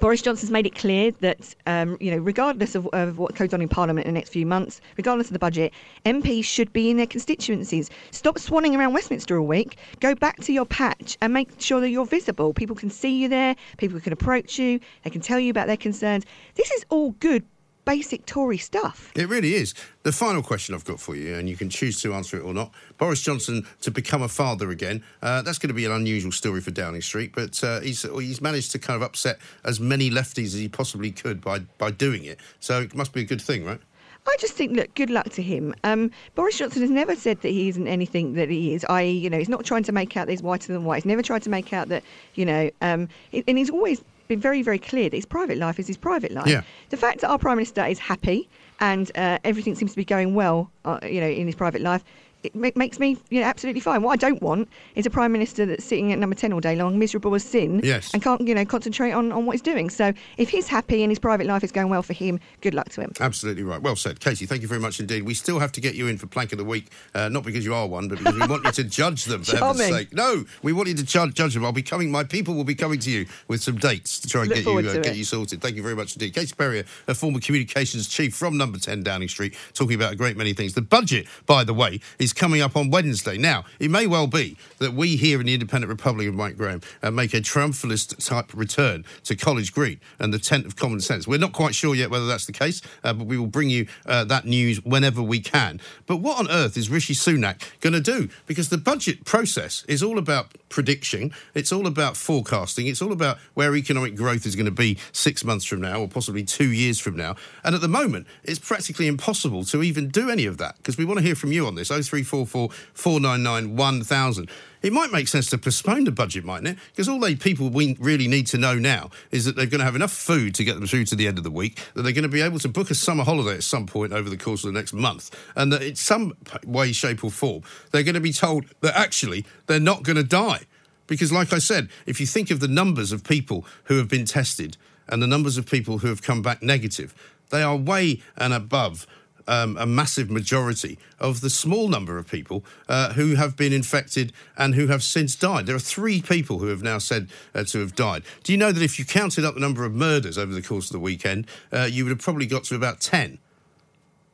Boris 0.00 0.22
Johnson's 0.22 0.50
made 0.50 0.66
it 0.66 0.74
clear 0.74 1.10
that, 1.20 1.54
um, 1.66 1.98
you 2.00 2.10
know, 2.10 2.16
regardless 2.16 2.74
of, 2.74 2.86
of 2.88 3.18
what 3.18 3.34
goes 3.34 3.52
on 3.52 3.60
in 3.60 3.68
Parliament 3.68 4.06
in 4.06 4.14
the 4.14 4.18
next 4.18 4.30
few 4.30 4.46
months, 4.46 4.80
regardless 4.96 5.28
of 5.28 5.34
the 5.34 5.38
budget, 5.38 5.72
MPs 6.06 6.44
should 6.44 6.72
be 6.72 6.90
in 6.90 6.96
their 6.96 7.06
constituencies. 7.06 7.90
Stop 8.10 8.36
swanning 8.36 8.76
around 8.76 8.94
Westminster 8.94 9.38
all 9.38 9.46
week. 9.46 9.76
Go 10.00 10.14
back 10.14 10.40
to 10.40 10.52
your 10.52 10.64
patch 10.64 11.18
and 11.20 11.32
make 11.32 11.60
sure 11.60 11.80
that 11.80 11.90
you're 11.90 12.06
visible. 12.06 12.54
People 12.54 12.74
can 12.74 12.88
see 12.90 13.20
you 13.20 13.28
there. 13.28 13.54
People 13.76 14.00
can 14.00 14.12
approach 14.12 14.58
you. 14.58 14.80
They 15.04 15.10
can 15.10 15.20
tell 15.20 15.38
you 15.38 15.50
about 15.50 15.66
their 15.66 15.76
concerns. 15.76 16.24
This 16.54 16.70
is 16.70 16.86
all 16.88 17.10
good, 17.12 17.44
basic 17.84 18.26
Tory 18.26 18.58
stuff. 18.58 19.10
It 19.14 19.28
really 19.28 19.54
is. 19.54 19.74
The 20.02 20.12
final 20.12 20.42
question 20.42 20.74
I've 20.74 20.84
got 20.84 21.00
for 21.00 21.16
you, 21.16 21.34
and 21.34 21.48
you 21.48 21.56
can 21.56 21.70
choose 21.70 22.00
to 22.02 22.14
answer 22.14 22.36
it 22.36 22.42
or 22.42 22.54
not. 22.54 22.72
Boris 22.98 23.22
Johnson 23.22 23.66
to 23.80 23.90
become 23.90 24.22
a 24.22 24.28
father 24.28 24.70
again. 24.70 25.02
Uh, 25.22 25.42
that's 25.42 25.58
going 25.58 25.68
to 25.68 25.74
be 25.74 25.84
an 25.84 25.92
unusual 25.92 26.32
story 26.32 26.60
for 26.60 26.70
Downing 26.70 27.02
Street, 27.02 27.32
but 27.34 27.62
uh, 27.64 27.80
he's 27.80 28.02
he's 28.02 28.40
managed 28.40 28.72
to 28.72 28.78
kind 28.78 28.96
of 28.96 29.02
upset 29.02 29.38
as 29.64 29.80
many 29.80 30.10
lefties 30.10 30.46
as 30.46 30.54
he 30.54 30.68
possibly 30.68 31.10
could 31.10 31.40
by 31.40 31.60
by 31.78 31.90
doing 31.90 32.24
it. 32.24 32.38
So 32.60 32.82
it 32.82 32.94
must 32.94 33.12
be 33.12 33.20
a 33.20 33.24
good 33.24 33.42
thing, 33.42 33.64
right? 33.64 33.80
I 34.24 34.36
just 34.38 34.54
think, 34.54 34.76
look, 34.76 34.94
good 34.94 35.10
luck 35.10 35.30
to 35.30 35.42
him. 35.42 35.74
Um, 35.82 36.10
Boris 36.36 36.56
Johnson 36.56 36.82
has 36.82 36.90
never 36.90 37.16
said 37.16 37.40
that 37.40 37.48
he 37.48 37.68
isn't 37.68 37.88
anything 37.88 38.34
that 38.34 38.48
he 38.48 38.72
is. 38.72 38.86
I, 38.88 39.02
you 39.02 39.28
know, 39.28 39.38
he's 39.38 39.48
not 39.48 39.64
trying 39.64 39.82
to 39.84 39.92
make 39.92 40.16
out 40.16 40.26
that 40.26 40.32
he's 40.32 40.42
whiter 40.42 40.72
than 40.72 40.84
white. 40.84 40.98
He's 40.98 41.06
never 41.06 41.22
tried 41.22 41.42
to 41.42 41.50
make 41.50 41.72
out 41.72 41.88
that, 41.88 42.04
you 42.34 42.46
know, 42.46 42.70
um, 42.80 43.08
and 43.32 43.58
he's 43.58 43.70
always 43.70 44.04
been 44.32 44.40
very, 44.40 44.62
very 44.62 44.78
clear 44.78 45.08
that 45.10 45.16
his 45.16 45.26
private 45.26 45.58
life 45.58 45.78
is 45.78 45.86
his 45.86 45.96
private 45.96 46.32
life. 46.32 46.46
Yeah. 46.46 46.62
The 46.90 46.96
fact 46.96 47.20
that 47.20 47.28
our 47.28 47.38
prime 47.38 47.58
minister 47.58 47.84
is 47.84 47.98
happy 47.98 48.48
and 48.80 49.10
uh, 49.14 49.38
everything 49.44 49.74
seems 49.74 49.92
to 49.92 49.96
be 49.96 50.04
going 50.04 50.34
well, 50.34 50.70
uh, 50.84 50.98
you 51.02 51.20
know, 51.20 51.28
in 51.28 51.46
his 51.46 51.54
private 51.54 51.82
life. 51.82 52.02
It 52.42 52.54
ma- 52.56 52.70
makes 52.74 52.98
me, 52.98 53.16
you 53.30 53.40
know, 53.40 53.46
absolutely 53.46 53.80
fine. 53.80 54.02
What 54.02 54.12
I 54.12 54.16
don't 54.16 54.42
want 54.42 54.68
is 54.96 55.06
a 55.06 55.10
prime 55.10 55.30
minister 55.32 55.64
that's 55.64 55.84
sitting 55.84 56.12
at 56.12 56.18
number 56.18 56.34
ten 56.34 56.52
all 56.52 56.60
day 56.60 56.74
long, 56.74 56.98
miserable 56.98 57.34
as 57.34 57.44
sin, 57.44 57.80
Yes. 57.84 58.12
and 58.12 58.22
can't, 58.22 58.40
you 58.46 58.54
know, 58.54 58.64
concentrate 58.64 59.12
on, 59.12 59.30
on 59.32 59.46
what 59.46 59.52
he's 59.52 59.62
doing. 59.62 59.88
So 59.90 60.12
if 60.38 60.48
he's 60.48 60.66
happy 60.66 61.02
and 61.02 61.10
his 61.10 61.18
private 61.20 61.46
life 61.46 61.62
is 61.62 61.70
going 61.70 61.88
well 61.88 62.02
for 62.02 62.12
him, 62.14 62.40
good 62.60 62.74
luck 62.74 62.88
to 62.90 63.00
him. 63.00 63.12
Absolutely 63.20 63.62
right. 63.62 63.80
Well 63.80 63.94
said. 63.96 64.18
Katie, 64.20 64.46
thank 64.46 64.62
you 64.62 64.68
very 64.68 64.80
much 64.80 64.98
indeed. 64.98 65.22
We 65.22 65.34
still 65.34 65.60
have 65.60 65.72
to 65.72 65.80
get 65.80 65.94
you 65.94 66.08
in 66.08 66.18
for 66.18 66.26
Plank 66.26 66.52
of 66.52 66.58
the 66.58 66.64
Week, 66.64 66.88
uh, 67.14 67.28
not 67.28 67.44
because 67.44 67.64
you 67.64 67.74
are 67.74 67.86
one, 67.86 68.08
but 68.08 68.18
because 68.18 68.34
we 68.34 68.46
want 68.46 68.64
you 68.64 68.72
to 68.72 68.84
judge 69.02 69.24
them, 69.26 69.44
for 69.44 69.56
heaven's 69.56 69.78
Charming. 69.80 69.94
sake. 69.94 70.12
No, 70.12 70.44
we 70.62 70.72
want 70.72 70.88
you 70.88 70.94
to 70.96 71.04
judge, 71.04 71.34
judge 71.34 71.54
them. 71.54 71.64
I'll 71.64 71.72
be 71.72 71.82
coming, 71.82 72.10
my 72.10 72.24
people 72.24 72.54
will 72.54 72.64
be 72.64 72.74
coming 72.74 72.98
to 73.00 73.10
you 73.10 73.26
with 73.48 73.62
some 73.62 73.76
dates 73.76 74.18
to 74.20 74.28
try 74.28 74.40
and 74.42 74.50
Look 74.50 74.64
get 74.64 74.66
you, 74.66 74.90
uh, 74.90 75.02
get 75.02 75.16
you 75.16 75.24
sorted. 75.24 75.60
Thank 75.62 75.76
you 75.76 75.82
very 75.82 75.94
much 75.94 76.14
indeed. 76.16 76.34
Katie 76.34 76.54
Perrior, 76.54 76.84
a 77.06 77.14
former 77.14 77.38
communications 77.38 78.08
chief 78.08 78.34
from 78.34 78.56
number 78.56 78.78
10 78.78 79.04
Downing 79.04 79.28
Street, 79.28 79.54
talking 79.74 79.94
about 79.94 80.12
a 80.12 80.16
great 80.16 80.36
many 80.36 80.52
things. 80.54 80.74
The 80.74 80.82
budget, 80.82 81.26
by 81.46 81.62
the 81.64 81.74
way, 81.74 82.00
is 82.18 82.31
coming 82.32 82.60
up 82.60 82.76
on 82.76 82.90
Wednesday. 82.90 83.38
Now, 83.38 83.64
it 83.78 83.90
may 83.90 84.06
well 84.06 84.26
be 84.26 84.56
that 84.78 84.94
we 84.94 85.16
here 85.16 85.40
in 85.40 85.46
the 85.46 85.54
Independent 85.54 85.90
Republic 85.90 86.28
of 86.28 86.34
Mike 86.34 86.56
Graham 86.56 86.80
uh, 87.02 87.10
make 87.10 87.34
a 87.34 87.40
triumphalist 87.40 88.26
type 88.26 88.52
return 88.54 89.04
to 89.24 89.36
College 89.36 89.72
Green 89.72 90.00
and 90.18 90.32
the 90.32 90.38
tent 90.38 90.66
of 90.66 90.76
common 90.76 91.00
sense. 91.00 91.26
We're 91.26 91.38
not 91.38 91.52
quite 91.52 91.74
sure 91.74 91.94
yet 91.94 92.10
whether 92.10 92.26
that's 92.26 92.46
the 92.46 92.52
case, 92.52 92.82
uh, 93.04 93.12
but 93.12 93.26
we 93.26 93.38
will 93.38 93.46
bring 93.46 93.70
you 93.70 93.86
uh, 94.06 94.24
that 94.24 94.44
news 94.44 94.82
whenever 94.84 95.22
we 95.22 95.40
can. 95.40 95.80
But 96.06 96.16
what 96.16 96.38
on 96.38 96.50
earth 96.50 96.76
is 96.76 96.90
Rishi 96.90 97.14
Sunak 97.14 97.62
going 97.80 97.92
to 97.92 98.00
do? 98.00 98.28
Because 98.46 98.68
the 98.68 98.78
budget 98.78 99.24
process 99.24 99.84
is 99.88 100.02
all 100.02 100.18
about 100.18 100.56
prediction, 100.72 101.32
it's 101.54 101.70
all 101.70 101.86
about 101.86 102.16
forecasting, 102.16 102.88
it's 102.88 103.00
all 103.00 103.12
about 103.12 103.38
where 103.54 103.76
economic 103.76 104.16
growth 104.16 104.44
is 104.46 104.56
going 104.56 104.66
to 104.66 104.72
be 104.72 104.98
six 105.12 105.44
months 105.44 105.64
from 105.64 105.80
now 105.80 106.00
or 106.00 106.08
possibly 106.08 106.42
two 106.42 106.72
years 106.72 106.98
from 106.98 107.14
now. 107.14 107.36
And 107.62 107.74
at 107.76 107.80
the 107.80 107.88
moment, 107.88 108.26
it's 108.42 108.58
practically 108.58 109.06
impossible 109.06 109.64
to 109.66 109.82
even 109.82 110.08
do 110.08 110.30
any 110.30 110.46
of 110.46 110.58
that 110.58 110.78
because 110.78 110.96
we 110.96 111.04
want 111.04 111.20
to 111.20 111.24
hear 111.24 111.36
from 111.36 111.52
you 111.52 111.66
on 111.66 111.76
this 111.76 111.88
0344 111.88 112.70
499 112.94 113.76
1000. 113.76 114.50
It 114.82 114.92
might 114.92 115.12
make 115.12 115.28
sense 115.28 115.48
to 115.50 115.58
postpone 115.58 116.04
the 116.04 116.12
budget, 116.12 116.44
mightn't 116.44 116.68
it? 116.68 116.78
Because 116.90 117.08
all 117.08 117.20
they 117.20 117.36
people 117.36 117.70
we 117.70 117.96
really 118.00 118.26
need 118.26 118.48
to 118.48 118.58
know 118.58 118.74
now 118.74 119.10
is 119.30 119.44
that 119.44 119.54
they're 119.56 119.66
going 119.66 119.78
to 119.78 119.84
have 119.84 119.96
enough 119.96 120.12
food 120.12 120.54
to 120.56 120.64
get 120.64 120.74
them 120.74 120.86
through 120.86 121.04
to 121.06 121.16
the 121.16 121.28
end 121.28 121.38
of 121.38 121.44
the 121.44 121.50
week, 121.50 121.80
that 121.94 122.02
they're 122.02 122.12
going 122.12 122.22
to 122.24 122.28
be 122.28 122.40
able 122.40 122.58
to 122.58 122.68
book 122.68 122.90
a 122.90 122.94
summer 122.94 123.24
holiday 123.24 123.54
at 123.54 123.62
some 123.62 123.86
point 123.86 124.12
over 124.12 124.28
the 124.28 124.36
course 124.36 124.64
of 124.64 124.72
the 124.72 124.78
next 124.78 124.92
month, 124.92 125.30
and 125.54 125.72
that 125.72 125.82
in 125.82 125.94
some 125.94 126.36
way, 126.66 126.92
shape, 126.92 127.22
or 127.22 127.30
form, 127.30 127.62
they're 127.90 128.02
going 128.02 128.14
to 128.14 128.20
be 128.20 128.32
told 128.32 128.64
that 128.80 128.96
actually 128.96 129.46
they're 129.66 129.80
not 129.80 130.02
going 130.02 130.16
to 130.16 130.24
die. 130.24 130.60
Because, 131.06 131.32
like 131.32 131.52
I 131.52 131.58
said, 131.58 131.88
if 132.06 132.20
you 132.20 132.26
think 132.26 132.50
of 132.50 132.60
the 132.60 132.68
numbers 132.68 133.12
of 133.12 133.22
people 133.22 133.66
who 133.84 133.98
have 133.98 134.08
been 134.08 134.24
tested 134.24 134.76
and 135.08 135.22
the 135.22 135.26
numbers 135.26 135.58
of 135.58 135.66
people 135.66 135.98
who 135.98 136.08
have 136.08 136.22
come 136.22 136.42
back 136.42 136.62
negative, 136.62 137.14
they 137.50 137.62
are 137.62 137.76
way 137.76 138.22
and 138.36 138.52
above 138.52 139.06
um, 139.46 139.76
a 139.78 139.86
massive 139.86 140.30
majority 140.30 140.98
of 141.18 141.40
the 141.40 141.50
small 141.50 141.88
number 141.88 142.18
of 142.18 142.28
people 142.28 142.64
uh, 142.88 143.12
who 143.12 143.34
have 143.34 143.56
been 143.56 143.72
infected 143.72 144.32
and 144.56 144.74
who 144.74 144.88
have 144.88 145.02
since 145.02 145.36
died. 145.36 145.66
There 145.66 145.76
are 145.76 145.80
three 145.80 146.20
people 146.20 146.58
who 146.58 146.66
have 146.66 146.82
now 146.82 146.98
said 146.98 147.28
uh, 147.54 147.64
to 147.64 147.80
have 147.80 147.94
died. 147.94 148.22
Do 148.42 148.52
you 148.52 148.58
know 148.58 148.72
that 148.72 148.82
if 148.82 148.98
you 148.98 149.04
counted 149.04 149.44
up 149.44 149.54
the 149.54 149.60
number 149.60 149.84
of 149.84 149.94
murders 149.94 150.38
over 150.38 150.52
the 150.52 150.62
course 150.62 150.86
of 150.86 150.92
the 150.92 151.00
weekend, 151.00 151.46
uh, 151.72 151.88
you 151.90 152.04
would 152.04 152.10
have 152.10 152.20
probably 152.20 152.46
got 152.46 152.64
to 152.64 152.74
about 152.74 153.00
10? 153.00 153.38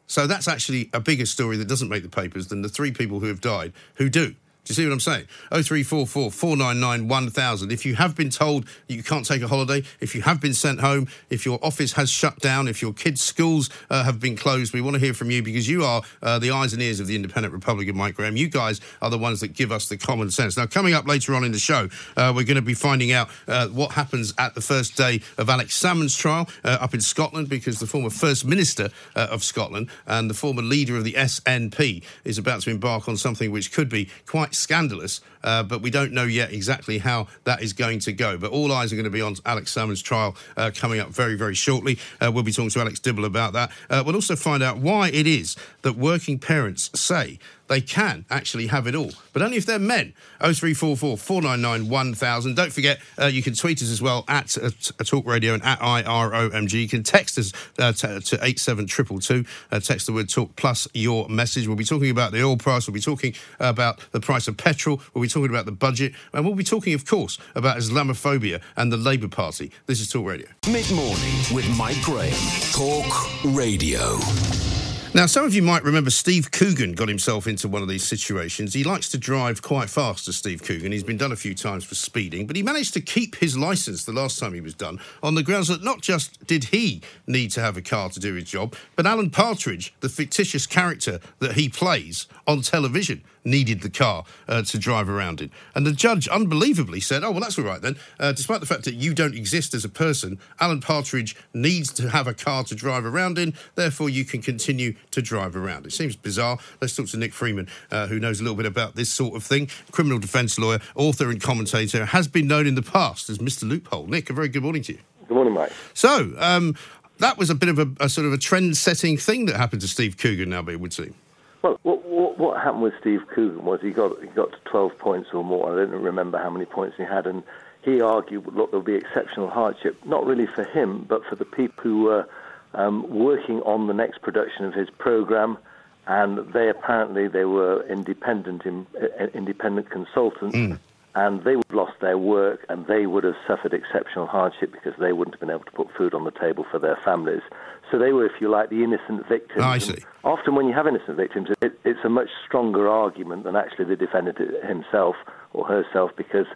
So 0.06 0.26
that's 0.26 0.48
actually 0.48 0.88
a 0.92 1.00
bigger 1.00 1.26
story 1.26 1.58
that 1.58 1.68
doesn't 1.68 1.90
make 1.90 2.02
the 2.02 2.08
papers 2.08 2.48
than 2.48 2.62
the 2.62 2.68
three 2.68 2.92
people 2.92 3.20
who 3.20 3.26
have 3.26 3.42
died 3.42 3.72
who 3.96 4.08
do. 4.08 4.34
Do 4.68 4.72
you 4.72 4.74
see 4.74 4.84
what 4.84 4.92
I'm 4.92 5.00
saying? 5.00 5.24
0344 5.50 6.30
499 6.30 7.08
1000. 7.08 7.72
If 7.72 7.86
you 7.86 7.94
have 7.94 8.14
been 8.14 8.28
told 8.28 8.66
you 8.86 9.02
can't 9.02 9.24
take 9.24 9.40
a 9.40 9.48
holiday, 9.48 9.82
if 10.00 10.14
you 10.14 10.20
have 10.20 10.42
been 10.42 10.52
sent 10.52 10.80
home, 10.80 11.08
if 11.30 11.46
your 11.46 11.58
office 11.62 11.92
has 11.94 12.10
shut 12.10 12.38
down, 12.40 12.68
if 12.68 12.82
your 12.82 12.92
kids' 12.92 13.22
schools 13.22 13.70
uh, 13.88 14.04
have 14.04 14.20
been 14.20 14.36
closed, 14.36 14.74
we 14.74 14.82
want 14.82 14.92
to 14.92 15.00
hear 15.00 15.14
from 15.14 15.30
you 15.30 15.42
because 15.42 15.66
you 15.66 15.84
are 15.84 16.02
uh, 16.22 16.38
the 16.38 16.50
eyes 16.50 16.74
and 16.74 16.82
ears 16.82 17.00
of 17.00 17.06
the 17.06 17.16
Independent 17.16 17.54
Republic 17.54 17.88
of 17.88 17.96
Mike 17.96 18.14
Graham. 18.14 18.36
You 18.36 18.50
guys 18.50 18.82
are 19.00 19.08
the 19.08 19.16
ones 19.16 19.40
that 19.40 19.54
give 19.54 19.72
us 19.72 19.88
the 19.88 19.96
common 19.96 20.30
sense. 20.30 20.58
Now, 20.58 20.66
coming 20.66 20.92
up 20.92 21.06
later 21.06 21.34
on 21.34 21.44
in 21.44 21.52
the 21.52 21.58
show, 21.58 21.88
uh, 22.18 22.34
we're 22.36 22.44
going 22.44 22.56
to 22.56 22.60
be 22.60 22.74
finding 22.74 23.10
out 23.10 23.30
uh, 23.46 23.68
what 23.68 23.92
happens 23.92 24.34
at 24.36 24.54
the 24.54 24.60
first 24.60 24.98
day 24.98 25.22
of 25.38 25.48
Alex 25.48 25.82
Salmond's 25.82 26.14
trial 26.14 26.46
uh, 26.62 26.76
up 26.78 26.92
in 26.92 27.00
Scotland 27.00 27.48
because 27.48 27.80
the 27.80 27.86
former 27.86 28.10
First 28.10 28.44
Minister 28.44 28.90
uh, 29.16 29.28
of 29.30 29.42
Scotland 29.42 29.88
and 30.06 30.28
the 30.28 30.34
former 30.34 30.60
leader 30.60 30.94
of 30.94 31.04
the 31.04 31.14
SNP 31.14 32.04
is 32.24 32.36
about 32.36 32.60
to 32.60 32.70
embark 32.70 33.08
on 33.08 33.16
something 33.16 33.50
which 33.50 33.72
could 33.72 33.88
be 33.88 34.10
quite 34.26 34.57
scandalous, 34.58 35.20
uh, 35.44 35.62
but 35.62 35.82
we 35.82 35.90
don't 35.90 36.12
know 36.12 36.24
yet 36.24 36.52
exactly 36.52 36.98
how 36.98 37.28
that 37.44 37.62
is 37.62 37.72
going 37.72 38.00
to 38.00 38.12
go. 38.12 38.36
But 38.36 38.50
all 38.50 38.72
eyes 38.72 38.92
are 38.92 38.96
going 38.96 39.04
to 39.04 39.10
be 39.10 39.22
on 39.22 39.36
Alex 39.46 39.72
Salmond's 39.72 40.02
trial 40.02 40.36
uh, 40.56 40.70
coming 40.74 41.00
up 41.00 41.08
very, 41.08 41.36
very 41.36 41.54
shortly. 41.54 41.98
Uh, 42.20 42.30
we'll 42.32 42.42
be 42.42 42.52
talking 42.52 42.70
to 42.70 42.80
Alex 42.80 43.00
Dibble 43.00 43.24
about 43.24 43.52
that. 43.54 43.70
Uh, 43.88 44.02
we'll 44.04 44.14
also 44.14 44.36
find 44.36 44.62
out 44.62 44.78
why 44.78 45.08
it 45.08 45.26
is 45.26 45.56
that 45.82 45.94
working 45.94 46.38
parents 46.38 46.90
say 46.98 47.38
they 47.68 47.80
can 47.80 48.24
actually 48.30 48.66
have 48.68 48.86
it 48.86 48.94
all, 48.94 49.10
but 49.32 49.42
only 49.42 49.56
if 49.56 49.66
they're 49.66 49.78
men. 49.78 50.14
0344 50.40 51.16
499 51.16 51.88
1000. 51.88 52.54
Don't 52.54 52.72
forget, 52.72 52.98
uh, 53.20 53.26
you 53.26 53.42
can 53.42 53.54
tweet 53.54 53.82
us 53.82 53.90
as 53.90 54.00
well 54.00 54.24
at 54.28 54.56
uh, 54.58 54.70
Talk 55.04 55.26
Radio 55.26 55.54
and 55.54 55.62
at 55.62 55.78
IROMG. 55.80 56.72
You 56.72 56.88
can 56.88 57.02
text 57.02 57.38
us 57.38 57.52
uh, 57.78 57.92
to, 57.92 58.20
to 58.20 58.36
87222. 58.36 59.44
Uh, 59.70 59.80
text 59.80 60.06
the 60.06 60.12
word 60.12 60.28
talk 60.28 60.56
plus 60.56 60.88
your 60.94 61.28
message. 61.28 61.66
We'll 61.66 61.76
be 61.76 61.84
talking 61.84 62.10
about 62.10 62.32
the 62.32 62.42
oil 62.42 62.56
price. 62.56 62.86
We'll 62.86 62.94
be 62.94 63.00
talking 63.00 63.34
about 63.60 64.00
the 64.12 64.20
price 64.20 64.48
of 64.48 64.56
petrol. 64.56 65.00
We'll 65.14 65.22
be 65.22 65.28
talking 65.28 65.50
about 65.50 65.66
the 65.66 65.72
budget. 65.72 66.14
And 66.32 66.44
we'll 66.44 66.54
be 66.54 66.64
talking, 66.64 66.94
of 66.94 67.06
course, 67.06 67.38
about 67.54 67.76
Islamophobia 67.76 68.60
and 68.76 68.92
the 68.92 68.96
Labour 68.96 69.28
Party. 69.28 69.70
This 69.86 70.00
is 70.00 70.10
Talk 70.10 70.26
Radio. 70.26 70.48
Mid 70.70 70.90
morning 70.90 71.34
with 71.52 71.68
Mike 71.76 72.00
Graham. 72.02 72.32
Talk 72.72 73.44
Radio. 73.44 74.77
Now, 75.14 75.24
some 75.24 75.46
of 75.46 75.54
you 75.54 75.62
might 75.62 75.84
remember 75.84 76.10
Steve 76.10 76.50
Coogan 76.50 76.92
got 76.92 77.08
himself 77.08 77.46
into 77.46 77.66
one 77.66 77.80
of 77.80 77.88
these 77.88 78.04
situations. 78.04 78.74
He 78.74 78.84
likes 78.84 79.08
to 79.08 79.18
drive 79.18 79.62
quite 79.62 79.88
fast, 79.88 80.28
as 80.28 80.36
Steve 80.36 80.62
Coogan. 80.62 80.92
He's 80.92 81.02
been 81.02 81.16
done 81.16 81.32
a 81.32 81.36
few 81.36 81.54
times 81.54 81.82
for 81.82 81.94
speeding, 81.94 82.46
but 82.46 82.56
he 82.56 82.62
managed 82.62 82.92
to 82.92 83.00
keep 83.00 83.36
his 83.36 83.56
license 83.56 84.04
the 84.04 84.12
last 84.12 84.38
time 84.38 84.52
he 84.52 84.60
was 84.60 84.74
done 84.74 85.00
on 85.22 85.34
the 85.34 85.42
grounds 85.42 85.68
that 85.68 85.82
not 85.82 86.02
just 86.02 86.46
did 86.46 86.64
he 86.64 87.00
need 87.26 87.50
to 87.52 87.62
have 87.62 87.78
a 87.78 87.82
car 87.82 88.10
to 88.10 88.20
do 88.20 88.34
his 88.34 88.44
job, 88.44 88.74
but 88.96 89.06
Alan 89.06 89.30
Partridge, 89.30 89.94
the 90.00 90.10
fictitious 90.10 90.66
character 90.66 91.20
that 91.38 91.52
he 91.52 91.70
plays 91.70 92.26
on 92.46 92.60
television, 92.60 93.24
needed 93.48 93.82
the 93.82 93.90
car 93.90 94.24
uh, 94.48 94.62
to 94.62 94.78
drive 94.78 95.08
around 95.08 95.40
in. 95.40 95.50
And 95.74 95.86
the 95.86 95.92
judge 95.92 96.28
unbelievably 96.28 97.00
said, 97.00 97.24
Oh, 97.24 97.30
well, 97.30 97.40
that's 97.40 97.58
all 97.58 97.64
right 97.64 97.80
then. 97.80 97.96
Uh, 98.18 98.32
despite 98.32 98.60
the 98.60 98.66
fact 98.66 98.84
that 98.84 98.94
you 98.94 99.14
don't 99.14 99.34
exist 99.34 99.74
as 99.74 99.84
a 99.84 99.88
person, 99.88 100.38
Alan 100.60 100.80
Partridge 100.80 101.36
needs 101.54 101.92
to 101.94 102.10
have 102.10 102.26
a 102.26 102.34
car 102.34 102.64
to 102.64 102.74
drive 102.74 103.04
around 103.04 103.38
in, 103.38 103.54
therefore, 103.74 104.08
you 104.08 104.24
can 104.24 104.42
continue 104.42 104.94
to 105.10 105.22
drive 105.22 105.56
around. 105.56 105.86
It 105.86 105.92
seems 105.92 106.16
bizarre. 106.16 106.58
Let's 106.80 106.94
talk 106.94 107.06
to 107.08 107.16
Nick 107.16 107.32
Freeman, 107.32 107.68
uh, 107.90 108.06
who 108.06 108.18
knows 108.18 108.40
a 108.40 108.42
little 108.42 108.56
bit 108.56 108.66
about 108.66 108.94
this 108.94 109.10
sort 109.10 109.34
of 109.34 109.42
thing. 109.42 109.68
Criminal 109.90 110.18
defence 110.18 110.58
lawyer, 110.58 110.80
author, 110.94 111.30
and 111.30 111.40
commentator, 111.40 112.06
has 112.06 112.28
been 112.28 112.46
known 112.46 112.66
in 112.66 112.74
the 112.74 112.82
past 112.82 113.30
as 113.30 113.38
Mr. 113.38 113.68
Loophole. 113.68 114.06
Nick, 114.06 114.30
a 114.30 114.32
very 114.32 114.48
good 114.48 114.62
morning 114.62 114.82
to 114.82 114.92
you. 114.92 114.98
Good 115.26 115.34
morning, 115.34 115.54
mate. 115.54 115.72
So, 115.94 116.32
um, 116.38 116.74
that 117.18 117.36
was 117.36 117.50
a 117.50 117.54
bit 117.54 117.68
of 117.68 117.78
a, 117.78 117.88
a 118.00 118.08
sort 118.08 118.26
of 118.26 118.32
a 118.32 118.38
trend 118.38 118.76
setting 118.76 119.16
thing 119.16 119.46
that 119.46 119.56
happened 119.56 119.82
to 119.82 119.88
Steve 119.88 120.16
Coogan, 120.16 120.50
now, 120.50 120.60
it 120.66 120.80
would 120.80 120.92
seem. 120.92 121.14
Well, 121.62 121.78
what, 121.82 122.04
what, 122.04 122.38
what, 122.38 122.62
happened 122.62 122.82
with 122.82 122.94
Steve 123.00 123.22
Coogan 123.28 123.64
was 123.64 123.80
he 123.80 123.90
got 123.90 124.20
he 124.20 124.28
got 124.28 124.52
to 124.52 124.58
12 124.66 124.98
points 124.98 125.30
or 125.32 125.42
more. 125.42 125.72
I 125.72 125.84
don't 125.84 126.02
remember 126.02 126.38
how 126.38 126.50
many 126.50 126.64
points 126.64 126.96
he 126.96 127.02
had, 127.02 127.26
and 127.26 127.42
he 127.82 128.00
argued, 128.00 128.46
look, 128.54 128.70
there'll 128.70 128.84
be 128.84 128.94
exceptional 128.94 129.48
hardship, 129.48 129.96
not 130.04 130.26
really 130.26 130.46
for 130.46 130.64
him, 130.64 131.04
but 131.08 131.24
for 131.24 131.36
the 131.36 131.44
people 131.44 131.82
who 131.82 132.02
were 132.04 132.28
um, 132.74 133.08
working 133.08 133.60
on 133.62 133.86
the 133.86 133.94
next 133.94 134.22
production 134.22 134.64
of 134.64 134.74
his 134.74 134.90
program, 134.90 135.58
and 136.06 136.52
they 136.52 136.68
apparently 136.68 137.28
they 137.28 137.44
were 137.44 137.84
independent 137.88 138.64
in, 138.64 138.86
uh, 139.00 139.26
independent 139.34 139.90
consultants. 139.90 140.56
Mm. 140.56 140.78
And 141.18 141.42
they 141.42 141.56
would 141.56 141.66
have 141.68 141.76
lost 141.76 142.00
their 142.00 142.16
work 142.16 142.64
and 142.68 142.86
they 142.86 143.06
would 143.06 143.24
have 143.24 143.34
suffered 143.44 143.74
exceptional 143.74 144.26
hardship 144.28 144.70
because 144.70 144.92
they 145.00 145.12
wouldn't 145.12 145.34
have 145.34 145.40
been 145.40 145.50
able 145.50 145.64
to 145.64 145.72
put 145.72 145.88
food 145.98 146.14
on 146.14 146.22
the 146.22 146.30
table 146.30 146.64
for 146.70 146.78
their 146.78 146.96
families. 147.04 147.42
So 147.90 147.98
they 147.98 148.12
were, 148.12 148.24
if 148.24 148.40
you 148.40 148.48
like, 148.48 148.70
the 148.70 148.84
innocent 148.84 149.26
victims. 149.28 149.60
Oh, 149.60 149.64
I 149.64 149.78
see. 149.78 149.94
And 149.94 150.04
often, 150.22 150.54
when 150.54 150.68
you 150.68 150.74
have 150.74 150.86
innocent 150.86 151.16
victims, 151.16 151.48
it, 151.60 151.72
it's 151.84 151.98
a 152.04 152.08
much 152.08 152.28
stronger 152.46 152.88
argument 152.88 153.42
than 153.42 153.56
actually 153.56 153.86
the 153.86 153.96
defendant 153.96 154.38
himself 154.64 155.16
or 155.52 155.66
herself 155.66 156.12
because 156.16 156.46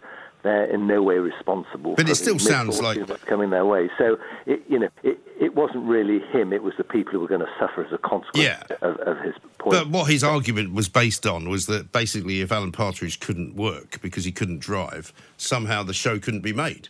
they're 0.43 0.65
in 0.65 0.87
no 0.87 1.01
way 1.01 1.17
responsible. 1.17 1.95
But 1.95 2.09
it 2.09 2.15
still 2.15 2.39
sounds 2.39 2.81
like 2.81 3.05
that's 3.07 3.23
coming 3.23 3.49
their 3.49 3.65
way. 3.65 3.89
So 3.97 4.17
it, 4.45 4.61
you 4.67 4.79
know, 4.79 4.89
it, 5.01 5.19
it 5.39 5.55
wasn't 5.55 5.85
really 5.85 6.19
him; 6.19 6.53
it 6.53 6.63
was 6.63 6.73
the 6.77 6.83
people 6.83 7.13
who 7.13 7.19
were 7.19 7.27
going 7.27 7.41
to 7.41 7.49
suffer 7.59 7.83
as 7.83 7.91
a 7.91 7.97
consequence 7.97 8.63
yeah. 8.69 8.77
of, 8.81 8.97
of, 8.99 9.19
his 9.19 9.33
point. 9.57 9.77
But 9.77 9.89
what 9.89 10.11
his 10.11 10.23
argument 10.23 10.73
was 10.73 10.87
based 10.89 11.25
on 11.25 11.49
was 11.49 11.65
that 11.67 11.91
basically, 11.91 12.41
if 12.41 12.51
Alan 12.51 12.71
Partridge 12.71 13.19
couldn't 13.19 13.55
work 13.55 13.99
because 14.01 14.25
he 14.25 14.31
couldn't 14.31 14.59
drive, 14.59 15.13
somehow 15.37 15.83
the 15.83 15.93
show 15.93 16.19
couldn't 16.19 16.41
be 16.41 16.53
made 16.53 16.89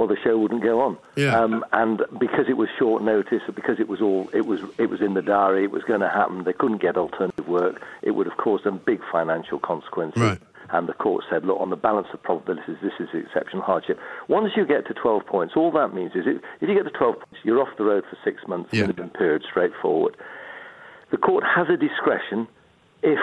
well, 0.00 0.08
the 0.08 0.16
show 0.16 0.38
wouldn't 0.38 0.62
go 0.62 0.80
on. 0.80 0.96
Yeah. 1.14 1.38
Um, 1.38 1.62
and 1.74 2.00
because 2.18 2.46
it 2.48 2.56
was 2.56 2.70
short 2.78 3.02
notice, 3.02 3.42
because 3.54 3.78
it 3.78 3.86
was 3.86 4.00
all 4.00 4.30
it 4.32 4.46
was 4.46 4.62
it 4.78 4.88
was 4.88 5.02
in 5.02 5.12
the 5.12 5.20
diary, 5.20 5.64
it 5.64 5.72
was 5.72 5.82
going 5.82 6.00
to 6.00 6.08
happen. 6.08 6.44
They 6.44 6.54
couldn't 6.54 6.80
get 6.80 6.96
alternative 6.96 7.46
work. 7.46 7.82
It 8.00 8.12
would 8.12 8.26
have 8.26 8.38
caused 8.38 8.64
them 8.64 8.80
big 8.86 9.02
financial 9.12 9.58
consequences. 9.58 10.22
Right. 10.22 10.40
And 10.72 10.88
the 10.88 10.92
court 10.92 11.24
said, 11.28 11.44
look, 11.44 11.60
on 11.60 11.70
the 11.70 11.76
balance 11.76 12.06
of 12.12 12.22
probabilities, 12.22 12.76
this 12.82 12.92
is 13.00 13.08
exceptional 13.12 13.62
hardship. 13.62 13.98
Once 14.28 14.52
you 14.56 14.64
get 14.64 14.86
to 14.86 14.94
12 14.94 15.26
points, 15.26 15.54
all 15.56 15.72
that 15.72 15.92
means 15.94 16.12
is 16.14 16.24
if 16.26 16.68
you 16.68 16.74
get 16.74 16.84
to 16.84 16.96
12 16.96 17.16
points, 17.16 17.38
you're 17.42 17.60
off 17.60 17.76
the 17.76 17.84
road 17.84 18.04
for 18.08 18.16
six 18.24 18.46
months, 18.46 18.70
yeah. 18.72 18.82
minimum 18.82 19.10
period, 19.10 19.42
straightforward. 19.48 20.16
The 21.10 21.16
court 21.16 21.44
has 21.44 21.68
a 21.68 21.76
discretion 21.76 22.46
if 23.02 23.18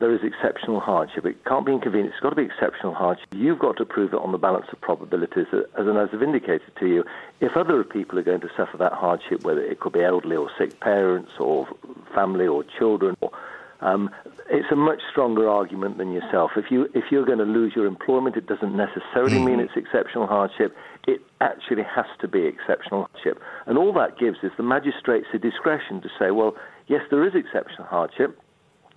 there 0.00 0.12
is 0.12 0.20
exceptional 0.24 0.80
hardship. 0.80 1.24
It 1.24 1.44
can't 1.44 1.64
be 1.64 1.70
inconvenient. 1.70 2.12
It's 2.12 2.20
got 2.20 2.30
to 2.30 2.36
be 2.36 2.42
exceptional 2.42 2.92
hardship. 2.92 3.28
You've 3.32 3.60
got 3.60 3.76
to 3.76 3.84
prove 3.84 4.12
it 4.12 4.18
on 4.18 4.32
the 4.32 4.38
balance 4.38 4.66
of 4.72 4.80
probabilities, 4.80 5.46
as, 5.52 5.86
and 5.86 5.96
as 5.96 6.08
I've 6.12 6.24
indicated 6.24 6.72
to 6.80 6.88
you. 6.88 7.04
If 7.40 7.56
other 7.56 7.84
people 7.84 8.18
are 8.18 8.24
going 8.24 8.40
to 8.40 8.50
suffer 8.56 8.76
that 8.78 8.92
hardship, 8.94 9.44
whether 9.44 9.60
it 9.60 9.78
could 9.78 9.92
be 9.92 10.02
elderly 10.02 10.34
or 10.34 10.50
sick 10.58 10.80
parents 10.80 11.30
or 11.38 11.68
family 12.12 12.48
or 12.48 12.64
children, 12.76 13.16
or, 13.20 13.30
um, 13.82 14.10
it's 14.48 14.70
a 14.70 14.76
much 14.76 15.00
stronger 15.10 15.48
argument 15.48 15.98
than 15.98 16.12
yourself. 16.12 16.52
If 16.56 16.70
you 16.70 16.88
if 16.94 17.04
you're 17.10 17.26
going 17.26 17.38
to 17.38 17.44
lose 17.44 17.72
your 17.74 17.86
employment, 17.86 18.36
it 18.36 18.46
doesn't 18.46 18.76
necessarily 18.76 19.38
mean 19.38 19.60
it's 19.60 19.76
exceptional 19.76 20.26
hardship. 20.26 20.74
It 21.06 21.20
actually 21.40 21.82
has 21.82 22.06
to 22.20 22.28
be 22.28 22.46
exceptional 22.46 23.08
hardship, 23.10 23.42
and 23.66 23.76
all 23.76 23.92
that 23.94 24.18
gives 24.18 24.38
is 24.42 24.52
the 24.56 24.62
magistrates 24.62 25.26
the 25.32 25.38
discretion 25.38 26.00
to 26.02 26.08
say, 26.18 26.30
well, 26.30 26.54
yes, 26.86 27.02
there 27.10 27.26
is 27.26 27.34
exceptional 27.34 27.86
hardship 27.86 28.38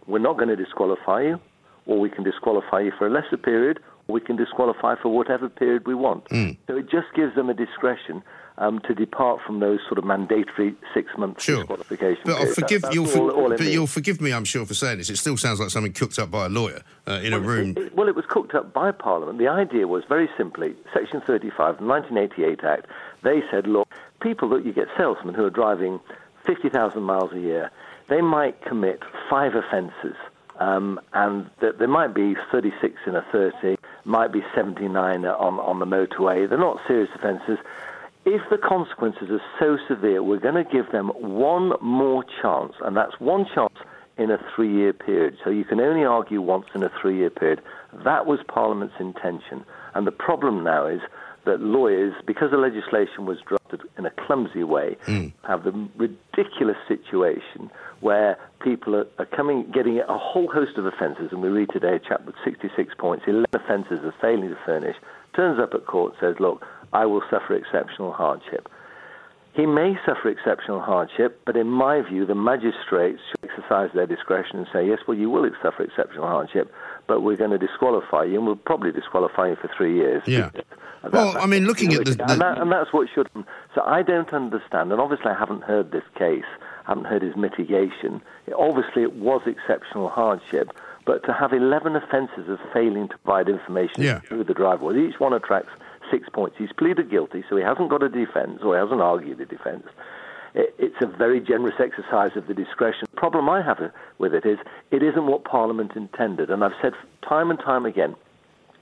we're 0.08 0.20
not 0.20 0.38
going 0.38 0.50
to 0.50 0.56
disqualify 0.56 1.22
you, 1.22 1.40
or 1.86 2.00
we 2.00 2.10
can 2.10 2.24
disqualify 2.24 2.82
you 2.82 2.92
for 2.98 3.08
a 3.08 3.10
lesser 3.10 3.38
period, 3.38 3.80
or 4.08 4.14
we 4.14 4.22
can 4.22 4.36
disqualify 4.36 4.96
for 5.02 5.10
whatever 5.10 5.50
period 5.50 5.88
we 5.88 5.96
want. 5.96 6.26
Mm. 6.30 6.58
So 6.68 6.78
it 6.78 6.90
just 6.90 7.08
gives 7.16 7.36
them 7.36 7.50
a 7.50 7.54
discretion 7.54 8.24
um, 8.58 8.80
to 8.82 8.94
depart 8.94 9.42
from 9.46 9.60
those 9.60 9.80
sort 9.88 9.98
of 9.98 10.06
mandatory 10.06 10.76
six-month 10.94 11.42
sure. 11.42 11.58
disqualification. 11.58 12.24
But 12.26 12.42
I'll 12.42 12.54
forgive 12.54 12.82
that, 12.84 12.94
you'll, 12.94 13.10
all, 13.20 13.32
all 13.32 13.50
but 13.50 13.62
you'll 13.62 13.88
forgive 13.88 14.22
me, 14.22 14.32
I'm 14.32 14.46
sure, 14.46 14.66
for 14.66 14.74
saying 14.74 15.00
this. 15.00 15.10
It 15.10 15.18
still 15.18 15.38
sounds 15.38 15.60
like 15.60 15.70
something 15.70 15.94
cooked 15.94 16.20
up 16.20 16.32
by 16.32 16.46
a 16.46 16.50
lawyer 16.50 16.82
uh, 17.08 17.20
in 17.24 17.32
well, 17.32 17.42
a 17.42 17.44
room. 17.44 17.72
It, 17.72 17.78
it, 17.78 17.96
well, 17.96 18.08
it 18.08 18.16
was 18.16 18.26
cooked 18.28 18.56
up 18.56 18.74
by 18.74 18.92
Parliament. 18.92 19.40
The 19.40 19.48
idea 19.48 19.88
was 19.88 20.04
very 20.08 20.30
simply 20.38 20.76
Section 20.94 21.22
35 21.22 21.80
the 21.80 21.86
1988 21.86 22.64
Act. 22.64 22.86
They 23.24 23.42
said, 23.52 23.68
look, 23.68 23.88
people 24.22 24.50
that 24.50 24.66
you 24.66 24.74
get 24.74 24.88
salesmen 24.98 25.34
who 25.34 25.46
are 25.46 25.50
driving 25.50 26.00
50,000 26.46 27.02
miles 27.02 27.34
a 27.34 27.40
year 27.40 27.72
they 28.08 28.22
might 28.22 28.62
commit 28.62 29.02
five 29.30 29.56
offences. 29.56 30.16
Um, 30.60 31.00
and 31.14 31.50
th- 31.60 31.76
there 31.80 31.88
might 31.88 32.14
be 32.14 32.36
36 32.52 32.96
in 33.06 33.16
a 33.16 33.26
30, 33.32 33.76
might 34.06 34.32
be 34.32 34.42
79 34.54 35.26
on, 35.26 35.60
on 35.60 35.80
the 35.80 35.86
motorway. 35.86 36.48
They're 36.48 36.58
not 36.58 36.80
serious 36.88 37.10
offences. 37.16 37.58
If 38.26 38.42
the 38.50 38.58
consequences 38.58 39.30
are 39.30 39.42
so 39.60 39.78
severe, 39.88 40.24
we're 40.24 40.40
going 40.40 40.56
to 40.56 40.70
give 40.70 40.92
them 40.92 41.10
one 41.10 41.74
more 41.80 42.24
chance, 42.42 42.74
and 42.84 42.98
that's 42.98 43.20
one 43.20 43.46
chance 43.54 43.74
in 44.18 44.32
a 44.32 44.38
three 44.56 44.74
year 44.74 44.94
period. 44.94 45.38
So 45.44 45.50
you 45.50 45.64
can 45.64 45.80
only 45.80 46.04
argue 46.04 46.42
once 46.42 46.66
in 46.74 46.84
a 46.84 46.92
three 47.02 47.18
year 47.18 47.30
period. 47.30 47.62
That 48.04 48.26
was 48.26 48.40
Parliament's 48.48 48.96
intention. 49.00 49.64
And 49.94 50.08
the 50.08 50.12
problem 50.12 50.64
now 50.64 50.88
is 50.88 51.02
that 51.46 51.60
lawyers, 51.62 52.14
because 52.26 52.50
the 52.50 52.58
legislation 52.58 53.26
was 53.26 53.38
drafted 53.48 53.82
in 53.98 54.06
a 54.06 54.12
clumsy 54.26 54.64
way, 54.64 54.98
mm. 55.06 55.32
have 55.48 55.64
the 55.64 55.88
ridiculous 55.96 56.78
situation 56.88 57.70
where 58.00 58.38
people 58.62 58.96
are, 58.96 59.06
are 59.20 59.26
coming, 59.26 59.70
getting 59.72 60.00
a 60.00 60.18
whole 60.18 60.48
host 60.52 60.78
of 60.78 60.86
offences, 60.86 61.30
and 61.32 61.42
we 61.42 61.50
read 61.50 61.70
today 61.72 61.96
a 61.96 62.00
chap 62.00 62.26
with 62.26 62.36
66 62.44 62.94
points, 62.98 63.26
11 63.28 63.46
offences 63.54 64.04
of 64.04 64.14
failing 64.20 64.50
to 64.50 64.58
furnish, 64.66 64.96
turns 65.36 65.60
up 65.60 65.74
at 65.74 65.86
court, 65.86 66.14
says, 66.20 66.36
look, 66.40 66.66
I 66.94 67.06
will 67.06 67.22
suffer 67.30 67.54
exceptional 67.56 68.12
hardship. 68.12 68.70
He 69.54 69.66
may 69.66 69.98
suffer 70.06 70.28
exceptional 70.28 70.82
hardship, 70.82 71.40
but 71.46 71.56
in 71.56 71.68
my 71.68 72.02
view, 72.02 72.26
the 72.26 72.36
magistrates 72.36 73.22
should 73.30 73.50
exercise 73.50 73.90
their 73.94 74.06
discretion 74.06 74.58
and 74.58 74.68
say, 74.74 74.86
yes, 74.86 75.00
well, 75.08 75.16
you 75.18 75.30
will 75.30 75.50
suffer 75.64 75.84
exceptional 75.84 76.28
hardship, 76.28 76.74
but 77.08 77.22
we're 77.22 77.38
going 77.38 77.52
to 77.52 77.58
disqualify 77.58 78.26
you, 78.26 78.36
and 78.38 78.46
we'll 78.46 78.58
probably 78.58 78.92
disqualify 78.92 79.48
you 79.50 79.56
for 79.56 79.70
three 79.78 79.96
years. 79.96 80.24
Yeah. 80.28 80.50
Well, 81.10 81.38
I 81.38 81.46
mean, 81.46 81.66
looking 81.66 81.94
at 81.94 82.04
the- 82.04 82.26
and, 82.28 82.42
that, 82.42 82.58
and 82.58 82.70
that's 82.72 82.92
what 82.92 83.08
should. 83.16 83.30
So 83.74 83.82
I 83.86 84.02
don't 84.02 84.34
understand, 84.34 84.92
and 84.92 85.00
obviously 85.00 85.28
I 85.28 85.36
haven't 85.40 85.64
heard 85.64 85.92
this 85.92 86.04
case, 86.16 86.44
I 86.86 86.90
haven't 86.90 87.06
heard 87.06 87.22
his 87.22 87.38
mitigation. 87.38 88.22
Obviously, 88.58 89.04
it 89.04 89.14
was 89.14 89.42
exceptional 89.46 90.10
hardship, 90.10 90.72
but 91.06 91.24
to 91.26 91.32
have 91.34 91.54
11 91.54 91.96
offences 91.96 92.50
of 92.50 92.60
failing 92.74 93.08
to 93.08 93.18
provide 93.20 93.48
information 93.48 94.02
Yeah. 94.04 94.20
through 94.20 94.44
the 94.44 94.54
driveway, 94.54 94.98
each 95.08 95.20
one 95.20 95.32
attracts 95.32 95.70
six 96.12 96.28
points. 96.30 96.56
He's 96.58 96.72
pleaded 96.72 97.10
guilty, 97.10 97.44
so 97.50 97.56
he 97.56 97.64
hasn't 97.64 97.90
got 97.90 98.04
a 98.04 98.10
defence, 98.10 98.62
or 98.64 98.76
he 98.76 98.80
hasn't 98.82 99.02
argued 99.02 99.40
a 99.42 99.46
defence. 99.46 99.88
It's 100.54 100.96
a 101.02 101.08
very 101.08 101.42
generous 101.42 101.76
exercise 101.80 102.32
of 102.38 102.48
the 102.48 102.54
discretion. 102.54 103.08
The 103.12 103.18
problem 103.18 103.50
I 103.50 103.62
have 103.62 103.92
with 104.20 104.34
it 104.34 104.46
is 104.46 104.58
it 104.90 105.04
isn't 105.04 105.28
what 105.28 105.44
Parliament 105.44 105.92
intended, 105.96 106.50
and 106.50 106.64
I've 106.64 106.72
said 106.82 106.94
time 107.28 107.50
and 107.50 107.60
time 107.60 107.86
again, 107.86 108.16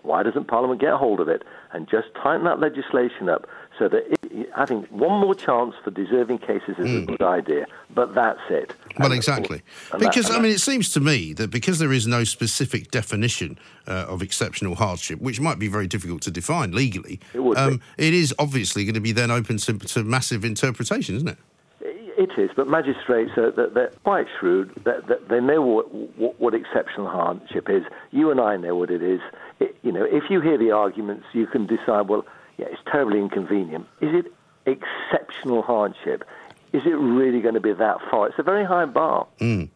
why 0.03 0.21
doesn't 0.21 0.47
Parliament 0.47 0.81
get 0.81 0.93
hold 0.93 1.19
of 1.19 1.29
it 1.29 1.43
and 1.71 1.89
just 1.89 2.07
tighten 2.21 2.43
that 2.45 2.59
legislation 2.59 3.29
up 3.29 3.47
so 3.79 3.87
that 3.89 4.03
it, 4.31 4.49
having 4.55 4.83
one 4.83 5.19
more 5.19 5.35
chance 5.35 5.73
for 5.83 5.91
deserving 5.91 6.39
cases 6.39 6.75
is 6.77 7.03
a 7.03 7.05
good 7.05 7.21
idea, 7.21 7.65
but 7.93 8.13
that's 8.13 8.39
it. 8.49 8.73
Well, 8.99 9.07
And- 9.07 9.15
exactly. 9.15 9.61
that- 9.91 9.99
Because, 9.99 10.27
and 10.29 10.37
I 10.37 10.39
mean, 10.41 10.51
it 10.51 10.59
seems 10.61 10.91
to 10.93 10.99
me 10.99 11.33
that 11.33 11.49
because 11.51 11.79
there 11.79 11.91
is 11.91 12.05
no 12.07 12.23
specific 12.23 12.91
definition 12.91 13.57
uh, 13.87 14.05
of 14.07 14.21
exceptional 14.21 14.75
hardship, 14.75 15.19
which 15.21 15.39
might 15.41 15.59
be 15.59 15.67
very 15.67 15.87
difficult 15.87 16.21
to 16.23 16.31
define 16.31 16.71
legally, 16.71 17.19
It 17.33 17.39
would 17.39 17.57
be. 17.57 17.79
it 17.97 18.13
is 18.13 18.33
obviously 18.39 18.85
going 18.85 18.93
to 18.95 19.01
be 19.01 19.11
then 19.11 19.31
open 19.31 19.57
to, 19.57 19.77
to 19.77 20.03
massive 20.03 20.45
interpretation, 20.45 21.15
isn't 21.15 21.29
it? 21.29 21.37
It 22.15 22.29
is, 22.37 22.51
but 22.55 22.67
magistrates 22.67 23.31
are 23.37 23.49
they're, 23.51 23.69
they're 23.69 23.91
quite 24.03 24.27
shrewd. 24.39 24.71
They, 24.85 25.39
know 25.39 25.61
what, 25.63 25.91
what, 26.15 26.39
what 26.39 26.53
exceptional 26.53 27.07
hardship 27.09 27.67
is. 27.69 27.83
You 28.11 28.29
and 28.29 28.39
I 28.39 28.55
know 28.55 28.75
what 28.75 28.91
it 28.91 29.01
is. 29.01 29.19
It, 29.59 29.75
you 29.81 29.91
know, 29.91 30.03
if 30.05 30.29
you 30.29 30.39
hear 30.39 30.59
the 30.59 30.69
arguments, 30.71 31.25
you 31.33 31.47
can 31.47 31.65
decide. 31.65 32.07
Well, 32.07 32.23
yeah, 32.57 32.67
it's 32.71 32.81
terribly 32.89 33.19
inconvenient. 33.19 33.87
Is 34.01 34.13
it 34.13 34.33
exceptional 34.65 35.61
hardship? 35.61 36.23
Is 36.71 36.85
it 36.85 36.95
really 36.95 37.41
going 37.41 37.53
to 37.53 37.59
be 37.59 37.73
that 37.73 37.97
far? 38.09 38.27
It's 38.27 38.39
a 38.39 38.43
very 38.43 38.65
high 38.65 38.85
bar. 38.85 39.27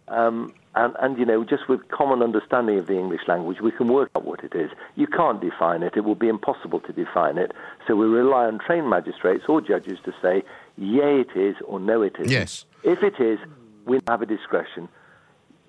Um, 0.07 0.53
and, 0.73 0.95
and, 0.99 1.17
you 1.17 1.25
know, 1.25 1.43
just 1.43 1.67
with 1.67 1.87
common 1.89 2.21
understanding 2.21 2.77
of 2.77 2.87
the 2.87 2.97
English 2.97 3.21
language, 3.27 3.61
we 3.61 3.71
can 3.71 3.87
work 3.87 4.11
out 4.15 4.25
what 4.25 4.43
it 4.43 4.53
is. 4.53 4.69
You 4.95 5.07
can't 5.07 5.41
define 5.41 5.81
it. 5.81 5.93
It 5.95 6.01
will 6.01 6.15
be 6.15 6.27
impossible 6.27 6.79
to 6.81 6.93
define 6.93 7.37
it. 7.37 7.51
So 7.87 7.95
we 7.95 8.05
rely 8.05 8.45
on 8.45 8.59
trained 8.59 8.89
magistrates 8.89 9.45
or 9.47 9.59
judges 9.59 9.99
to 10.05 10.13
say, 10.21 10.43
yea, 10.77 11.21
it 11.21 11.35
is, 11.35 11.55
or 11.65 11.79
no, 11.79 12.01
it 12.03 12.15
isn't. 12.19 12.31
Yes. 12.31 12.65
If 12.83 13.01
it 13.01 13.19
is, 13.19 13.39
we 13.85 13.99
have 14.07 14.21
a 14.21 14.27
discretion. 14.27 14.87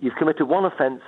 You've 0.00 0.16
committed 0.16 0.46
one 0.46 0.64
offence, 0.64 1.02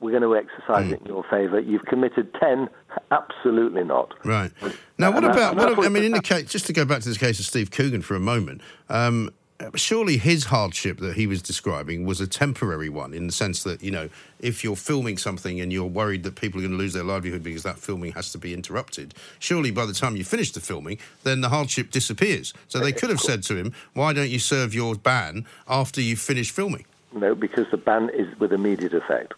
we're 0.00 0.10
going 0.18 0.22
to 0.22 0.36
exercise 0.36 0.90
it 0.92 1.00
in 1.00 1.06
your 1.06 1.24
favour. 1.24 1.58
You've 1.60 1.84
committed 1.84 2.32
ten, 2.34 2.68
absolutely 3.10 3.84
not. 3.84 4.14
Right. 4.24 4.52
Now, 4.96 5.10
what 5.12 5.24
And 5.24 5.32
about, 5.32 5.56
what, 5.56 5.76
what- 5.76 5.86
I 5.86 5.88
mean, 5.88 6.04
in 6.04 6.12
the 6.12 6.22
case, 6.22 6.44
just 6.50 6.66
to 6.66 6.72
go 6.72 6.84
back 6.84 7.02
to 7.02 7.08
this 7.08 7.18
case 7.18 7.38
of 7.38 7.44
Steve 7.46 7.70
Coogan 7.70 8.02
for 8.02 8.14
a 8.14 8.20
moment, 8.20 8.60
um, 8.88 9.30
surely 9.74 10.16
his 10.18 10.44
hardship 10.44 10.98
that 10.98 11.16
he 11.16 11.26
was 11.26 11.42
describing 11.42 12.06
was 12.06 12.20
a 12.20 12.28
temporary 12.28 12.88
one 12.88 13.12
in 13.12 13.26
the 13.26 13.32
sense 13.32 13.64
that, 13.64 13.82
you 13.82 13.90
know, 13.90 14.08
if 14.38 14.62
you're 14.62 14.76
filming 14.76 15.18
something 15.18 15.60
and 15.60 15.72
you're 15.72 15.84
worried 15.84 16.22
that 16.22 16.36
people 16.36 16.60
are 16.60 16.62
going 16.62 16.70
to 16.72 16.78
lose 16.78 16.92
their 16.92 17.02
livelihood 17.02 17.42
because 17.42 17.64
that 17.64 17.76
filming 17.76 18.12
has 18.12 18.30
to 18.30 18.38
be 18.38 18.54
interrupted, 18.54 19.14
surely 19.40 19.72
by 19.72 19.84
the 19.84 19.92
time 19.92 20.14
you 20.14 20.22
finish 20.22 20.52
the 20.52 20.60
filming, 20.60 20.96
then 21.24 21.40
the 21.40 21.48
hardship 21.48 21.90
disappears. 21.90 22.54
So 22.68 22.78
they 22.78 22.92
could 22.92 23.10
have 23.10 23.20
said 23.20 23.42
to 23.44 23.56
him, 23.56 23.72
why 23.94 24.12
don't 24.12 24.30
you 24.30 24.38
serve 24.38 24.74
your 24.74 24.94
ban 24.94 25.44
after 25.66 26.00
you 26.00 26.14
finish 26.16 26.52
filming? 26.52 26.84
No, 27.12 27.34
because 27.34 27.66
the 27.72 27.78
ban 27.78 28.10
is 28.10 28.38
with 28.38 28.52
immediate 28.52 28.94
effect. 28.94 29.34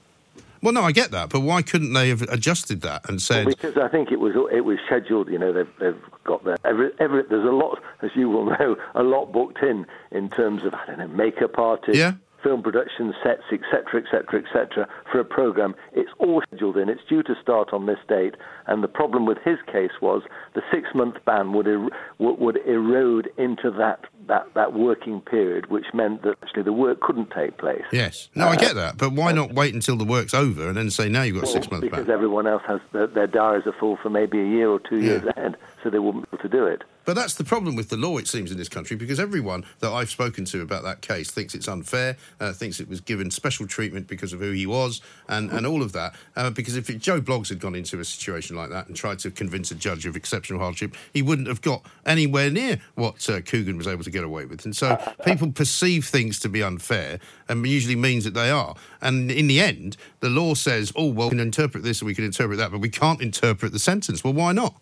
Well, 0.62 0.72
no, 0.72 0.82
I 0.82 0.92
get 0.92 1.10
that, 1.12 1.30
but 1.30 1.40
why 1.40 1.62
couldn't 1.62 1.92
they 1.94 2.10
have 2.10 2.22
adjusted 2.22 2.82
that 2.82 3.08
and 3.08 3.20
said, 3.22 3.46
Because 3.46 3.76
I 3.78 3.88
think 3.88 4.12
it 4.12 4.20
was 4.20 4.34
it 4.52 4.60
was 4.60 4.78
scheduled. 4.86 5.28
You 5.28 5.38
know, 5.38 5.52
they've 5.52 5.68
they've 5.78 6.02
got 6.24 6.44
their 6.44 6.56
every 6.64 6.90
every. 6.98 7.22
There's 7.22 7.46
a 7.46 7.52
lot, 7.52 7.80
as 8.02 8.10
you 8.14 8.28
will 8.28 8.44
know, 8.58 8.76
a 8.94 9.02
lot 9.02 9.32
booked 9.32 9.62
in 9.62 9.86
in 10.10 10.28
terms 10.28 10.64
of 10.64 10.74
I 10.74 10.84
don't 10.86 10.98
know 10.98 11.08
makeup 11.08 11.58
artists, 11.58 11.98
Yeah. 11.98 12.12
film 12.42 12.62
production 12.62 13.14
sets, 13.22 13.42
etc., 13.52 14.02
etc., 14.02 14.42
etc. 14.42 14.88
For 15.10 15.20
a 15.20 15.24
program, 15.24 15.74
it's 15.92 16.10
all 16.18 16.42
scheduled 16.46 16.76
in. 16.76 16.88
It's 16.90 17.04
due 17.08 17.22
to 17.22 17.34
start 17.40 17.72
on 17.72 17.86
this 17.86 17.98
date. 18.08 18.34
And 18.66 18.82
the 18.82 18.88
problem 18.88 19.24
with 19.26 19.38
his 19.44 19.58
case 19.66 19.92
was 20.02 20.22
the 20.54 20.62
six-month 20.72 21.16
ban 21.24 21.52
would 21.54 21.66
er- 21.68 21.88
would 22.18 22.38
would 22.38 22.58
erode 22.66 23.30
into 23.38 23.70
that 23.72 24.04
that 24.30 24.46
that 24.54 24.72
working 24.72 25.20
period, 25.20 25.70
which 25.70 25.86
meant 25.92 26.22
that 26.22 26.36
actually 26.42 26.62
the 26.62 26.72
work 26.72 27.00
couldn't 27.00 27.30
take 27.30 27.58
place. 27.58 27.82
yes? 27.92 28.28
No, 28.34 28.46
I 28.48 28.56
get 28.56 28.74
that, 28.76 28.96
but 28.96 29.12
why 29.12 29.32
not 29.32 29.52
wait 29.52 29.74
until 29.74 29.96
the 29.96 30.04
work's 30.04 30.32
over 30.34 30.68
and 30.68 30.76
then 30.76 30.88
say, 30.90 31.08
now 31.08 31.22
you've 31.22 31.34
got 31.34 31.44
Well, 31.44 31.52
six 31.52 31.70
months 31.70 31.84
because 31.84 32.06
ban? 32.06 32.14
everyone 32.14 32.46
else 32.46 32.62
has 32.66 32.80
their, 32.92 33.06
their 33.08 33.26
diaries 33.26 33.66
are 33.66 33.72
full 33.78 33.96
for 33.96 34.08
maybe 34.08 34.38
a 34.40 34.44
year 34.46 34.68
or 34.70 34.78
two 34.78 34.98
years 35.00 35.24
ahead, 35.36 35.56
so 35.82 35.90
they 35.90 35.98
wouldn't 35.98 36.30
be 36.30 36.36
able 36.36 36.42
to 36.42 36.48
do 36.48 36.66
it. 36.66 36.82
But 37.04 37.14
that's 37.14 37.34
the 37.34 37.44
problem 37.44 37.76
with 37.76 37.88
the 37.88 37.96
law, 37.96 38.18
it 38.18 38.28
seems, 38.28 38.52
in 38.52 38.58
this 38.58 38.68
country, 38.68 38.96
because 38.96 39.18
everyone 39.18 39.64
that 39.80 39.90
I've 39.90 40.10
spoken 40.10 40.44
to 40.46 40.60
about 40.60 40.82
that 40.84 41.00
case 41.00 41.30
thinks 41.30 41.54
it's 41.54 41.66
unfair, 41.66 42.16
uh, 42.38 42.52
thinks 42.52 42.78
it 42.78 42.88
was 42.88 43.00
given 43.00 43.30
special 43.30 43.66
treatment 43.66 44.06
because 44.06 44.32
of 44.32 44.40
who 44.40 44.52
he 44.52 44.66
was, 44.66 45.00
and, 45.28 45.50
and 45.50 45.66
all 45.66 45.82
of 45.82 45.92
that. 45.92 46.14
Uh, 46.36 46.50
because 46.50 46.76
if 46.76 46.86
Joe 46.98 47.20
Bloggs 47.20 47.48
had 47.48 47.58
gone 47.58 47.74
into 47.74 47.98
a 47.98 48.04
situation 48.04 48.54
like 48.54 48.70
that 48.70 48.86
and 48.86 48.94
tried 48.94 49.18
to 49.20 49.30
convince 49.30 49.70
a 49.70 49.74
judge 49.74 50.06
of 50.06 50.14
exceptional 50.14 50.60
hardship, 50.60 50.94
he 51.12 51.22
wouldn't 51.22 51.48
have 51.48 51.62
got 51.62 51.84
anywhere 52.04 52.50
near 52.50 52.78
what 52.94 53.28
uh, 53.28 53.40
Coogan 53.40 53.76
was 53.76 53.88
able 53.88 54.04
to 54.04 54.10
get 54.10 54.22
away 54.22 54.44
with. 54.44 54.64
And 54.64 54.76
so 54.76 54.96
people 55.24 55.50
perceive 55.50 56.04
things 56.04 56.38
to 56.40 56.48
be 56.48 56.62
unfair, 56.62 57.18
and 57.48 57.66
usually 57.66 57.96
means 57.96 58.24
that 58.24 58.34
they 58.34 58.50
are. 58.50 58.76
And 59.00 59.30
in 59.30 59.46
the 59.46 59.60
end, 59.60 59.96
the 60.20 60.28
law 60.28 60.54
says, 60.54 60.92
oh, 60.94 61.06
well, 61.06 61.28
we 61.28 61.30
can 61.30 61.40
interpret 61.40 61.82
this 61.82 62.00
and 62.00 62.06
we 62.06 62.14
can 62.14 62.24
interpret 62.24 62.58
that, 62.58 62.70
but 62.70 62.80
we 62.80 62.90
can't 62.90 63.20
interpret 63.22 63.72
the 63.72 63.78
sentence. 63.78 64.22
Well, 64.22 64.34
why 64.34 64.52
not? 64.52 64.74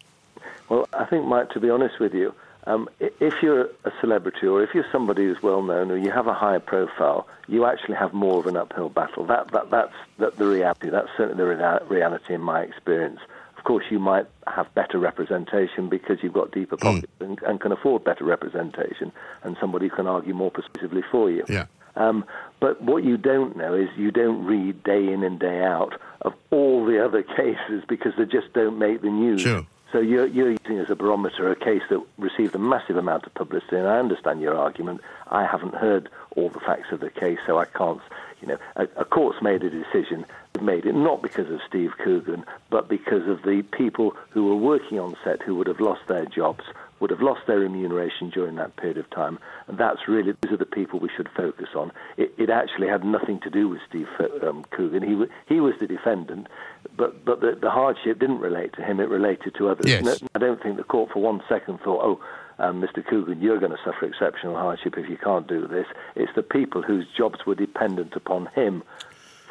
Well, 0.69 0.89
I 0.93 1.05
think, 1.07 1.27
Mike, 1.27 1.51
to 1.51 1.61
be 1.61 1.71
honest 1.71 1.99
with 1.99 2.15
you, 2.15 2.35
um, 2.69 2.89
if 3.01 3.35
you're 3.43 3.71
a 3.85 3.93
celebrity 4.01 4.47
or 4.47 4.63
if 4.63 4.75
you're 4.75 4.87
somebody 4.93 5.25
who's 5.25 5.43
well 5.43 5.63
known 5.63 5.91
or 5.91 5.97
you 5.97 6.11
have 6.11 6.27
a 6.27 6.35
higher 6.35 6.61
profile, 6.61 7.27
you 7.47 7.65
actually 7.65 7.95
have 7.95 8.13
more 8.13 8.39
of 8.41 8.47
an 8.47 8.57
uphill 8.57 8.91
battle. 8.91 9.25
That, 9.27 9.51
that, 9.53 9.71
that's 9.71 9.95
that, 10.19 10.37
the 10.37 10.47
reality. 10.47 10.91
That's 10.91 11.09
certainly 11.17 11.43
the 11.43 11.47
rea- 11.47 11.89
reality 11.89 12.35
in 12.35 12.43
my 12.43 12.61
experience. 12.61 13.21
Of 13.57 13.65
course, 13.65 13.85
you 13.91 13.99
might 13.99 14.27
have 14.47 14.73
better 14.75 14.99
representation 14.99 15.89
because 15.89 16.19
you've 16.23 16.35
got 16.35 16.53
deeper 16.53 16.77
pockets 16.77 17.13
and, 17.21 17.41
and 17.43 17.61
can 17.61 17.73
afford 17.73 18.05
better 18.05 18.25
representation, 18.25 19.13
and 19.43 19.57
somebody 19.61 19.89
can 19.89 20.07
argue 20.07 20.35
more 20.35 20.51
persuasively 20.51 21.03
for 21.11 21.31
you. 21.31 21.45
Yeah. 21.49 21.67
Um, 21.97 22.25
but 22.61 22.81
what 22.83 23.03
you 23.03 23.17
don't 23.17 23.57
know 23.57 23.75
is 23.75 23.89
you 23.97 24.11
don't 24.11 24.45
read 24.45 24.85
day 24.85 25.13
in 25.13 25.25
and 25.25 25.41
day 25.41 25.65
out 25.65 25.99
of 26.23 26.35
all 26.51 26.85
the 26.87 27.05
other 27.05 27.23
cases 27.37 27.83
because 27.89 28.13
they 28.17 28.25
just 28.25 28.53
don't 28.53 28.79
make 28.79 29.03
the 29.03 29.11
news. 29.11 29.41
Sure. 29.41 29.67
So 29.91 30.01
you're, 30.01 30.27
you're 30.27 30.51
using 30.51 30.79
as 30.79 30.91
a 30.91 30.97
barometer 30.97 31.51
a 31.51 31.57
case 31.57 31.83
that 31.89 32.05
received 32.19 32.55
a 32.55 32.59
massive 32.59 32.97
amount 32.97 33.25
of 33.25 33.33
publicity, 33.33 33.77
and 33.77 33.89
I 33.89 33.99
understand 33.99 34.41
your 34.41 34.55
argument. 34.55 35.01
I 35.29 35.47
haven't 35.47 35.75
heard 35.75 36.11
all 36.37 36.51
the 36.51 36.61
facts 36.61 36.93
of 36.93 37.01
the 37.01 37.09
case, 37.09 37.39
so 37.47 37.59
I 37.59 37.65
can't. 37.65 38.01
You 38.43 38.49
know, 38.49 38.59
a, 38.77 38.83
a 38.97 39.05
court's 39.05 39.41
made 39.43 39.65
a 39.65 39.71
decision. 39.71 40.27
They've 40.53 40.63
made 40.63 40.85
it 40.85 40.95
not 40.95 41.23
because 41.23 41.51
of 41.51 41.61
Steve 41.67 41.93
Coogan, 41.99 42.45
but 42.71 42.89
because 42.89 43.27
of 43.27 43.43
the 43.43 43.63
people 43.63 44.15
who 44.31 44.47
were 44.47 44.57
working 44.57 45.01
on 45.01 45.17
set 45.25 45.43
who 45.43 45.55
would 45.57 45.67
have 45.67 45.81
lost 45.81 46.07
their 46.07 46.27
jobs, 46.27 46.65
would 47.01 47.11
have 47.11 47.21
lost 47.21 47.41
their 47.47 47.59
remuneration 47.59 48.31
during 48.31 48.57
that 48.57 48.77
period 48.77 48.99
of 48.99 49.09
time. 49.11 49.39
And 49.67 49.79
that's 49.79 50.09
really 50.09 50.33
these 50.43 50.53
are 50.53 50.57
the 50.57 50.65
people 50.67 50.99
we 51.01 51.11
should 51.17 51.29
focus 51.37 51.69
on. 51.75 51.93
It, 52.17 52.33
it 52.39 52.51
actually 52.51 52.89
had 52.89 53.05
nothing 53.05 53.41
to 53.41 53.51
do 53.51 53.69
with 53.69 53.81
Steve 53.89 54.09
um, 54.43 54.65
Coogan. 54.71 55.03
He 55.03 55.55
he 55.55 55.61
was 55.61 55.75
the 55.81 55.87
defendant, 55.87 56.49
but 56.97 57.25
but 57.25 57.41
the, 57.41 57.57
the 57.61 57.71
hardship 57.71 58.19
didn't 58.19 58.41
relate 58.41 58.73
to 58.75 58.83
him. 58.83 59.01
It 59.01 59.09
related 59.09 59.55
to 59.59 59.69
others. 59.69 59.87
Yes. 59.87 60.05
No- 60.05 60.29
I 60.35 60.39
don't 60.39 60.63
think 60.63 60.77
the 60.77 60.85
court 60.85 61.11
for 61.13 61.21
one 61.21 61.43
second 61.49 61.79
thought, 61.81 62.05
oh. 62.05 62.21
Um, 62.61 62.83
Mr. 62.83 63.07
Coogan, 63.07 63.41
you're 63.41 63.61
going 63.61 63.71
to 63.71 63.79
suffer 63.85 64.05
exceptional 64.05 64.57
hardship 64.57 64.99
if 64.99 65.09
you 65.09 65.17
can't 65.17 65.47
do 65.47 65.69
this. 65.69 65.87
It's 66.17 66.33
the 66.35 66.43
people 66.43 66.83
whose 66.83 67.07
jobs 67.17 67.47
were 67.47 67.55
dependent 67.55 68.15
upon 68.17 68.47
him. 68.47 68.83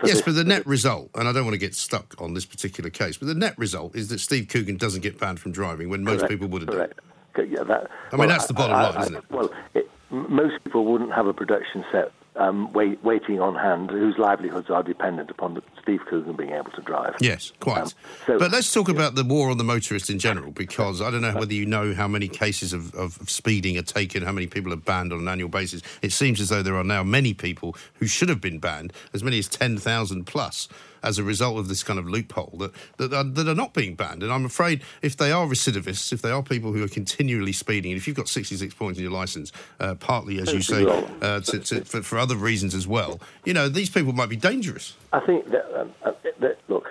Yes, 0.03 0.15
this- 0.15 0.21
but 0.23 0.35
the 0.35 0.43
net 0.43 0.67
result, 0.67 1.11
and 1.15 1.25
I 1.25 1.31
don't 1.31 1.45
want 1.45 1.53
to 1.53 1.57
get 1.57 1.73
stuck 1.73 2.15
on 2.19 2.33
this 2.33 2.45
particular 2.45 2.89
case, 2.89 3.15
but 3.17 3.27
the 3.27 3.33
net 3.33 3.57
result 3.57 3.95
is 3.95 4.09
that 4.09 4.19
Steve 4.19 4.49
Coogan 4.49 4.75
doesn't 4.75 4.99
get 5.03 5.17
banned 5.21 5.39
from 5.39 5.53
driving 5.53 5.87
when 5.89 6.03
most 6.03 6.17
Correct, 6.19 6.31
people 6.31 6.49
would 6.49 6.63
have 6.63 6.67
done. 6.67 6.75
correct. 6.77 6.99
Okay, 6.99 7.06
Yeah, 7.45 7.63
that, 7.63 7.89
I 8.11 8.17
mean, 8.17 8.29
that's 8.29 8.47
the 8.47 8.53
bottom 8.53 8.75
line, 8.75 9.01
isn't 9.01 9.15
it? 9.15 9.23
Well, 9.29 9.51
it, 9.73 9.89
most 10.09 10.63
people 10.63 10.85
wouldn't 10.85 11.13
have 11.13 11.27
a 11.27 11.33
production 11.33 11.83
set 11.91 12.11
um, 12.37 12.71
wait, 12.73 13.03
waiting 13.03 13.39
on 13.39 13.55
hand 13.55 13.89
whose 13.89 14.17
livelihoods 14.17 14.69
are 14.69 14.83
dependent 14.83 15.29
upon 15.29 15.55
the 15.55 15.63
Steve 15.81 16.01
Coogan 16.07 16.35
being 16.35 16.51
able 16.51 16.71
to 16.71 16.81
drive. 16.81 17.15
Yes, 17.19 17.51
quite. 17.59 17.81
Um, 17.81 17.91
so- 18.25 18.39
but 18.39 18.51
let's 18.51 18.71
talk 18.71 18.89
about 18.89 19.15
the 19.15 19.23
war 19.23 19.49
on 19.49 19.57
the 19.57 19.63
motorist 19.63 20.09
in 20.09 20.19
general, 20.19 20.51
because 20.67 21.01
I 21.01 21.11
don't 21.11 21.21
know 21.21 21.33
whether 21.33 21.53
you 21.53 21.65
know 21.65 21.93
how 21.93 22.07
many 22.07 22.27
cases 22.27 22.73
of, 22.73 22.93
of, 22.95 23.19
of 23.21 23.29
speeding 23.29 23.77
are 23.77 23.83
taken, 23.83 24.23
how 24.23 24.31
many 24.31 24.47
people 24.47 24.71
are 24.71 24.77
banned 24.77 25.11
on 25.11 25.19
an 25.19 25.27
annual 25.27 25.49
basis. 25.49 25.81
It 26.01 26.11
seems 26.11 26.39
as 26.39 26.49
though 26.49 26.61
there 26.61 26.77
are 26.77 26.83
now 26.83 27.03
many 27.03 27.33
people 27.33 27.75
who 27.95 28.07
should 28.07 28.29
have 28.29 28.41
been 28.41 28.59
banned, 28.59 28.93
as 29.13 29.23
many 29.23 29.39
as 29.39 29.47
10,000 29.47 30.25
plus, 30.25 30.67
as 31.07 31.17
a 31.17 31.23
result 31.23 31.57
of 31.57 31.69
this 31.69 31.83
kind 31.83 31.97
of 31.97 32.07
loophole 32.09 32.53
that, 32.59 32.71
that, 32.97 33.13
are, 33.13 33.23
that 33.23 33.47
are 33.47 33.55
not 33.55 33.73
being 33.73 33.95
banned. 33.95 34.21
And 34.21 34.31
I'm 34.31 34.45
afraid 34.45 34.83
if 35.01 35.15
they 35.15 35.31
are 35.31 35.47
recidivists, 35.47 36.11
if 36.11 36.21
they 36.21 36.31
are 36.31 36.43
people 36.43 36.73
who 36.73 36.83
are 36.83 36.89
continually 36.89 37.53
speeding, 37.53 37.91
and 37.91 37.97
if 37.97 38.07
you've 38.07 38.17
got 38.17 38.27
66 38.27 38.73
points 38.73 38.99
in 38.99 39.03
your 39.03 39.13
licence, 39.13 39.51
uh, 39.79 39.95
partly, 39.95 40.39
as 40.39 40.51
you 40.51 40.61
say, 40.61 40.85
uh, 41.21 41.39
to, 41.39 41.59
to, 41.59 41.85
for, 41.85 42.01
for 42.01 42.17
other 42.17 42.35
reasons 42.35 42.75
as 42.75 42.85
well, 42.85 43.19
you 43.45 43.53
know, 43.53 43.69
these 43.69 43.89
people 43.89 44.11
might 44.11 44.29
be 44.29 44.35
dangerous. 44.35 44.95
I 45.13 45.21
think 45.21 45.49
that, 45.51 45.79
um, 45.79 45.93
uh, 46.03 46.11
that 46.39 46.59
look, 46.67 46.89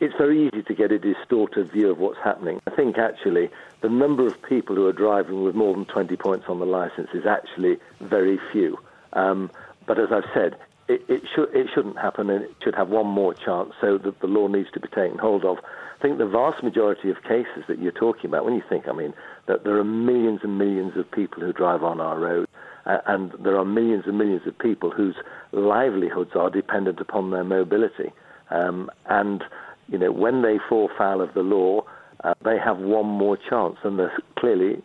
it's 0.00 0.14
very 0.16 0.46
easy 0.46 0.62
to 0.62 0.74
get 0.74 0.92
a 0.92 0.98
distorted 0.98 1.72
view 1.72 1.90
of 1.90 1.98
what's 1.98 2.18
happening. 2.22 2.60
I 2.66 2.70
think 2.70 2.98
actually 2.98 3.50
the 3.80 3.88
number 3.88 4.26
of 4.26 4.40
people 4.42 4.76
who 4.76 4.86
are 4.86 4.92
driving 4.92 5.42
with 5.42 5.54
more 5.54 5.74
than 5.74 5.86
20 5.86 6.16
points 6.16 6.46
on 6.48 6.60
the 6.60 6.66
license 6.66 7.08
is 7.14 7.26
actually 7.26 7.78
very 8.00 8.38
few. 8.52 8.78
Um, 9.14 9.50
but 9.86 9.98
as 9.98 10.12
I've 10.12 10.28
said, 10.34 10.56
it, 10.88 11.02
it, 11.08 11.22
should, 11.34 11.54
it 11.54 11.68
shouldn't 11.74 11.98
happen 11.98 12.30
and 12.30 12.44
it 12.44 12.54
should 12.62 12.74
have 12.74 12.88
one 12.88 13.06
more 13.06 13.34
chance 13.34 13.72
so 13.80 13.98
that 13.98 14.20
the 14.20 14.26
law 14.26 14.48
needs 14.48 14.70
to 14.72 14.80
be 14.80 14.88
taken 14.88 15.18
hold 15.18 15.44
of. 15.44 15.58
I 15.98 16.02
think 16.02 16.18
the 16.18 16.26
vast 16.26 16.62
majority 16.62 17.10
of 17.10 17.22
cases 17.22 17.64
that 17.68 17.78
you're 17.78 17.92
talking 17.92 18.26
about, 18.26 18.44
when 18.44 18.54
you 18.54 18.62
think, 18.68 18.88
I 18.88 18.92
mean, 18.92 19.12
that 19.46 19.64
there 19.64 19.76
are 19.78 19.84
millions 19.84 20.40
and 20.42 20.56
millions 20.56 20.96
of 20.96 21.10
people 21.10 21.42
who 21.42 21.52
drive 21.52 21.82
on 21.82 22.00
our 22.00 22.18
roads, 22.18 22.48
uh, 22.86 22.98
and 23.06 23.32
there 23.42 23.58
are 23.58 23.64
millions 23.64 24.04
and 24.06 24.16
millions 24.16 24.46
of 24.46 24.58
people 24.58 24.90
whose 24.90 25.16
livelihoods 25.52 26.30
are 26.34 26.50
dependent 26.50 27.00
upon 27.00 27.30
their 27.30 27.44
mobility. 27.44 28.12
Um, 28.50 28.90
and, 29.06 29.44
you 29.88 29.98
know, 29.98 30.12
when 30.12 30.42
they 30.42 30.56
fall 30.68 30.88
foul 30.96 31.20
of 31.20 31.34
the 31.34 31.42
law, 31.42 31.82
uh, 32.24 32.34
they 32.44 32.58
have 32.58 32.78
one 32.78 33.06
more 33.06 33.36
chance, 33.36 33.76
and 33.84 33.98
they're 33.98 34.16
clearly 34.38 34.82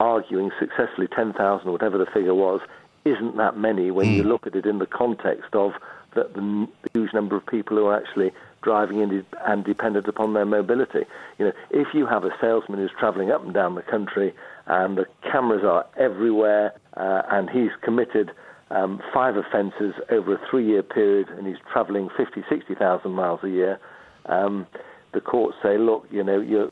arguing 0.00 0.50
successfully 0.58 1.08
10,000 1.14 1.68
or 1.68 1.72
whatever 1.72 1.98
the 1.98 2.06
figure 2.06 2.34
was 2.34 2.60
isn't 3.04 3.36
that 3.36 3.56
many 3.56 3.90
when 3.90 4.08
you 4.10 4.22
look 4.22 4.46
at 4.46 4.54
it 4.54 4.66
in 4.66 4.78
the 4.78 4.86
context 4.86 5.54
of 5.54 5.72
the, 6.14 6.24
the, 6.34 6.68
the 6.82 6.90
huge 6.92 7.12
number 7.12 7.36
of 7.36 7.46
people 7.46 7.76
who 7.76 7.86
are 7.86 7.96
actually 7.96 8.30
driving 8.62 9.00
in 9.00 9.24
and 9.46 9.64
dependent 9.64 10.06
upon 10.06 10.34
their 10.34 10.44
mobility. 10.44 11.00
You 11.38 11.46
know, 11.46 11.52
if 11.70 11.88
you 11.94 12.06
have 12.06 12.24
a 12.24 12.30
salesman 12.40 12.78
who's 12.78 12.92
travelling 12.98 13.30
up 13.30 13.44
and 13.44 13.52
down 13.52 13.74
the 13.74 13.82
country 13.82 14.32
and 14.66 14.96
the 14.96 15.06
cameras 15.22 15.64
are 15.64 15.84
everywhere 15.96 16.74
uh, 16.96 17.22
and 17.30 17.50
he's 17.50 17.70
committed 17.82 18.30
um, 18.70 19.00
five 19.12 19.36
offences 19.36 19.94
over 20.10 20.34
a 20.34 20.40
three-year 20.50 20.82
period 20.82 21.28
and 21.28 21.46
he's 21.46 21.56
travelling 21.72 22.08
50, 22.16 22.42
60,000 22.48 23.10
miles 23.10 23.40
a 23.42 23.48
year, 23.48 23.80
um, 24.26 24.66
the 25.12 25.20
courts 25.20 25.56
say, 25.62 25.76
look, 25.76 26.06
you 26.10 26.24
know, 26.24 26.40
you're, 26.40 26.70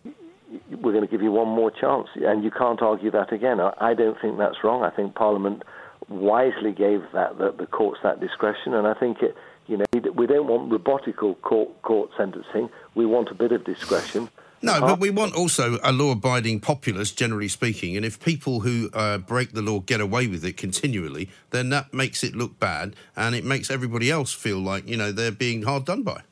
we're 0.71 0.93
going 0.93 1.05
to 1.05 1.11
give 1.11 1.23
you 1.23 1.31
one 1.31 1.49
more 1.49 1.71
chance, 1.71 2.09
and 2.17 2.43
you 2.43 2.51
can't 2.51 2.81
argue 2.83 3.11
that 3.11 3.33
again. 3.33 3.61
I, 3.61 3.73
I 3.79 3.95
don't 3.95 4.21
think 4.21 4.39
that's 4.39 4.65
wrong. 4.65 4.83
I 4.83 4.91
think 4.91 5.15
Parliament 5.15 5.63
wisely 6.11 6.73
gave 6.73 7.03
that 7.15 7.39
the, 7.39 7.53
the 7.53 7.67
courts 7.67 8.01
that 8.03 8.21
discretion, 8.21 8.75
and 8.75 8.87
I 8.87 8.95
think 8.95 9.23
it. 9.23 9.37
You 9.67 9.77
know, 9.77 9.85
we 10.17 10.27
don't 10.27 10.49
want 10.49 10.69
robotical 10.69 11.41
court 11.43 11.81
court 11.83 12.11
sentencing. 12.17 12.71
We 12.97 13.07
want 13.07 13.31
a 13.31 13.35
bit 13.35 13.53
of 13.53 13.63
discretion. 13.63 14.29
No, 14.63 14.81
but 14.81 14.99
we 14.99 15.09
want 15.09 15.35
also 15.35 15.79
a 15.83 15.91
law-abiding 15.91 16.61
populace, 16.61 17.13
generally 17.13 17.49
speaking. 17.49 17.97
And 17.97 18.05
if 18.05 18.21
people 18.21 18.61
who 18.61 18.91
uh, 18.93 19.19
break 19.19 19.53
the 19.53 19.63
law 19.63 19.79
get 19.79 20.03
away 20.03 20.27
with 20.27 20.45
it 20.45 20.59
continually, 20.59 21.31
then 21.49 21.71
that 21.71 21.95
makes 21.95 22.23
it 22.23 22.35
look 22.35 22.59
bad, 22.59 22.95
and 23.17 23.35
it 23.35 23.45
makes 23.45 23.71
everybody 23.71 24.11
else 24.11 24.35
feel 24.35 24.59
like 24.59 24.89
you 24.89 24.97
know 24.97 25.13
they're 25.13 25.31
being 25.31 25.63
hard 25.63 25.85
done 25.85 26.03
by. 26.03 26.23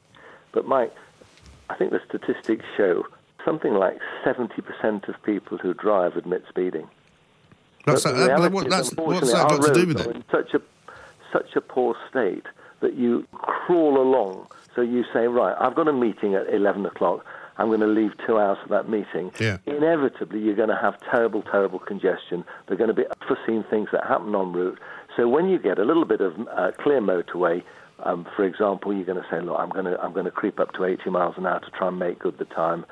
But 0.52 0.66
Mike, 0.66 0.92
I 1.70 1.76
think 1.76 1.92
the 1.92 2.00
statistics 2.06 2.64
show 2.76 3.04
something 3.44 3.74
like 3.74 3.98
70% 4.26 5.08
of 5.08 5.22
people 5.22 5.56
who 5.56 5.72
drive 5.72 6.16
admit 6.16 6.44
speeding. 6.48 6.88
That's, 7.92 8.04
But 8.04 8.12
that, 8.12 8.18
that- 8.28 8.52
reality 8.52 8.70
that's, 8.70 8.92
what's 8.96 9.32
that 9.32 9.48
got 9.48 9.62
to 9.62 9.72
do 9.74 9.86
with 9.86 10.00
it? 10.00 10.16
in 10.16 10.24
such 10.30 10.54
a 10.54 10.60
such 11.32 11.56
a 11.56 11.60
poor 11.60 11.94
state 12.08 12.44
that 12.80 12.94
you 12.94 13.26
crawl 13.32 14.00
along. 14.00 14.46
So 14.74 14.80
you 14.80 15.04
say, 15.12 15.26
right, 15.26 15.56
I've 15.60 15.74
got 15.74 15.88
a 15.88 15.92
meeting 15.92 16.34
at 16.34 16.52
11 16.52 16.86
o'clock. 16.86 17.24
I'm 17.56 17.66
going 17.68 17.80
to 17.80 17.86
leave 17.88 18.12
two 18.24 18.38
hours 18.38 18.56
for 18.62 18.68
that 18.68 18.88
meeting. 18.88 19.32
Yeah. 19.40 19.58
Inevitably, 19.66 20.38
you're 20.40 20.54
going 20.54 20.68
to 20.68 20.78
have 20.80 20.94
terrible, 21.10 21.42
terrible 21.42 21.80
congestion. 21.80 22.44
There 22.66 22.74
are 22.74 22.78
going 22.78 22.88
to 22.88 22.94
be 22.94 23.02
unforeseen 23.20 23.64
things 23.68 23.88
that 23.92 24.04
happen 24.06 24.28
en 24.34 24.52
route. 24.52 24.78
So 25.16 25.28
when 25.28 25.48
you 25.48 25.58
get 25.58 25.78
a 25.80 25.84
little 25.84 26.04
bit 26.04 26.20
of 26.20 26.34
uh, 26.56 26.70
clear 26.78 27.00
motorway, 27.00 27.64
um, 28.04 28.26
for 28.36 28.44
example, 28.44 28.94
you're 28.94 29.04
going 29.04 29.20
to 29.20 29.26
say, 29.28 29.40
look, 29.40 29.56
I'm 29.58 29.70
going 29.70 29.86
to 29.86 30.00
I'm 30.00 30.12
going 30.12 30.26
to 30.26 30.30
creep 30.30 30.60
up 30.60 30.72
to 30.74 30.84
80 30.84 31.10
miles 31.10 31.34
an 31.36 31.46
hour 31.46 31.58
to 31.58 31.70
try 31.72 31.88
and 31.88 31.98
make 31.98 32.20
good 32.20 32.38
the 32.38 32.44
time. 32.44 32.86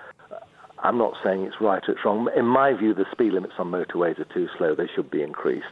I'm 0.80 0.98
not 0.98 1.14
saying 1.24 1.42
it's 1.42 1.60
right 1.60 1.82
or 1.88 1.92
it's 1.92 2.04
wrong. 2.04 2.28
In 2.36 2.46
my 2.46 2.72
view, 2.72 2.94
the 2.94 3.06
speed 3.10 3.32
limits 3.32 3.54
on 3.58 3.70
motorways 3.70 4.18
are 4.18 4.24
too 4.24 4.48
slow. 4.56 4.74
They 4.74 4.88
should 4.94 5.10
be 5.10 5.22
increased. 5.22 5.66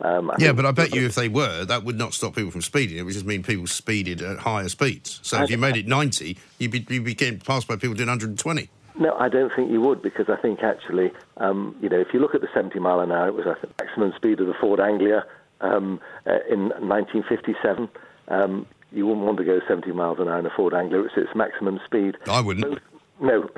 Um, 0.00 0.30
Yeah, 0.38 0.52
but 0.52 0.66
I 0.66 0.72
bet 0.72 0.94
you 0.94 1.06
if 1.06 1.14
they 1.14 1.28
were, 1.28 1.64
that 1.64 1.84
would 1.84 1.96
not 1.96 2.12
stop 2.12 2.34
people 2.34 2.50
from 2.50 2.62
speeding. 2.62 2.98
It 2.98 3.02
would 3.02 3.14
just 3.14 3.26
mean 3.26 3.42
people 3.42 3.66
speeded 3.66 4.20
at 4.22 4.38
higher 4.38 4.68
speeds. 4.68 5.20
So 5.22 5.42
if 5.42 5.50
you 5.50 5.58
made 5.58 5.76
it 5.76 5.86
90, 5.86 6.36
you'd 6.58 6.70
be, 6.70 6.86
you'd 6.88 7.04
be 7.04 7.14
getting 7.14 7.38
passed 7.38 7.66
by 7.66 7.76
people 7.76 7.94
doing 7.94 8.08
120. 8.08 8.68
No, 8.98 9.14
I 9.14 9.28
don't 9.28 9.52
think 9.54 9.70
you 9.70 9.80
would 9.82 10.02
because 10.02 10.28
I 10.28 10.36
think 10.36 10.62
actually, 10.62 11.12
um, 11.36 11.76
you 11.82 11.88
know, 11.88 12.00
if 12.00 12.08
you 12.14 12.20
look 12.20 12.34
at 12.34 12.40
the 12.40 12.48
70 12.54 12.78
mile 12.78 13.00
an 13.00 13.12
hour, 13.12 13.28
it 13.28 13.34
was 13.34 13.44
think, 13.60 13.78
maximum 13.78 14.12
speed 14.16 14.40
of 14.40 14.46
the 14.46 14.54
Ford 14.54 14.80
Anglia 14.80 15.24
um, 15.60 16.00
uh, 16.26 16.38
in 16.50 16.68
1957. 16.68 17.88
Um, 18.28 18.66
you 18.92 19.06
wouldn't 19.06 19.26
want 19.26 19.38
to 19.38 19.44
go 19.44 19.60
70 19.68 19.92
miles 19.92 20.18
an 20.18 20.28
hour 20.28 20.38
in 20.38 20.46
a 20.46 20.50
Ford 20.50 20.72
Anglia. 20.72 21.02
It's 21.02 21.16
its 21.16 21.34
maximum 21.34 21.80
speed. 21.84 22.16
I 22.26 22.40
wouldn't. 22.40 22.68
Most, 22.68 22.82
no, 23.20 23.48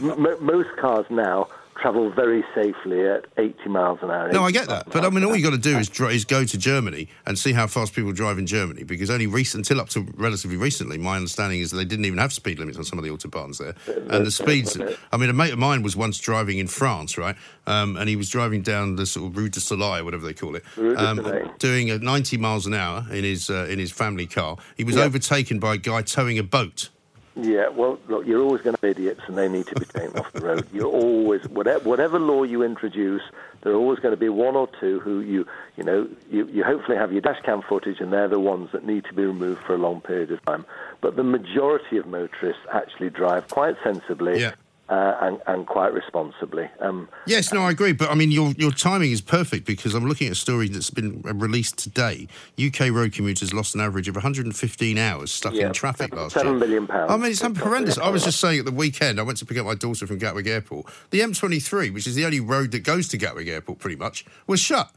most 0.40 0.68
cars 0.78 1.06
now 1.10 1.48
travel 1.80 2.10
very 2.12 2.44
safely 2.54 3.04
at 3.08 3.24
80 3.38 3.68
miles 3.70 3.98
an 4.02 4.10
hour. 4.10 4.30
No, 4.30 4.44
I 4.44 4.52
get 4.52 4.68
that, 4.68 4.90
but 4.90 5.04
I 5.04 5.10
mean, 5.10 5.24
all 5.24 5.34
you've 5.34 5.42
got 5.42 5.50
to 5.50 5.58
do 5.58 5.78
is, 5.78 5.88
dri- 5.98 6.14
is 6.14 6.24
go 6.24 6.44
to 6.44 6.58
Germany 6.58 7.08
and 7.26 7.36
see 7.36 7.52
how 7.52 7.66
fast 7.66 7.92
people 7.94 8.12
drive 8.12 8.38
in 8.38 8.46
Germany. 8.46 8.84
Because 8.84 9.10
only 9.10 9.26
recent, 9.26 9.66
until 9.68 9.80
up 9.82 9.88
to 9.90 10.06
relatively 10.16 10.56
recently, 10.56 10.96
my 10.98 11.16
understanding 11.16 11.60
is 11.60 11.70
that 11.70 11.78
they 11.78 11.84
didn't 11.84 12.04
even 12.04 12.18
have 12.18 12.32
speed 12.32 12.58
limits 12.60 12.78
on 12.78 12.84
some 12.84 12.98
of 12.98 13.04
the 13.04 13.10
autobahns 13.10 13.58
there, 13.58 13.74
and 14.10 14.24
the 14.24 14.30
speeds. 14.30 14.78
I 15.12 15.16
mean, 15.16 15.30
a 15.30 15.32
mate 15.32 15.52
of 15.54 15.58
mine 15.58 15.82
was 15.82 15.96
once 15.96 16.18
driving 16.20 16.58
in 16.58 16.68
France, 16.68 17.16
right, 17.18 17.34
um, 17.66 17.96
and 17.96 18.08
he 18.08 18.16
was 18.16 18.28
driving 18.28 18.62
down 18.62 18.94
the 18.96 19.06
sort 19.06 19.30
of 19.30 19.36
Rue 19.36 19.48
de 19.48 19.58
Soleil, 19.58 20.04
whatever 20.04 20.24
they 20.26 20.34
call 20.34 20.54
it, 20.54 20.64
um, 20.76 21.50
doing 21.58 21.90
a 21.90 21.98
90 21.98 22.36
miles 22.36 22.66
an 22.66 22.74
hour 22.74 23.04
in 23.10 23.24
his 23.24 23.50
uh, 23.50 23.66
in 23.68 23.78
his 23.80 23.90
family 23.90 24.26
car. 24.26 24.56
He 24.76 24.84
was 24.84 24.96
Yeah. 24.96 25.04
overtaken 25.04 25.58
by 25.58 25.74
a 25.74 25.78
guy 25.78 26.02
towing 26.02 26.38
a 26.38 26.44
boat. 26.44 26.90
Yeah, 27.34 27.68
well, 27.68 27.98
look, 28.08 28.26
you're 28.26 28.42
always 28.42 28.60
going 28.60 28.76
to 28.76 28.86
have 28.86 28.96
idiots, 28.96 29.22
and 29.26 29.38
they 29.38 29.48
need 29.48 29.66
to 29.68 29.74
be 29.74 29.86
taken 29.86 30.18
off 30.18 30.30
the 30.32 30.42
road. 30.42 30.66
You're 30.72 30.84
always, 30.84 31.48
whatever, 31.48 31.88
whatever 31.88 32.18
law 32.18 32.42
you 32.42 32.62
introduce, 32.62 33.22
there 33.62 33.72
are 33.72 33.76
always 33.76 34.00
going 34.00 34.12
to 34.12 34.18
be 34.20 34.28
one 34.28 34.54
or 34.54 34.68
two 34.80 35.00
who 35.00 35.20
you, 35.20 35.46
you 35.76 35.84
know, 35.84 36.08
you, 36.30 36.46
you 36.48 36.62
hopefully 36.62 36.96
have 36.98 37.10
your 37.10 37.22
dash 37.22 37.40
cam 37.42 37.62
footage, 37.62 38.00
and 38.00 38.12
they're 38.12 38.28
the 38.28 38.38
ones 38.38 38.70
that 38.72 38.84
need 38.84 39.04
to 39.06 39.14
be 39.14 39.24
removed 39.24 39.62
for 39.62 39.74
a 39.74 39.78
long 39.78 40.02
period 40.02 40.30
of 40.30 40.44
time. 40.44 40.66
But 41.00 41.16
the 41.16 41.24
majority 41.24 41.96
of 41.96 42.06
motorists 42.06 42.62
actually 42.70 43.08
drive 43.10 43.48
quite 43.48 43.76
sensibly 43.82 44.40
Yeah. 44.40 44.52
Uh, 44.92 45.16
and, 45.22 45.40
and 45.46 45.66
quite 45.66 45.92
responsibly. 45.94 46.68
Um, 46.80 47.08
Yes, 47.26 47.52
no, 47.52 47.62
I 47.62 47.70
agree. 47.70 47.92
But 47.92 48.10
I 48.10 48.14
mean, 48.14 48.30
your 48.30 48.50
your 48.52 48.70
timing 48.72 49.10
is 49.10 49.20
perfect 49.22 49.64
because 49.66 49.94
I'm 49.94 50.06
looking 50.06 50.26
at 50.26 50.32
a 50.34 50.36
story 50.36 50.68
that's 50.68 50.90
been 50.90 51.22
released 51.22 51.78
today. 51.78 52.28
UK 52.62 52.90
road 52.90 53.12
commuters 53.12 53.54
lost 53.54 53.74
an 53.74 53.80
average 53.80 54.08
of 54.08 54.14
115 54.16 54.98
hours 54.98 55.30
stuck 55.32 55.54
Yeah, 55.54 55.68
in 55.68 55.72
traffic 55.72 56.10
seven- 56.10 56.18
last 56.18 56.34
seven 56.34 56.52
year. 56.52 56.58
million 56.60 56.86
pounds. 56.86 57.10
I 57.10 57.16
mean, 57.16 57.30
it's 57.30 57.40
horrendous. 57.40 57.96
I 57.98 58.10
was 58.10 58.24
just 58.24 58.38
saying 58.40 58.58
at 58.58 58.64
the 58.66 58.72
weekend, 58.72 59.18
I 59.18 59.22
went 59.22 59.38
to 59.38 59.46
pick 59.46 59.56
up 59.58 59.64
my 59.66 59.74
daughter 59.74 60.06
from 60.06 60.18
Gatwick 60.18 60.46
Airport. 60.46 60.86
The 61.10 61.20
M23, 61.20 61.92
which 61.94 62.06
is 62.06 62.14
the 62.14 62.24
only 62.26 62.40
road 62.40 62.72
that 62.72 62.80
goes 62.84 63.08
to 63.08 63.16
Gatwick 63.16 63.48
Airport, 63.48 63.78
pretty 63.78 63.96
much, 63.96 64.26
was 64.46 64.60
shut. 64.60 64.90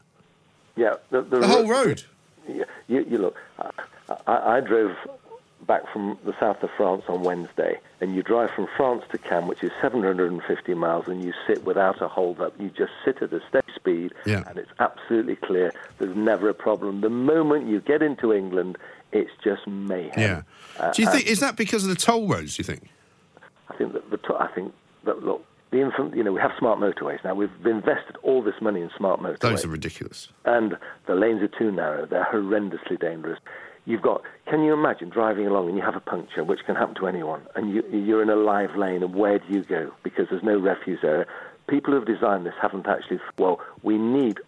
yeah, 0.75 0.95
the, 1.11 1.21
The 1.21 1.47
whole 1.47 1.67
road. 1.67 2.03
You, 2.47 2.65
you, 2.87 3.05
you 3.09 3.17
look, 3.17 3.37
I, 4.27 4.57
I 4.57 4.59
drove 4.59 4.95
back 5.67 5.83
from 5.91 6.17
the 6.25 6.33
south 6.39 6.61
of 6.63 6.69
France 6.77 7.03
on 7.07 7.23
Wednesday, 7.23 7.79
and 8.01 8.15
you 8.15 8.21
drive 8.23 8.51
from 8.55 8.67
France 8.77 9.03
to 9.11 9.17
Cannes, 9.17 9.47
which 9.47 9.63
is 9.63 9.71
750 9.81 10.73
miles, 10.75 11.07
and 11.07 11.23
you 11.23 11.33
sit 11.47 11.63
without 11.65 12.01
a 12.01 12.07
hold 12.07 12.39
up. 12.41 12.53
You 12.59 12.69
just 12.69 12.91
sit 13.03 13.21
at 13.21 13.33
a 13.33 13.41
steady 13.49 13.67
speed, 13.75 14.13
Yeah. 14.25 14.43
and 14.47 14.57
it's 14.57 14.71
absolutely 14.79 15.35
clear. 15.37 15.73
There's 15.97 16.15
never 16.15 16.49
a 16.49 16.53
problem. 16.53 17.01
The 17.01 17.09
moment 17.09 17.67
you 17.67 17.79
get 17.81 18.01
into 18.01 18.31
England, 18.33 18.77
it's 19.11 19.31
just 19.43 19.65
mayhem. 19.67 20.11
Yeah. 20.19 20.41
Uh, 20.79 20.91
Do 20.91 21.01
you 21.01 21.09
think 21.09 21.27
is 21.27 21.39
that 21.39 21.55
because 21.55 21.83
of 21.83 21.89
the 21.89 21.95
toll 21.95 22.27
roads? 22.27 22.57
Do 22.57 22.61
you 22.61 22.65
think? 22.65 22.89
I 23.69 23.75
think 23.75 23.93
that 23.93 24.09
the 24.11 24.17
to- 24.17 24.35
I 24.35 24.47
think 24.53 24.73
that 25.05 25.23
look, 25.23 25.43
the 25.71 25.81
infant, 25.81 26.15
you 26.15 26.23
know, 26.23 26.31
we 26.31 26.39
have 26.39 26.51
smart 26.59 26.79
motorways 26.79 27.23
now. 27.23 27.33
We've 27.33 27.49
invested 27.65 28.15
all 28.23 28.41
this 28.41 28.55
money 28.61 28.81
in 28.81 28.89
smart 28.97 29.19
motorways. 29.19 29.39
Those 29.39 29.65
are 29.65 29.69
ridiculous. 29.69 30.29
and 30.45 30.77
the 31.07 31.15
lanes 31.15 31.41
are 31.41 31.47
too 31.47 31.71
narrow. 31.71 32.05
They're 32.05 32.27
horrendously 32.31 32.99
dangerous. 32.99 33.39
You've 33.85 34.01
got. 34.01 34.21
Can 34.47 34.63
you 34.63 34.73
imagine 34.73 35.09
driving 35.09 35.45
along 35.45 35.67
and 35.69 35.77
you 35.77 35.83
have 35.83 35.95
a 35.95 35.99
puncture, 35.99 36.43
which 36.43 36.61
can 36.65 36.75
happen 36.75 36.95
to 36.95 37.07
anyone, 37.07 37.41
and 37.55 37.73
you, 37.73 37.83
you're 37.91 38.23
in 38.23 38.29
a 38.29 38.35
live 38.35 38.75
lane, 38.75 39.03
and 39.03 39.13
where 39.13 39.37
do 39.39 39.45
you 39.49 39.63
go? 39.63 39.91
Because 40.03 40.27
there's 40.29 40.43
no 40.43 40.57
refuse 40.57 40.99
area. 41.03 41.25
People 41.67 41.93
who 41.93 41.99
have 41.99 42.07
designed 42.07 42.45
this 42.45 42.53
haven't 42.61 42.87
actually. 42.87 43.19
Well, 43.37 43.59
we 43.83 43.97
need 43.97 44.39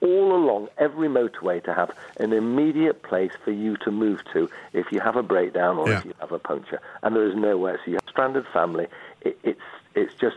all 0.00 0.34
along 0.34 0.68
every 0.78 1.08
motorway 1.08 1.62
to 1.64 1.72
have 1.72 1.90
an 2.18 2.32
immediate 2.32 3.02
place 3.02 3.32
for 3.44 3.50
you 3.50 3.76
to 3.78 3.90
move 3.90 4.20
to 4.32 4.50
if 4.74 4.92
you 4.92 5.00
have 5.00 5.16
a 5.16 5.22
breakdown 5.22 5.78
or 5.78 5.88
Yeah. 5.88 5.98
if 5.98 6.04
you 6.04 6.14
have 6.20 6.32
a 6.32 6.38
puncture. 6.38 6.80
And 7.02 7.16
there 7.16 7.26
is 7.26 7.34
nowhere. 7.34 7.80
So 7.84 7.90
you 7.90 7.94
have 7.94 8.06
a 8.06 8.10
stranded 8.10 8.46
family. 8.52 8.86
It, 9.22 9.38
it's, 9.42 9.60
it's 9.94 10.14
just, 10.14 10.36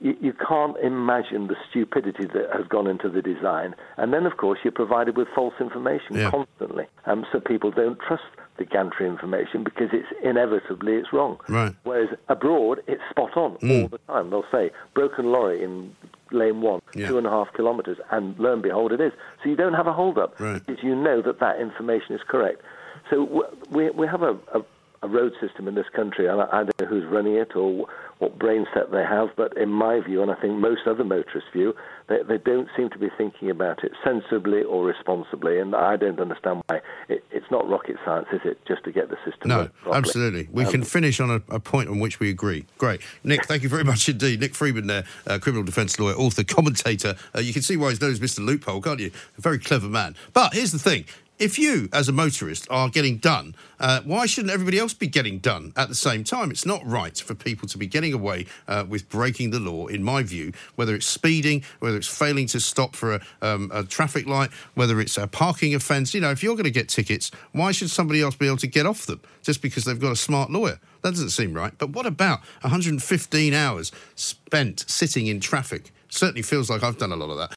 you, 0.00 0.16
you 0.20 0.32
can't 0.32 0.76
imagine 0.78 1.46
the 1.48 1.56
stupidity 1.70 2.26
that 2.26 2.50
has 2.54 2.66
gone 2.68 2.86
into 2.86 3.08
the 3.08 3.22
design. 3.22 3.74
And 3.96 4.12
then, 4.12 4.26
of 4.26 4.36
course, 4.36 4.58
you're 4.64 4.72
provided 4.72 5.16
with 5.16 5.28
false 5.34 5.54
information 5.60 6.16
Yeah. 6.16 6.30
constantly. 6.30 6.86
Um, 7.06 7.24
so 7.32 7.40
people 7.40 7.70
don't 7.70 7.98
trust 8.00 8.24
the 8.58 8.64
gantry 8.64 9.06
information 9.06 9.62
because 9.64 9.90
it's 9.92 10.08
inevitably 10.22 10.94
it's 10.94 11.12
wrong. 11.12 11.38
Right. 11.48 11.74
Whereas 11.84 12.08
abroad, 12.28 12.80
it's 12.86 13.02
spot 13.10 13.36
on 13.36 13.56
all 13.62 13.88
the 13.88 13.98
time. 14.06 14.30
They'll 14.30 14.44
say 14.50 14.70
broken 14.94 15.30
lorry 15.30 15.62
in 15.62 15.94
lane 16.32 16.60
one, 16.62 16.80
Yeah. 16.94 17.08
two 17.08 17.18
and 17.18 17.26
a 17.26 17.30
half 17.30 17.52
kilometres, 17.54 17.98
and 18.10 18.38
lo 18.38 18.52
and 18.54 18.62
behold, 18.62 18.92
it 18.92 19.00
is. 19.00 19.12
So 19.42 19.50
you 19.50 19.56
don't 19.56 19.74
have 19.74 19.86
a 19.86 19.92
hold 19.92 20.16
up 20.18 20.40
Right. 20.40 20.64
because 20.64 20.82
you 20.82 20.94
know 20.94 21.20
that 21.22 21.38
that 21.40 21.60
information 21.60 22.14
is 22.14 22.22
correct. 22.26 22.62
So 23.10 23.46
we 23.70 23.90
we 23.90 24.06
have 24.06 24.22
a, 24.22 24.32
a, 24.54 24.62
a 25.02 25.08
road 25.08 25.32
system 25.40 25.68
in 25.68 25.74
this 25.74 25.88
country, 25.94 26.26
and 26.26 26.40
I, 26.40 26.46
I 26.50 26.56
don't 26.64 26.80
know 26.80 26.86
who's 26.86 27.04
running 27.04 27.36
it 27.36 27.54
or 27.54 27.86
what 28.18 28.38
brain 28.38 28.66
set 28.72 28.90
they 28.90 29.02
have, 29.02 29.28
but 29.36 29.56
in 29.58 29.68
my 29.68 30.00
view, 30.00 30.22
and 30.22 30.30
I 30.30 30.34
think 30.36 30.58
most 30.58 30.82
other 30.86 31.04
motorists' 31.04 31.50
view, 31.52 31.74
they, 32.08 32.18
they 32.26 32.38
don't 32.38 32.68
seem 32.76 32.88
to 32.90 32.98
be 32.98 33.08
thinking 33.18 33.50
about 33.50 33.84
it 33.84 33.92
sensibly 34.02 34.62
or 34.62 34.84
responsibly, 34.86 35.58
and 35.58 35.74
I 35.74 35.96
don't 35.96 36.18
understand 36.18 36.62
why. 36.66 36.80
It, 37.08 37.24
it's 37.30 37.46
not 37.50 37.68
rocket 37.68 37.96
science, 38.04 38.28
is 38.32 38.40
it, 38.44 38.58
just 38.66 38.84
to 38.84 38.92
get 38.92 39.10
the 39.10 39.16
system 39.24 39.48
No, 39.48 39.68
absolutely. 39.92 40.48
We 40.50 40.64
Um, 40.64 40.70
can 40.70 40.82
finish 40.84 41.20
on 41.20 41.30
a, 41.30 41.54
a 41.54 41.60
point 41.60 41.88
on 41.90 41.98
which 42.00 42.18
we 42.18 42.30
agree. 42.30 42.64
Great. 42.78 43.00
Nick, 43.22 43.44
thank 43.44 43.62
you 43.62 43.68
very 43.68 43.84
much 43.84 44.08
indeed. 44.08 44.40
Nick 44.40 44.54
Freeman 44.54 44.86
there, 44.86 45.04
uh, 45.26 45.38
criminal 45.38 45.64
defence 45.64 45.98
lawyer, 45.98 46.14
author, 46.14 46.42
commentator. 46.44 47.16
Uh, 47.34 47.40
you 47.40 47.52
can 47.52 47.62
see 47.62 47.76
why 47.76 47.90
he's 47.90 48.00
known 48.00 48.12
as 48.12 48.20
Mr. 48.20 48.44
Loophole, 48.44 48.80
can't 48.80 49.00
you? 49.00 49.10
A 49.36 49.40
very 49.40 49.58
clever 49.58 49.88
man. 49.88 50.16
But 50.32 50.54
here's 50.54 50.72
the 50.72 50.78
thing. 50.78 51.04
If 51.38 51.58
you, 51.58 51.90
as 51.92 52.08
a 52.08 52.12
motorist, 52.12 52.66
are 52.70 52.88
getting 52.88 53.18
done, 53.18 53.54
uh, 53.78 54.00
why 54.06 54.24
shouldn't 54.24 54.54
everybody 54.54 54.78
else 54.78 54.94
be 54.94 55.06
getting 55.06 55.38
done 55.38 55.74
at 55.76 55.90
the 55.90 55.94
same 55.94 56.24
time? 56.24 56.50
It's 56.50 56.64
not 56.64 56.80
right 56.86 57.14
for 57.18 57.34
people 57.34 57.68
to 57.68 57.76
be 57.76 57.86
getting 57.86 58.14
away 58.14 58.46
uh, 58.66 58.86
with 58.88 59.10
breaking 59.10 59.50
the 59.50 59.60
law, 59.60 59.86
in 59.86 60.02
my 60.02 60.22
view, 60.22 60.52
whether 60.76 60.94
it's 60.94 61.06
speeding, 61.06 61.62
whether 61.80 61.98
it's 61.98 62.08
failing 62.08 62.46
to 62.48 62.60
stop 62.60 62.96
for 62.96 63.16
a, 63.16 63.20
um, 63.42 63.70
a 63.74 63.84
traffic 63.84 64.26
light, 64.26 64.50
whether 64.76 64.98
it's 64.98 65.18
a 65.18 65.26
parking 65.26 65.74
offence. 65.74 66.14
You 66.14 66.22
know, 66.22 66.30
if 66.30 66.42
you're 66.42 66.54
going 66.54 66.64
to 66.64 66.70
get 66.70 66.88
tickets, 66.88 67.30
why 67.52 67.70
should 67.70 67.90
somebody 67.90 68.22
else 68.22 68.34
be 68.34 68.46
able 68.46 68.56
to 68.56 68.66
get 68.66 68.86
off 68.86 69.04
them 69.04 69.20
just 69.42 69.60
because 69.60 69.84
they've 69.84 70.00
got 70.00 70.12
a 70.12 70.16
smart 70.16 70.50
lawyer? 70.50 70.80
That 71.02 71.10
doesn't 71.10 71.30
seem 71.30 71.52
right. 71.52 71.76
But 71.76 71.90
what 71.90 72.06
about 72.06 72.40
115 72.62 73.52
hours 73.52 73.92
spent 74.14 74.86
sitting 74.88 75.26
in 75.26 75.40
traffic? 75.40 75.92
Certainly 76.08 76.42
feels 76.42 76.70
like 76.70 76.82
I've 76.82 76.96
done 76.96 77.12
a 77.12 77.16
lot 77.16 77.28
of 77.28 77.36
that. 77.36 77.56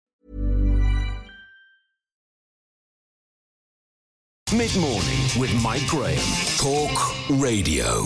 Mid 4.57 4.75
morning 4.75 5.39
with 5.39 5.53
Mike 5.63 5.87
Graham. 5.87 6.19
Talk 6.57 7.15
Radio. 7.39 8.03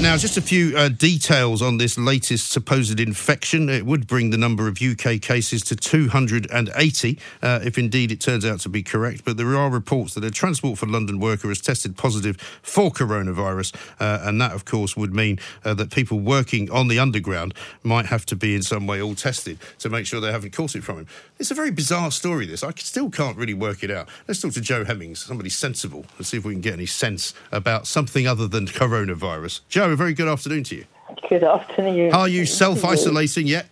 Now, 0.00 0.16
just 0.16 0.36
a 0.36 0.42
few 0.42 0.76
uh, 0.76 0.88
details 0.88 1.62
on 1.62 1.76
this 1.76 1.96
latest 1.96 2.50
supposed 2.50 2.98
infection. 2.98 3.68
It 3.68 3.86
would 3.86 4.08
bring 4.08 4.30
the 4.30 4.36
number 4.36 4.66
of 4.66 4.82
UK 4.82 5.20
cases 5.22 5.62
to 5.62 5.76
280, 5.76 7.18
uh, 7.42 7.60
if 7.62 7.78
indeed 7.78 8.10
it 8.10 8.20
turns 8.20 8.44
out 8.44 8.58
to 8.60 8.68
be 8.68 8.82
correct. 8.82 9.24
But 9.24 9.36
there 9.36 9.54
are 9.54 9.70
reports 9.70 10.14
that 10.14 10.24
a 10.24 10.32
Transport 10.32 10.80
for 10.80 10.86
London 10.86 11.20
worker 11.20 11.46
has 11.46 11.60
tested 11.60 11.96
positive 11.96 12.38
for 12.60 12.90
coronavirus, 12.90 13.72
uh, 14.00 14.18
and 14.24 14.40
that, 14.40 14.50
of 14.50 14.64
course, 14.64 14.96
would 14.96 15.14
mean 15.14 15.38
uh, 15.64 15.74
that 15.74 15.92
people 15.92 16.18
working 16.18 16.68
on 16.72 16.88
the 16.88 16.98
underground 16.98 17.54
might 17.84 18.06
have 18.06 18.26
to 18.26 18.34
be 18.34 18.56
in 18.56 18.62
some 18.62 18.88
way 18.88 19.00
all 19.00 19.14
tested 19.14 19.58
to 19.78 19.88
make 19.88 20.06
sure 20.06 20.20
they 20.20 20.32
haven't 20.32 20.52
caught 20.52 20.74
it 20.74 20.82
from 20.82 20.98
him. 20.98 21.06
It's 21.38 21.50
a 21.50 21.54
very 21.54 21.72
bizarre 21.72 22.12
story, 22.12 22.46
this. 22.46 22.62
I 22.62 22.70
still 22.76 23.10
can't 23.10 23.36
really 23.36 23.54
work 23.54 23.82
it 23.82 23.90
out. 23.90 24.08
Let's 24.28 24.40
talk 24.40 24.52
to 24.52 24.60
Joe 24.60 24.84
Hemmings, 24.84 25.18
somebody 25.18 25.50
sensible, 25.50 26.06
and 26.16 26.24
see 26.24 26.36
if 26.36 26.44
we 26.44 26.52
can 26.52 26.60
get 26.60 26.74
any 26.74 26.86
sense 26.86 27.34
about 27.50 27.88
something 27.88 28.26
other 28.26 28.46
than 28.46 28.66
coronavirus. 28.66 29.60
Joe, 29.68 29.90
a 29.90 29.96
very 29.96 30.14
good 30.14 30.28
afternoon 30.28 30.62
to 30.64 30.76
you. 30.76 30.84
Good 31.28 31.42
afternoon. 31.42 32.14
Are 32.14 32.28
you 32.28 32.46
self 32.46 32.84
isolating 32.84 33.48
yet? 33.48 33.66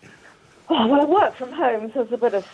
Oh, 0.68 0.86
well, 0.86 1.02
I 1.02 1.04
work 1.04 1.36
from 1.36 1.52
home, 1.52 1.92
so 1.92 2.02
there's 2.02 2.12
a 2.12 2.16
bit 2.16 2.34
of 2.34 2.46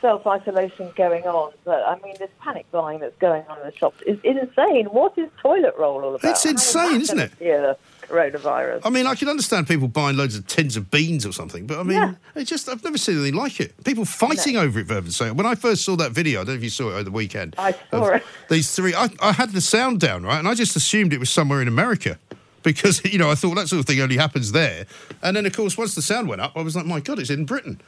self 0.00 0.26
isolation 0.26 0.92
going 0.94 1.24
on. 1.24 1.52
But 1.64 1.82
I 1.84 1.98
mean, 2.04 2.14
this 2.18 2.30
panic 2.40 2.66
buying 2.70 3.00
that's 3.00 3.16
going 3.18 3.44
on 3.48 3.58
in 3.58 3.66
the 3.66 3.74
shops 3.74 4.00
is 4.06 4.18
insane. 4.22 4.86
What 4.86 5.16
is 5.18 5.28
toilet 5.40 5.74
roll 5.78 6.04
all 6.04 6.14
about? 6.14 6.30
It's 6.30 6.44
insane, 6.44 7.00
isn't 7.00 7.18
it? 7.18 7.30
Fear 7.32 7.76
coronavirus. 8.02 8.80
I 8.84 8.90
mean, 8.90 9.06
I 9.06 9.14
can 9.14 9.28
understand 9.28 9.66
people 9.68 9.88
buying 9.88 10.16
loads 10.16 10.36
of 10.36 10.46
tins 10.46 10.76
of 10.76 10.90
beans 10.90 11.24
or 11.26 11.32
something, 11.32 11.66
but 11.66 11.78
I 11.78 11.82
mean, 11.82 11.96
Yeah. 11.96 12.14
it 12.34 12.44
just, 12.44 12.68
I've 12.68 12.82
never 12.84 12.98
seen 12.98 13.16
anything 13.16 13.34
like 13.34 13.60
it. 13.60 13.72
People 13.84 14.04
fighting 14.04 14.56
over 14.56 14.80
it, 14.80 14.88
heaven's 14.88 15.16
sake. 15.16 15.34
When 15.34 15.46
I 15.46 15.54
first 15.54 15.84
saw 15.84 15.96
that 15.96 16.12
video, 16.12 16.40
I 16.40 16.44
don't 16.44 16.54
know 16.54 16.58
if 16.58 16.64
you 16.64 16.70
saw 16.70 16.88
it 16.90 16.92
over 16.94 17.04
the 17.04 17.10
weekend. 17.10 17.54
I 17.58 17.74
saw 17.90 18.06
it. 18.08 18.22
These 18.50 18.74
three, 18.74 18.94
I, 18.94 19.08
I 19.20 19.32
had 19.32 19.50
the 19.52 19.60
sound 19.60 20.00
down, 20.00 20.24
right? 20.24 20.38
And 20.38 20.48
I 20.48 20.54
just 20.54 20.76
assumed 20.76 21.12
it 21.12 21.20
was 21.20 21.30
somewhere 21.30 21.62
in 21.62 21.68
America. 21.68 22.18
Because, 22.62 23.04
you 23.12 23.18
know, 23.18 23.30
I 23.30 23.34
thought 23.34 23.54
that 23.56 23.68
sort 23.68 23.80
of 23.80 23.86
thing 23.86 24.00
only 24.00 24.16
happens 24.16 24.52
there. 24.52 24.86
And 25.22 25.36
then, 25.36 25.46
of 25.46 25.52
course, 25.52 25.76
once 25.78 25.94
the 25.94 26.02
sound 26.02 26.28
went 26.28 26.40
up, 26.40 26.52
I 26.56 26.62
was 26.62 26.76
like, 26.76 26.86
my 26.86 27.00
God, 27.00 27.18
it's 27.18 27.30
in 27.30 27.44
Britain. 27.44 27.80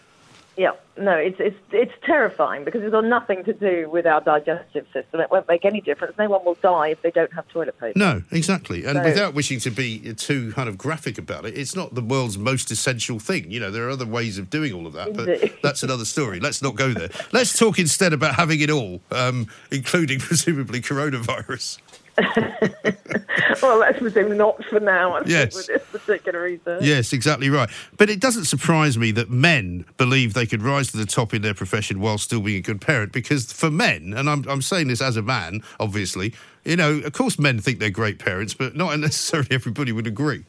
Yeah, 0.57 0.71
no, 0.97 1.17
it's 1.17 1.41
it's 1.41 1.57
it's 1.73 1.93
terrifying 2.05 2.65
because 2.65 2.83
it's 2.83 2.93
got 2.93 3.05
nothing 3.05 3.43
to 3.45 3.53
do 3.53 3.91
with 3.91 4.07
our 4.07 4.21
digestive 4.21 4.87
system. 4.93 5.21
It 5.21 5.29
won't 5.29 5.49
make 5.49 5.65
any 5.65 5.81
difference. 5.81 6.17
No 6.17 6.29
one 6.29 6.45
will 6.45 6.55
die 6.63 6.89
if 6.89 7.03
they 7.03 7.11
don't 7.11 7.33
have 7.33 7.49
toilet 7.49 7.77
paper. 7.81 7.99
No, 7.99 8.23
exactly. 8.31 8.85
And 8.85 8.99
So- 8.99 9.03
without 9.05 9.35
wishing 9.35 9.59
to 9.61 9.71
be 9.71 10.15
too 10.15 10.53
kind 10.53 10.69
of 10.69 10.79
graphic 10.79 11.19
about 11.19 11.45
it, 11.45 11.59
it's 11.59 11.75
not 11.75 11.97
the 11.97 12.03
world's 12.03 12.39
most 12.39 12.71
essential 12.71 13.19
thing. 13.19 13.51
You 13.51 13.59
know, 13.59 13.73
there 13.73 13.85
are 13.89 13.91
other 13.91 14.07
ways 14.07 14.39
of 14.39 14.49
doing 14.49 14.73
all 14.73 14.87
of 14.87 14.93
that, 14.93 15.15
but 15.15 15.61
that's 15.63 15.83
another 15.83 16.05
story. 16.05 16.39
Let's 16.39 16.63
not 16.63 16.77
go 16.77 16.93
there. 16.93 17.11
Let's 17.33 17.59
talk 17.59 17.81
instead 17.81 18.13
about 18.13 18.37
having 18.37 18.61
it 18.61 18.71
all, 18.71 19.01
um, 19.11 19.49
including 19.73 20.19
presumably 20.21 20.81
coronavirus. 20.81 21.79
well, 23.63 23.79
let's 23.79 23.99
presume 23.99 24.37
not 24.37 24.63
for 24.65 24.81
now. 24.81 25.21
Yes. 25.27 25.55
with 25.57 25.67
this 25.67 25.83
particular 25.91 26.43
reason. 26.43 26.79
Yes, 26.81 27.13
exactly 27.13 27.51
right. 27.51 27.69
But 27.97 28.11
it 28.11 28.21
doesn't 28.21 28.45
surprise 28.45 28.97
me 28.99 29.11
that 29.13 29.31
men 29.31 29.85
believe 29.97 30.35
they 30.35 30.47
could 30.47 30.63
rise 30.63 30.91
to 30.93 30.97
the 30.97 31.07
top 31.07 31.35
in 31.35 31.43
their 31.43 31.55
profession 31.55 32.01
while 32.01 32.19
still 32.19 32.41
being 32.41 32.59
a 32.59 32.63
good 32.63 32.81
parent. 32.81 33.13
Because 33.13 33.53
for 33.53 33.71
men, 33.71 34.15
and 34.17 34.29
I'm, 34.31 34.45
I'm 34.49 34.63
saying 34.63 34.89
this 34.89 35.01
as 35.01 35.17
a 35.17 35.23
man, 35.23 35.63
obviously, 35.81 36.35
you 36.65 36.77
know, 36.77 36.99
of 36.99 37.13
course 37.13 37.39
men 37.39 37.59
think 37.59 37.79
they're 37.79 37.91
great 37.91 38.19
parents, 38.19 38.55
but 38.55 38.77
not 38.77 38.99
necessarily 38.99 39.49
everybody 39.51 39.93
would 39.93 40.07
agree. 40.07 40.45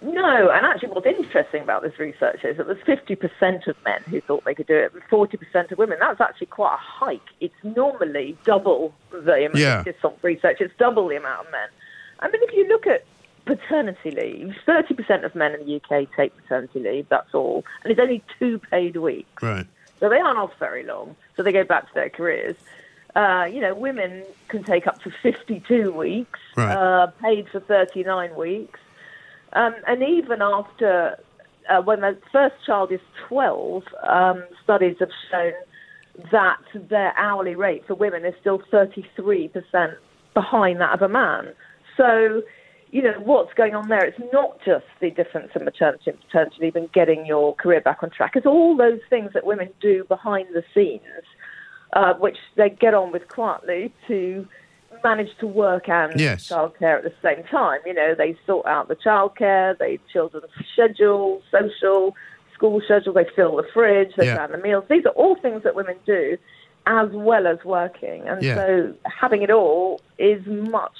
No, 0.00 0.50
and 0.50 0.64
actually, 0.64 0.90
what's 0.90 1.06
interesting 1.06 1.62
about 1.62 1.82
this 1.82 1.98
research 1.98 2.44
is 2.44 2.56
that 2.56 2.66
there's 2.66 2.78
50% 2.84 3.66
of 3.66 3.76
men 3.84 4.00
who 4.08 4.20
thought 4.20 4.44
they 4.44 4.54
could 4.54 4.68
do 4.68 4.76
it, 4.76 4.92
40% 5.10 5.72
of 5.72 5.78
women. 5.78 5.98
That's 6.00 6.20
actually 6.20 6.46
quite 6.46 6.74
a 6.74 6.76
hike. 6.76 7.20
It's 7.40 7.54
normally 7.64 8.36
double 8.44 8.94
the 9.10 9.46
amount. 9.46 9.56
Yeah. 9.56 9.82
Some 10.00 10.12
research, 10.22 10.58
it's 10.60 10.72
double 10.78 11.08
the 11.08 11.16
amount 11.16 11.46
of 11.46 11.52
men. 11.52 11.68
I 12.20 12.28
mean, 12.30 12.40
if 12.44 12.52
you 12.52 12.68
look 12.68 12.86
at 12.86 13.04
paternity 13.44 14.12
leave, 14.12 14.54
30% 14.66 15.24
of 15.24 15.34
men 15.34 15.54
in 15.54 15.66
the 15.66 15.76
UK 15.76 16.06
take 16.16 16.36
paternity 16.36 16.78
leave. 16.80 17.08
That's 17.08 17.34
all, 17.34 17.64
and 17.82 17.90
it's 17.90 18.00
only 18.00 18.22
two 18.38 18.60
paid 18.70 18.96
weeks. 18.96 19.42
Right. 19.42 19.66
So 19.98 20.08
they 20.08 20.18
aren't 20.20 20.38
off 20.38 20.52
very 20.60 20.84
long. 20.84 21.16
So 21.36 21.42
they 21.42 21.50
go 21.52 21.64
back 21.64 21.88
to 21.88 21.94
their 21.94 22.08
careers. 22.10 22.54
Uh, 23.16 23.48
you 23.52 23.60
know, 23.60 23.74
women 23.74 24.22
can 24.46 24.62
take 24.62 24.86
up 24.86 25.02
to 25.02 25.10
52 25.10 25.90
weeks, 25.90 26.38
Right. 26.56 26.72
uh, 26.72 27.08
paid 27.20 27.48
for 27.48 27.58
39 27.58 28.36
weeks. 28.36 28.78
Um, 29.52 29.74
and 29.86 30.02
even 30.02 30.42
after, 30.42 31.16
uh, 31.70 31.82
when 31.82 32.00
the 32.00 32.18
first 32.32 32.54
child 32.66 32.92
is 32.92 33.00
12, 33.28 33.82
um, 34.08 34.44
studies 34.62 34.96
have 35.00 35.10
shown 35.30 35.52
that 36.32 36.58
their 36.90 37.16
hourly 37.16 37.54
rate 37.54 37.84
for 37.86 37.94
women 37.94 38.24
is 38.24 38.34
still 38.40 38.60
33% 38.72 39.50
behind 40.34 40.80
that 40.80 40.92
of 40.92 41.02
a 41.02 41.08
man. 41.08 41.52
So, 41.96 42.42
you 42.90 43.02
know, 43.02 43.14
what's 43.22 43.52
going 43.54 43.74
on 43.74 43.88
there? 43.88 44.04
It's 44.04 44.18
not 44.32 44.58
just 44.64 44.84
the 45.00 45.10
difference 45.10 45.50
in 45.54 45.64
maternity 45.64 46.10
and 46.10 46.20
paternity 46.20 46.56
leave 46.60 46.76
and 46.76 46.92
getting 46.92 47.26
your 47.26 47.54
career 47.54 47.80
back 47.80 48.02
on 48.02 48.10
track. 48.10 48.32
It's 48.34 48.46
all 48.46 48.76
those 48.76 49.00
things 49.10 49.30
that 49.34 49.46
women 49.46 49.68
do 49.80 50.04
behind 50.08 50.48
the 50.54 50.62
scenes, 50.74 51.02
uh, 51.92 52.14
which 52.14 52.36
they 52.56 52.70
get 52.70 52.94
on 52.94 53.12
with 53.12 53.28
quietly 53.28 53.92
to 54.08 54.46
manage 55.04 55.30
to 55.40 55.46
work 55.46 55.88
and 55.88 56.18
Yes. 56.18 56.48
childcare 56.48 56.98
at 56.98 57.04
the 57.04 57.12
same 57.22 57.44
time. 57.44 57.80
You 57.86 57.94
know, 57.94 58.14
they 58.16 58.36
sort 58.46 58.66
out 58.66 58.88
the 58.88 58.96
childcare, 58.96 59.76
they 59.78 59.98
children's 60.12 60.46
schedule, 60.72 61.42
social, 61.50 62.14
school 62.54 62.80
schedule, 62.84 63.12
they 63.12 63.26
fill 63.36 63.56
the 63.56 63.64
fridge, 63.72 64.10
they 64.16 64.26
Yeah. 64.26 64.36
plan 64.36 64.52
the 64.52 64.58
meals. 64.58 64.84
These 64.90 65.06
are 65.06 65.10
all 65.12 65.36
things 65.36 65.62
that 65.62 65.74
women 65.74 65.96
do 66.06 66.36
as 66.86 67.08
well 67.12 67.46
as 67.46 67.58
working. 67.64 68.26
And 68.28 68.42
Yeah. 68.42 68.54
so 68.56 68.94
having 69.04 69.42
it 69.42 69.50
all 69.50 70.00
is 70.18 70.44
much 70.46 70.96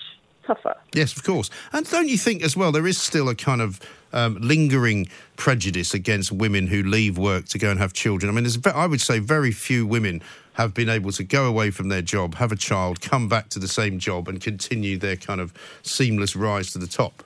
tougher. 0.46 0.76
Yes, 0.94 1.16
of 1.16 1.24
course. 1.24 1.50
And 1.72 1.88
don't 1.90 2.08
you 2.08 2.16
think 2.18 2.42
as 2.42 2.56
well 2.56 2.72
there 2.72 2.86
is 2.86 2.98
still 2.98 3.28
a 3.28 3.34
kind 3.34 3.60
of 3.60 3.80
um, 4.10 4.38
lingering 4.40 5.06
prejudice 5.36 5.92
against 5.92 6.32
women 6.32 6.66
who 6.68 6.82
leave 6.82 7.18
work 7.18 7.44
to 7.46 7.58
go 7.58 7.70
and 7.70 7.78
have 7.78 7.92
children? 7.92 8.30
I 8.30 8.32
mean, 8.34 8.44
there's, 8.44 8.58
I 8.74 8.86
would 8.86 9.02
say 9.02 9.18
very 9.18 9.50
few 9.52 9.86
women 9.86 10.22
have 10.58 10.74
been 10.74 10.88
able 10.88 11.12
to 11.12 11.22
go 11.22 11.46
away 11.46 11.70
from 11.70 11.88
their 11.88 12.02
job, 12.02 12.34
have 12.34 12.50
a 12.50 12.56
child, 12.56 13.00
come 13.00 13.28
back 13.28 13.48
to 13.48 13.60
the 13.60 13.68
same 13.68 14.00
job, 14.00 14.26
and 14.26 14.40
continue 14.40 14.98
their 14.98 15.14
kind 15.14 15.40
of 15.40 15.54
seamless 15.84 16.34
rise 16.34 16.72
to 16.72 16.78
the 16.78 16.88
top. 16.88 17.22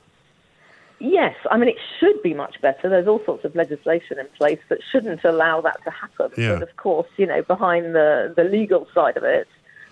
Yes, 0.98 1.34
I 1.50 1.56
mean, 1.56 1.70
it 1.70 1.78
should 1.98 2.22
be 2.22 2.34
much 2.34 2.60
better. 2.60 2.90
There's 2.90 3.08
all 3.08 3.24
sorts 3.24 3.46
of 3.46 3.56
legislation 3.56 4.18
in 4.18 4.26
place 4.36 4.60
that 4.68 4.80
shouldn't 4.92 5.24
allow 5.24 5.62
that 5.62 5.82
to 5.84 5.90
happen. 5.90 6.30
Yeah. 6.36 6.52
But 6.52 6.62
of 6.62 6.76
course, 6.76 7.08
you 7.16 7.26
know, 7.26 7.40
behind 7.40 7.94
the, 7.94 8.34
the 8.36 8.44
legal 8.44 8.86
side 8.94 9.16
of 9.16 9.24
it, 9.24 9.48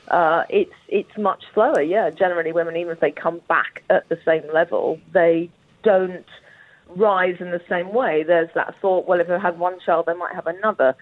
uh, 0.08 0.44
it's 0.50 0.74
it's 0.88 1.16
much 1.16 1.42
slower. 1.54 1.80
Yeah, 1.80 2.10
generally, 2.10 2.52
women, 2.52 2.76
even 2.76 2.92
if 2.92 3.00
they 3.00 3.10
come 3.10 3.40
back 3.48 3.82
at 3.88 4.06
the 4.10 4.18
same 4.24 4.44
level, 4.52 5.00
they 5.12 5.48
don't 5.82 6.26
rise 6.94 7.36
in 7.40 7.52
the 7.52 7.62
same 7.70 7.92
way. 7.94 8.22
There's 8.22 8.50
that 8.54 8.74
thought, 8.80 9.08
well, 9.08 9.20
if 9.20 9.30
I 9.30 9.38
had 9.38 9.58
one 9.58 9.80
child, 9.80 10.06
they 10.06 10.14
might 10.14 10.34
have 10.34 10.46
another. 10.46 10.94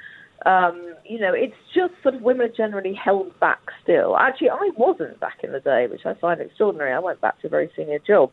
Um, 0.47 0.95
you 1.05 1.19
know, 1.19 1.33
it's 1.33 1.57
just 1.75 1.95
sort 2.03 2.15
of 2.15 2.23
women 2.23 2.47
are 2.47 2.53
generally 2.53 2.95
held 2.95 3.39
back 3.41 3.61
still. 3.83 4.17
Actually, 4.17 4.51
I 4.51 4.71
wasn't 4.77 5.19
back 5.21 5.39
in 5.43 5.53
the 5.53 5.61
day, 5.61 5.87
which 5.87 6.07
I 6.07 6.15
find 6.15 6.41
extraordinary. 6.41 6.93
I 6.93 6.99
went 6.99 7.21
back 7.21 7.41
to 7.41 7.49
a 7.49 7.51
very 7.51 7.71
senior 7.75 7.99
job. 7.99 8.31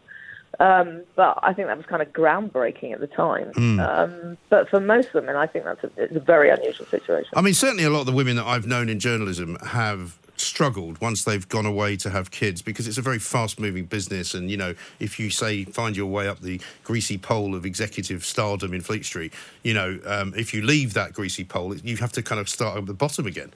Um, 0.60 1.02
but 1.16 1.40
I 1.44 1.54
think 1.54 1.68
that 1.68 1.76
was 1.76 1.86
kind 1.86 2.02
of 2.02 2.14
groundbreaking 2.14 2.94
at 2.94 3.02
the 3.02 3.08
time. 3.08 3.52
Um, 3.80 4.38
but 4.50 4.70
for 4.70 4.80
most 4.80 5.14
women, 5.14 5.36
I 5.36 5.48
think 5.48 5.66
that's 5.66 5.84
a, 5.84 5.92
it's 5.98 6.16
a 6.16 6.20
very 6.20 6.50
unusual 6.50 6.86
situation. 6.86 7.30
I 7.36 7.42
mean, 7.42 7.54
certainly 7.54 7.84
a 7.84 7.90
lot 7.90 8.02
of 8.02 8.06
the 8.06 8.14
women 8.14 8.38
that 8.38 8.46
I've 8.46 8.66
known 8.66 8.88
in 8.88 9.00
journalism 9.00 9.58
have 9.66 10.18
struggled 10.38 11.00
once 11.02 11.24
they've 11.24 11.48
gone 11.48 11.66
away 11.66 11.96
to 11.96 12.10
have 12.10 12.32
kids 12.32 12.62
because 12.62 12.88
it's 12.88 12.98
a 12.98 13.02
very 13.02 13.20
fast 13.20 13.60
moving 13.60 13.86
business 13.86 14.34
and 14.34 14.52
you 14.52 14.58
know 14.58 14.74
if 15.00 15.20
you 15.20 15.30
say 15.30 15.64
find 15.66 15.96
your 15.96 16.08
way 16.08 16.28
up 16.28 16.40
the 16.42 16.60
greasy 16.84 17.18
pole 17.18 17.56
of 17.56 17.66
executive 17.66 18.26
stardom 18.26 18.74
in 18.74 18.82
fleet 18.82 19.06
street 19.06 19.34
you 19.64 19.74
know 19.74 20.00
um, 20.06 20.34
if 20.36 20.54
you 20.54 20.62
leave 20.62 20.94
that 20.94 21.14
greasy 21.14 21.44
pole 21.44 21.76
you 21.78 21.98
have 21.98 22.12
to 22.12 22.22
kind 22.22 22.40
of 22.42 22.50
start 22.50 22.78
at 22.78 22.86
the 22.86 22.94
bottom 22.94 23.26
again 23.26 23.52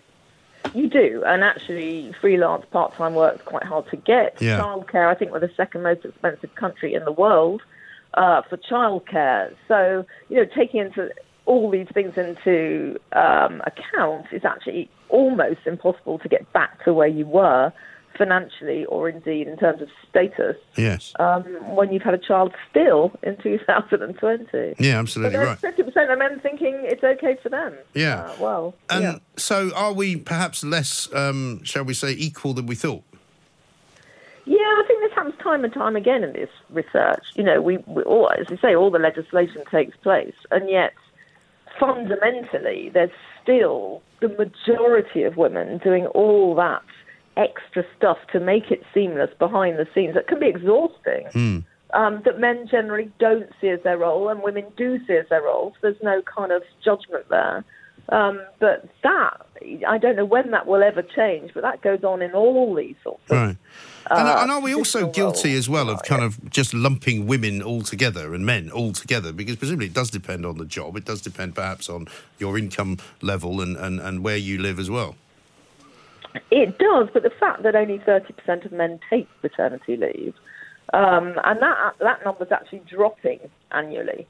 You 0.74 0.90
do, 0.90 1.24
and 1.26 1.44
actually, 1.44 2.14
freelance 2.20 2.66
part-time 2.70 3.16
work 3.16 3.36
is 3.36 3.42
quite 3.42 3.64
hard 3.64 3.90
to 3.92 3.96
get. 3.96 4.36
Yeah. 4.42 4.60
Childcare, 4.60 5.08
I 5.08 5.16
think, 5.16 5.32
we're 5.32 5.40
the 5.40 5.52
second 5.56 5.84
most 5.84 6.04
expensive 6.04 6.54
country 6.56 6.94
in 6.94 7.06
the 7.06 7.14
world 7.14 7.62
uh, 8.14 8.42
for 8.44 8.58
childcare. 8.58 9.56
So, 9.68 10.06
you 10.28 10.36
know, 10.38 10.46
taking 10.54 10.82
into 10.82 11.12
all 11.50 11.72
these 11.72 11.88
things 11.96 12.14
into 12.16 13.00
um, 13.14 13.60
account, 13.66 14.28
it's 14.32 14.46
actually 14.46 14.88
almost 15.10 15.62
impossible 15.66 16.20
to 16.20 16.30
get 16.30 16.54
back 16.54 16.84
to 16.86 16.94
where 16.94 17.08
you 17.08 17.26
were 17.26 17.74
financially, 18.16 18.86
or 18.86 19.10
indeed 19.10 19.48
in 19.48 19.58
terms 19.58 19.82
of 19.82 19.88
status, 20.08 20.58
yes 20.76 21.14
um, 21.20 21.44
when 21.76 21.92
you've 21.92 22.04
had 22.04 22.14
a 22.14 22.20
child 22.20 22.54
still 22.70 23.12
in 23.24 23.36
2020. 23.38 24.76
yeah 24.78 25.00
absolutely 25.00 25.38
right 25.40 25.58
50% 25.60 26.12
of 26.14 26.20
men 26.20 26.40
thinking 26.42 26.82
it's 26.84 27.04
okay 27.04 27.38
for 27.42 27.50
them. 27.50 27.76
Yeah. 27.96 28.16
Uh, 28.16 28.36
well, 28.40 28.76
and 28.90 29.04
yeah. 29.04 29.18
so 29.38 29.72
are 29.74 29.94
we 29.94 30.18
perhaps 30.18 30.64
less 30.64 31.12
um, 31.14 31.64
shall 31.64 31.84
we 31.84 31.96
say 31.96 32.12
equal 32.12 32.54
than 32.54 32.68
we 32.68 32.76
thought 32.76 33.04
Yeah, 34.46 34.58
I 34.58 34.84
think 34.86 35.02
this 35.02 35.14
happens 35.14 35.36
time 35.42 35.64
and 35.64 35.74
time 35.74 35.96
again 35.96 36.24
in 36.24 36.34
this 36.34 36.52
research. 36.70 37.26
You 37.36 37.44
know, 37.44 37.62
we, 37.62 37.78
we 37.88 38.04
all, 38.04 38.30
as 38.38 38.50
we 38.50 38.58
say, 38.58 38.76
all 38.76 38.92
the 38.92 39.00
legislation 39.00 39.64
takes 39.72 39.96
place, 39.98 40.36
and 40.52 40.70
yet 40.70 40.94
fundamentally, 41.80 42.90
there's 42.94 43.12
still 43.42 44.02
the 44.22 44.30
majority 44.30 45.24
of 45.24 45.38
women 45.38 45.80
doing 45.84 46.06
all 46.08 46.56
that 46.56 46.84
extra 47.38 47.84
stuff 47.98 48.18
to 48.34 48.40
make 48.40 48.70
it 48.70 48.84
seamless 48.94 49.30
behind 49.40 49.78
the 49.80 49.88
scenes. 49.96 50.16
That 50.16 50.28
can 50.28 50.40
be 50.40 50.48
exhausting. 50.48 51.64
Um, 51.94 52.22
that 52.26 52.40
men 52.40 52.68
generally 52.70 53.12
don't 53.20 53.50
see 53.60 53.70
as 53.70 53.80
their 53.84 53.98
role, 53.98 54.30
and 54.30 54.44
women 54.44 54.66
do 54.78 55.00
see 55.08 55.14
as 55.14 55.26
their 55.30 55.42
role. 55.42 55.72
So 55.76 55.90
there's 55.90 56.04
no 56.04 56.22
kind 56.22 56.52
of 56.52 56.62
judgment 56.84 57.26
there. 57.30 57.64
Um, 58.12 58.42
but 58.60 58.90
that, 59.04 59.46
I 59.88 59.98
don't 59.98 60.16
know 60.16 60.26
when 60.26 60.52
that 60.52 60.66
will 60.66 60.82
ever 60.82 61.04
change, 61.04 61.52
but 61.54 61.62
that 61.62 61.82
goes 61.82 62.04
on 62.04 62.22
in 62.22 62.32
all 62.34 62.74
these 62.74 62.96
sorts 63.04 63.22
of 63.30 63.38
right 63.38 63.58
and, 64.10 64.28
uh, 64.28 64.40
and 64.42 64.52
are 64.52 64.62
we 64.62 64.74
also 64.74 65.10
guilty 65.10 65.50
roles. 65.50 65.60
as 65.60 65.70
well 65.70 65.90
of 65.90 66.02
kind 66.04 66.24
of 66.24 66.50
just 66.50 66.74
lumping 66.74 67.28
women 67.28 67.62
all 67.62 67.82
together 67.82 68.34
and 68.34 68.46
men 68.46 68.72
all 68.72 68.92
together? 68.92 69.32
Because 69.32 69.56
presumably 69.56 69.88
it 69.88 69.94
does 69.94 70.10
depend 70.10 70.46
on 70.46 70.58
the 70.58 70.66
job. 70.66 70.98
It 70.98 71.06
does 71.06 71.22
depend 71.22 71.56
perhaps 71.56 71.90
on 71.90 72.08
your 72.40 72.58
income 72.58 72.98
level 73.22 73.62
and, 73.62 73.78
and, 73.78 74.00
and 74.00 74.24
where 74.24 74.38
you 74.38 74.60
live 74.60 74.80
as 74.80 74.90
well. 74.90 75.16
It 76.52 76.78
does, 76.78 77.10
but 77.14 77.24
the 77.24 77.32
fact 77.40 77.64
that 77.64 77.76
only 77.76 78.00
30% 78.00 78.66
of 78.66 78.72
men 78.72 79.00
take 79.10 79.28
paternity 79.42 79.98
leave, 79.98 80.34
um, 80.94 81.40
and 81.44 81.60
that 81.62 81.96
that 82.00 82.24
number's 82.24 82.52
actually 82.52 82.84
dropping 82.88 83.40
annually. 83.72 84.28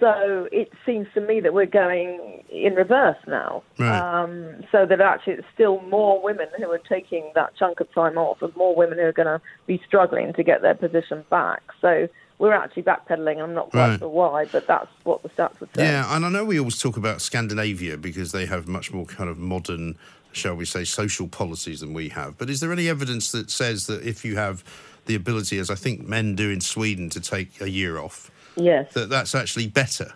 So 0.00 0.48
it 0.50 0.72
seems 0.84 1.06
to 1.14 1.20
me 1.20 1.40
that 1.40 1.54
we're 1.54 1.66
going 1.66 2.42
in 2.50 2.74
reverse 2.74 3.16
now. 3.26 3.62
Right. 3.78 3.98
Um, 3.98 4.64
so 4.72 4.84
that 4.86 5.00
actually 5.00 5.34
it's 5.34 5.46
still 5.54 5.80
more 5.82 6.20
women 6.22 6.48
who 6.58 6.70
are 6.70 6.78
taking 6.78 7.30
that 7.34 7.56
chunk 7.56 7.80
of 7.80 7.92
time 7.94 8.18
off, 8.18 8.42
and 8.42 8.54
more 8.56 8.74
women 8.74 8.98
who 8.98 9.04
are 9.04 9.12
going 9.12 9.26
to 9.26 9.40
be 9.66 9.80
struggling 9.86 10.32
to 10.34 10.42
get 10.42 10.62
their 10.62 10.74
position 10.74 11.24
back. 11.30 11.62
So 11.80 12.08
we're 12.38 12.52
actually 12.52 12.82
backpedaling. 12.82 13.40
I'm 13.42 13.54
not 13.54 13.70
quite 13.70 13.90
Right. 13.90 13.98
sure 14.00 14.08
why, 14.08 14.44
but 14.46 14.66
that's 14.66 14.88
what 15.04 15.22
the 15.22 15.28
stats 15.28 15.60
would 15.60 15.70
say. 15.76 15.84
Yeah, 15.84 16.14
and 16.14 16.26
I 16.26 16.28
know 16.28 16.44
we 16.44 16.58
always 16.58 16.78
talk 16.78 16.96
about 16.96 17.22
Scandinavia 17.22 17.96
because 17.96 18.32
they 18.32 18.46
have 18.46 18.66
much 18.66 18.92
more 18.92 19.06
kind 19.06 19.30
of 19.30 19.38
modern, 19.38 19.96
shall 20.32 20.56
we 20.56 20.64
say, 20.64 20.84
social 20.84 21.28
policies 21.28 21.80
than 21.80 21.94
we 21.94 22.08
have. 22.08 22.36
But 22.36 22.50
is 22.50 22.58
there 22.60 22.72
any 22.72 22.88
evidence 22.88 23.30
that 23.32 23.50
says 23.50 23.86
that 23.86 24.02
if 24.02 24.24
you 24.24 24.34
have 24.36 24.64
the 25.06 25.14
ability, 25.14 25.58
as 25.58 25.70
I 25.70 25.76
think 25.76 26.06
men 26.06 26.34
do 26.34 26.50
in 26.50 26.60
Sweden, 26.60 27.08
to 27.10 27.20
take 27.20 27.60
a 27.60 27.70
year 27.70 27.98
off, 27.98 28.32
Yes. 28.56 28.92
that 28.94 29.08
that's 29.08 29.34
actually 29.34 29.66
better? 29.68 30.12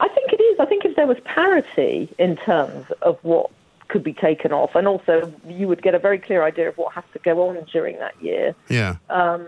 I 0.00 0.08
think 0.08 0.32
it 0.32 0.40
is. 0.42 0.60
I 0.60 0.66
think 0.66 0.84
if 0.84 0.96
there 0.96 1.06
was 1.06 1.18
parity 1.24 2.08
in 2.18 2.36
terms 2.36 2.86
of 3.02 3.18
what 3.22 3.50
could 3.88 4.02
be 4.02 4.12
taken 4.12 4.52
off, 4.52 4.74
and 4.74 4.88
also 4.88 5.32
you 5.46 5.68
would 5.68 5.82
get 5.82 5.94
a 5.94 5.98
very 5.98 6.18
clear 6.18 6.42
idea 6.42 6.68
of 6.68 6.76
what 6.78 6.92
has 6.94 7.04
to 7.12 7.18
go 7.20 7.48
on 7.48 7.64
during 7.72 7.98
that 7.98 8.20
year. 8.22 8.54
Yeah. 8.68 8.96
Um, 9.10 9.46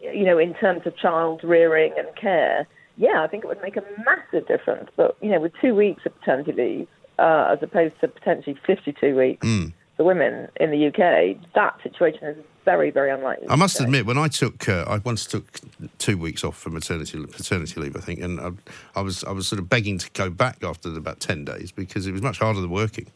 you 0.00 0.24
know, 0.24 0.38
in 0.38 0.54
terms 0.54 0.86
of 0.86 0.96
child 0.96 1.42
rearing 1.44 1.92
and 1.96 2.08
care, 2.16 2.66
yeah, 2.96 3.22
I 3.22 3.26
think 3.26 3.44
it 3.44 3.46
would 3.46 3.62
make 3.62 3.76
a 3.76 3.84
massive 4.04 4.46
difference. 4.48 4.90
But 4.96 5.16
you 5.22 5.30
know, 5.30 5.40
with 5.40 5.52
two 5.60 5.74
weeks 5.74 6.04
of 6.06 6.18
paternity 6.18 6.52
leave 6.52 6.88
uh, 7.18 7.52
as 7.56 7.62
opposed 7.62 7.98
to 8.00 8.08
potentially 8.08 8.56
52 8.66 9.16
weeks 9.16 9.46
Mm. 9.46 9.72
for 9.96 10.04
women 10.04 10.48
in 10.56 10.70
the 10.70 10.86
UK, 10.88 11.36
that 11.54 11.80
situation 11.82 12.24
is 12.28 12.36
very, 12.64 12.90
very 12.90 13.10
unlikely. 13.10 13.46
I 13.48 13.56
must 13.56 13.80
admit, 13.80 14.06
when 14.06 14.18
I 14.18 14.28
took, 14.28 14.68
uh, 14.68 14.84
I 14.86 14.98
once 14.98 15.26
took 15.26 15.60
two 15.98 16.16
weeks 16.18 16.44
off 16.44 16.56
for 16.56 16.70
maternity 16.70 17.24
paternity 17.26 17.80
leave, 17.80 17.96
I 17.96 18.00
think, 18.00 18.20
and 18.20 18.40
I, 18.40 18.50
I 18.96 19.02
was 19.02 19.24
I 19.24 19.32
was 19.32 19.46
sort 19.46 19.60
of 19.60 19.68
begging 19.68 19.98
to 19.98 20.10
go 20.12 20.30
back 20.30 20.62
after 20.64 20.94
about 20.96 21.20
ten 21.20 21.44
days 21.44 21.72
because 21.72 22.06
it 22.06 22.12
was 22.12 22.22
much 22.22 22.38
harder 22.38 22.60
than 22.60 22.70
working. 22.70 23.06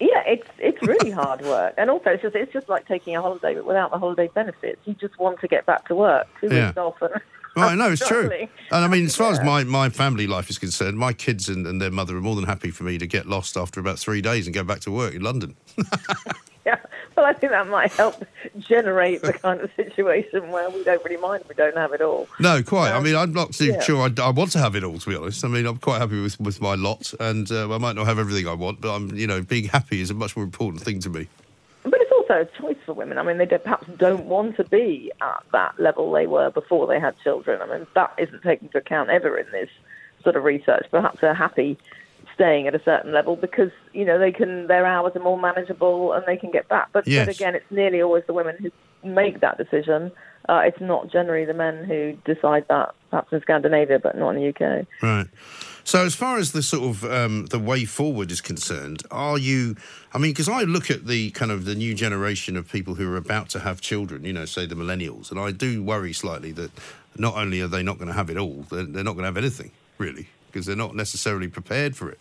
Yeah, 0.00 0.22
it's 0.26 0.48
it's 0.58 0.82
really 0.86 1.10
hard 1.22 1.40
work, 1.42 1.74
and 1.76 1.90
also 1.90 2.10
it's 2.10 2.22
just 2.22 2.36
it's 2.36 2.52
just 2.52 2.68
like 2.68 2.86
taking 2.86 3.16
a 3.16 3.22
holiday, 3.22 3.54
but 3.54 3.64
without 3.64 3.90
the 3.90 3.98
holiday 3.98 4.28
benefits. 4.34 4.80
You 4.84 4.94
just 4.94 5.18
want 5.18 5.40
to 5.40 5.48
get 5.48 5.66
back 5.66 5.88
to 5.88 5.94
work. 5.94 6.26
Two 6.40 6.48
Yeah. 6.54 6.68
weeks 6.68 6.78
off, 6.78 7.02
and 7.02 7.20
Right, 7.56 7.74
no, 7.76 7.90
it's 7.90 8.06
true. 8.06 8.30
And 8.30 8.84
I 8.84 8.86
mean, 8.86 9.06
as 9.06 9.16
far 9.16 9.32
as 9.32 9.40
my, 9.42 9.64
my 9.64 9.88
family 9.88 10.28
life 10.28 10.48
is 10.48 10.58
concerned, 10.58 10.96
my 10.96 11.12
kids 11.12 11.48
and, 11.48 11.66
and 11.66 11.80
their 11.82 11.90
mother 11.90 12.16
are 12.16 12.20
more 12.20 12.36
than 12.36 12.44
happy 12.44 12.70
for 12.70 12.84
me 12.84 12.98
to 12.98 13.06
get 13.06 13.26
lost 13.26 13.56
after 13.56 13.80
about 13.80 13.98
three 13.98 14.20
days 14.20 14.46
and 14.46 14.54
go 14.54 14.62
back 14.62 14.78
to 14.80 14.92
work 14.92 15.12
in 15.14 15.22
London. 15.22 15.56
Yeah, 16.68 16.80
well, 17.16 17.24
I 17.24 17.32
think 17.32 17.52
that 17.52 17.66
might 17.66 17.90
help 17.92 18.26
generate 18.58 19.22
the 19.22 19.32
kind 19.32 19.62
of 19.62 19.70
situation 19.74 20.50
where 20.50 20.68
we 20.68 20.84
don't 20.84 21.02
really 21.02 21.16
mind 21.16 21.40
if 21.40 21.48
we 21.48 21.54
don't 21.54 21.76
have 21.78 21.94
it 21.94 22.02
all. 22.02 22.28
No, 22.40 22.62
quite. 22.62 22.92
I 22.92 23.00
mean, 23.00 23.16
I'm 23.16 23.32
not 23.32 23.54
too 23.54 23.68
yeah. 23.68 23.80
sure 23.80 24.06
I, 24.06 24.22
I 24.22 24.28
want 24.28 24.52
to 24.52 24.58
have 24.58 24.76
it 24.76 24.84
all, 24.84 24.98
to 24.98 25.08
be 25.08 25.16
honest. 25.16 25.42
I 25.46 25.48
mean, 25.48 25.64
I'm 25.64 25.78
quite 25.78 25.98
happy 25.98 26.20
with, 26.20 26.38
with 26.38 26.60
my 26.60 26.74
lot, 26.74 27.14
and 27.20 27.50
uh, 27.50 27.74
I 27.74 27.78
might 27.78 27.96
not 27.96 28.06
have 28.06 28.18
everything 28.18 28.46
I 28.46 28.52
want, 28.52 28.82
but 28.82 28.94
I'm, 28.94 29.16
you 29.16 29.26
know, 29.26 29.40
being 29.40 29.64
happy 29.64 30.02
is 30.02 30.10
a 30.10 30.14
much 30.14 30.36
more 30.36 30.44
important 30.44 30.82
thing 30.82 31.00
to 31.00 31.08
me. 31.08 31.26
But 31.84 32.02
it's 32.02 32.12
also 32.12 32.42
a 32.42 32.60
choice 32.60 32.76
for 32.84 32.92
women. 32.92 33.16
I 33.16 33.22
mean, 33.22 33.38
they 33.38 33.46
don't, 33.46 33.64
perhaps 33.64 33.86
don't 33.96 34.26
want 34.26 34.56
to 34.56 34.64
be 34.64 35.10
at 35.22 35.42
that 35.52 35.80
level 35.80 36.12
they 36.12 36.26
were 36.26 36.50
before 36.50 36.86
they 36.86 37.00
had 37.00 37.18
children. 37.20 37.62
I 37.62 37.78
mean, 37.78 37.86
that 37.94 38.12
isn't 38.18 38.42
taken 38.42 38.66
into 38.66 38.76
account 38.76 39.08
ever 39.08 39.38
in 39.38 39.46
this 39.52 39.70
sort 40.22 40.36
of 40.36 40.44
research. 40.44 40.86
Perhaps 40.90 41.22
they're 41.22 41.32
happy 41.32 41.78
staying 42.38 42.68
at 42.68 42.74
a 42.74 42.80
certain 42.84 43.12
level 43.12 43.34
because 43.34 43.70
you 43.92 44.04
know 44.04 44.16
they 44.16 44.30
can 44.30 44.68
their 44.68 44.86
hours 44.86 45.12
are 45.16 45.22
more 45.22 45.38
manageable 45.38 46.12
and 46.12 46.24
they 46.24 46.36
can 46.36 46.52
get 46.52 46.68
back. 46.68 46.88
But, 46.92 47.06
Yes. 47.08 47.26
but 47.26 47.34
again, 47.34 47.54
it's 47.56 47.70
nearly 47.70 48.00
always 48.00 48.22
the 48.28 48.32
women 48.32 48.56
who 48.60 48.70
make 49.08 49.40
that 49.40 49.58
decision. 49.58 50.12
Uh, 50.48 50.62
it's 50.64 50.80
not 50.80 51.10
generally 51.10 51.44
the 51.44 51.52
men 51.52 51.84
who 51.84 52.16
decide 52.24 52.64
that. 52.68 52.94
Perhaps 53.10 53.32
in 53.32 53.40
Scandinavia, 53.42 53.98
but 53.98 54.16
not 54.16 54.30
in 54.30 54.36
the 54.36 54.48
UK. 54.48 54.86
Right. 55.02 55.26
So, 55.84 56.04
as 56.04 56.14
far 56.14 56.38
as 56.38 56.52
the 56.52 56.62
sort 56.62 56.84
of 56.84 57.04
um, 57.04 57.46
the 57.46 57.58
way 57.58 57.84
forward 57.84 58.30
is 58.30 58.40
concerned, 58.40 59.02
are 59.10 59.36
you? 59.38 59.76
I 60.14 60.18
mean, 60.18 60.30
because 60.30 60.48
I 60.48 60.62
look 60.62 60.90
at 60.90 61.06
the 61.06 61.30
kind 61.32 61.50
of 61.50 61.64
the 61.64 61.74
new 61.74 61.94
generation 61.94 62.56
of 62.56 62.70
people 62.70 62.94
who 62.94 63.10
are 63.12 63.16
about 63.16 63.48
to 63.50 63.60
have 63.60 63.80
children. 63.80 64.24
You 64.24 64.32
know, 64.34 64.44
say 64.44 64.64
the 64.66 64.74
millennials, 64.74 65.30
and 65.30 65.40
I 65.40 65.50
do 65.50 65.82
worry 65.82 66.12
slightly 66.12 66.52
that 66.52 66.70
not 67.16 67.34
only 67.34 67.60
are 67.60 67.66
they 67.68 67.82
not 67.82 67.98
going 67.98 68.08
to 68.08 68.14
have 68.14 68.30
it 68.30 68.36
all, 68.36 68.64
they're, 68.70 68.84
they're 68.84 69.04
not 69.04 69.14
going 69.14 69.24
to 69.24 69.28
have 69.28 69.36
anything 69.38 69.72
really 69.98 70.28
because 70.46 70.66
they're 70.66 70.76
not 70.76 70.94
necessarily 70.94 71.48
prepared 71.48 71.96
for 71.96 72.10
it. 72.10 72.18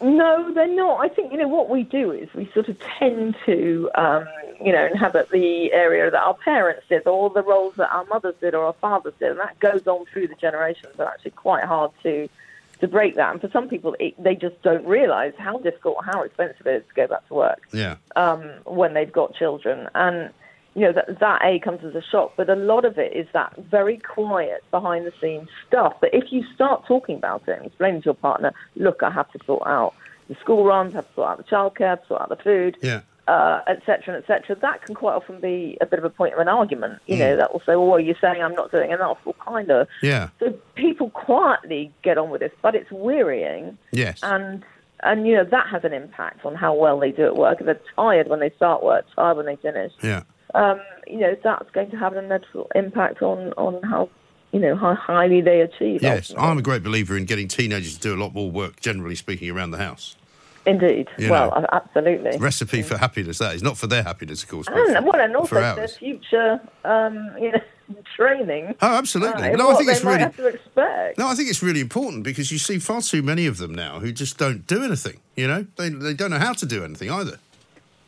No, 0.00 0.52
they're 0.52 0.74
not. 0.74 1.00
I 1.00 1.08
think 1.08 1.32
you 1.32 1.38
know 1.38 1.48
what 1.48 1.70
we 1.70 1.82
do 1.84 2.10
is 2.10 2.32
we 2.34 2.50
sort 2.52 2.68
of 2.68 2.78
tend 2.80 3.36
to, 3.46 3.90
um, 3.94 4.26
you 4.60 4.72
know, 4.72 4.86
inhabit 4.86 5.30
the 5.30 5.72
area 5.72 6.10
that 6.10 6.22
our 6.22 6.34
parents 6.34 6.82
did, 6.88 7.06
or 7.06 7.30
the 7.30 7.42
roles 7.42 7.74
that 7.76 7.90
our 7.92 8.04
mothers 8.06 8.34
did, 8.40 8.54
or 8.54 8.64
our 8.64 8.74
fathers 8.74 9.14
did, 9.18 9.30
and 9.30 9.40
that 9.40 9.58
goes 9.60 9.86
on 9.86 10.04
through 10.06 10.28
the 10.28 10.34
generations. 10.34 10.94
And 10.98 11.08
actually, 11.08 11.30
quite 11.32 11.64
hard 11.64 11.92
to 12.02 12.28
to 12.80 12.88
break 12.88 13.14
that. 13.14 13.30
And 13.30 13.40
for 13.40 13.48
some 13.50 13.68
people, 13.68 13.96
it, 14.00 14.20
they 14.22 14.34
just 14.34 14.60
don't 14.62 14.84
realise 14.84 15.34
how 15.38 15.58
difficult, 15.58 16.04
how 16.04 16.22
expensive 16.22 16.66
it 16.66 16.82
is 16.82 16.88
to 16.88 16.94
go 16.94 17.06
back 17.06 17.26
to 17.28 17.34
work 17.34 17.62
Yeah. 17.72 17.96
um, 18.16 18.42
when 18.64 18.94
they've 18.94 19.12
got 19.12 19.34
children. 19.34 19.88
And, 19.94 20.30
you 20.74 20.82
know, 20.82 20.92
that, 20.92 21.18
that 21.20 21.40
A 21.44 21.58
comes 21.60 21.84
as 21.84 21.94
a 21.94 22.02
shock, 22.02 22.32
but 22.36 22.50
a 22.50 22.56
lot 22.56 22.84
of 22.84 22.98
it 22.98 23.12
is 23.14 23.26
that 23.32 23.54
very 23.70 23.98
quiet, 23.98 24.64
behind 24.70 25.06
the 25.06 25.12
scenes 25.20 25.48
stuff. 25.68 25.94
But 26.00 26.12
if 26.12 26.32
you 26.32 26.44
start 26.54 26.84
talking 26.86 27.16
about 27.16 27.42
it 27.46 27.52
and 27.58 27.66
explaining 27.66 28.02
to 28.02 28.06
your 28.06 28.14
partner, 28.14 28.52
look, 28.76 29.02
I 29.02 29.10
have 29.10 29.30
to 29.32 29.38
sort 29.44 29.66
out 29.66 29.94
the 30.28 30.34
school 30.36 30.64
runs, 30.64 30.94
I 30.94 30.96
have 30.96 31.08
to 31.08 31.14
sort 31.14 31.28
out 31.30 31.38
the 31.38 31.44
childcare, 31.44 31.86
I 31.86 31.90
have 31.90 32.02
to 32.02 32.06
sort 32.08 32.22
out 32.22 32.28
the 32.30 32.36
food, 32.36 32.76
Yeah. 32.82 33.02
uh, 33.28 33.60
et 33.68 33.82
cetera, 33.86 34.16
et 34.16 34.26
cetera, 34.26 34.56
that 34.56 34.82
can 34.84 34.94
quite 34.94 35.14
often 35.14 35.38
be 35.40 35.78
a 35.80 35.86
bit 35.86 35.98
of 35.98 36.04
a 36.04 36.10
point 36.10 36.34
of 36.34 36.40
an 36.40 36.48
argument. 36.48 37.00
You 37.06 37.16
Mm. 37.16 37.18
know, 37.20 37.36
that 37.36 37.52
will 37.52 37.60
say, 37.60 37.76
well, 37.76 38.00
you're 38.00 38.16
saying 38.20 38.42
I'm 38.42 38.54
not 38.54 38.72
doing 38.72 38.90
enough, 38.90 39.18
well, 39.24 39.36
kind 39.38 39.70
of. 39.70 39.86
Yeah. 40.02 40.28
So 40.40 40.52
people 40.74 41.10
quietly 41.10 41.92
get 42.02 42.18
on 42.18 42.30
with 42.30 42.40
this, 42.40 42.52
but 42.62 42.74
it's 42.74 42.90
wearying 42.90 43.78
Yes. 43.92 44.18
and 44.22 44.64
and 45.00 45.26
you 45.26 45.34
know 45.36 45.44
that 45.44 45.66
has 45.66 45.84
an 45.84 45.92
impact 45.92 46.46
on 46.46 46.54
how 46.54 46.72
well 46.72 46.98
they 46.98 47.10
do 47.12 47.26
at 47.26 47.36
work. 47.36 47.58
They're 47.58 47.78
tired 47.94 48.28
when 48.28 48.40
they 48.40 48.48
start 48.50 48.82
work, 48.82 49.04
tired 49.14 49.36
when 49.36 49.44
they 49.44 49.56
finish. 49.56 49.92
Yeah. 50.02 50.22
Um, 50.54 50.80
you 51.06 51.18
know 51.18 51.36
that's 51.42 51.70
going 51.72 51.90
to 51.90 51.96
have 51.96 52.12
an 52.14 52.24
inevitable 52.24 52.70
impact 52.74 53.22
on 53.22 53.52
on 53.54 53.82
how 53.82 54.08
you 54.52 54.60
know 54.60 54.76
how 54.76 54.94
highly 54.94 55.40
they 55.40 55.60
achieve. 55.60 56.02
Yes. 56.02 56.30
ultimately. 56.30 56.50
I'm 56.50 56.58
a 56.58 56.62
great 56.62 56.82
believer 56.82 57.16
in 57.16 57.24
getting 57.24 57.48
teenagers 57.48 57.94
to 57.94 58.00
do 58.00 58.14
a 58.14 58.20
lot 58.20 58.34
more 58.34 58.50
work, 58.50 58.80
generally 58.80 59.16
speaking, 59.16 59.50
around 59.50 59.72
the 59.72 59.78
house. 59.78 60.16
Indeed. 60.66 61.08
You 61.18 61.30
well, 61.30 61.50
know. 61.50 61.66
absolutely. 61.72 62.38
Recipe 62.38 62.82
for 62.82 62.96
happiness. 62.96 63.38
That 63.38 63.54
is 63.54 63.62
not 63.62 63.76
for 63.76 63.86
their 63.86 64.02
happiness, 64.02 64.42
of 64.42 64.48
course, 64.48 64.66
but 64.66 64.78
And, 64.78 64.96
for, 64.96 65.02
well, 65.02 65.20
and 65.20 65.36
also 65.36 65.56
for 65.56 65.60
their 65.60 65.88
future, 65.88 66.60
um, 66.84 67.32
you 67.38 67.52
know, 67.52 67.60
training. 68.16 68.74
Oh, 68.80 68.94
absolutely. 68.94 69.50
uh, 69.50 69.56
no, 69.56 69.70
I 69.70 69.74
think 69.74 69.90
it's 69.90 70.04
really. 70.04 70.20
have 70.20 70.36
to 70.36 70.46
expect. 70.46 71.18
No, 71.18 71.28
I 71.28 71.34
think 71.34 71.50
it's 71.50 71.62
really 71.62 71.80
important 71.80 72.24
because 72.24 72.50
you 72.50 72.58
see 72.58 72.78
far 72.78 73.02
too 73.02 73.22
many 73.22 73.46
of 73.46 73.58
them 73.58 73.74
now 73.74 74.00
who 74.00 74.12
just 74.12 74.38
don't 74.38 74.66
do 74.66 74.82
anything. 74.82 75.20
You 75.36 75.48
know, 75.48 75.66
they 75.76 75.90
they 75.90 76.14
don't 76.14 76.30
know 76.30 76.38
how 76.38 76.54
to 76.54 76.66
do 76.66 76.84
anything 76.84 77.10
either. 77.10 77.38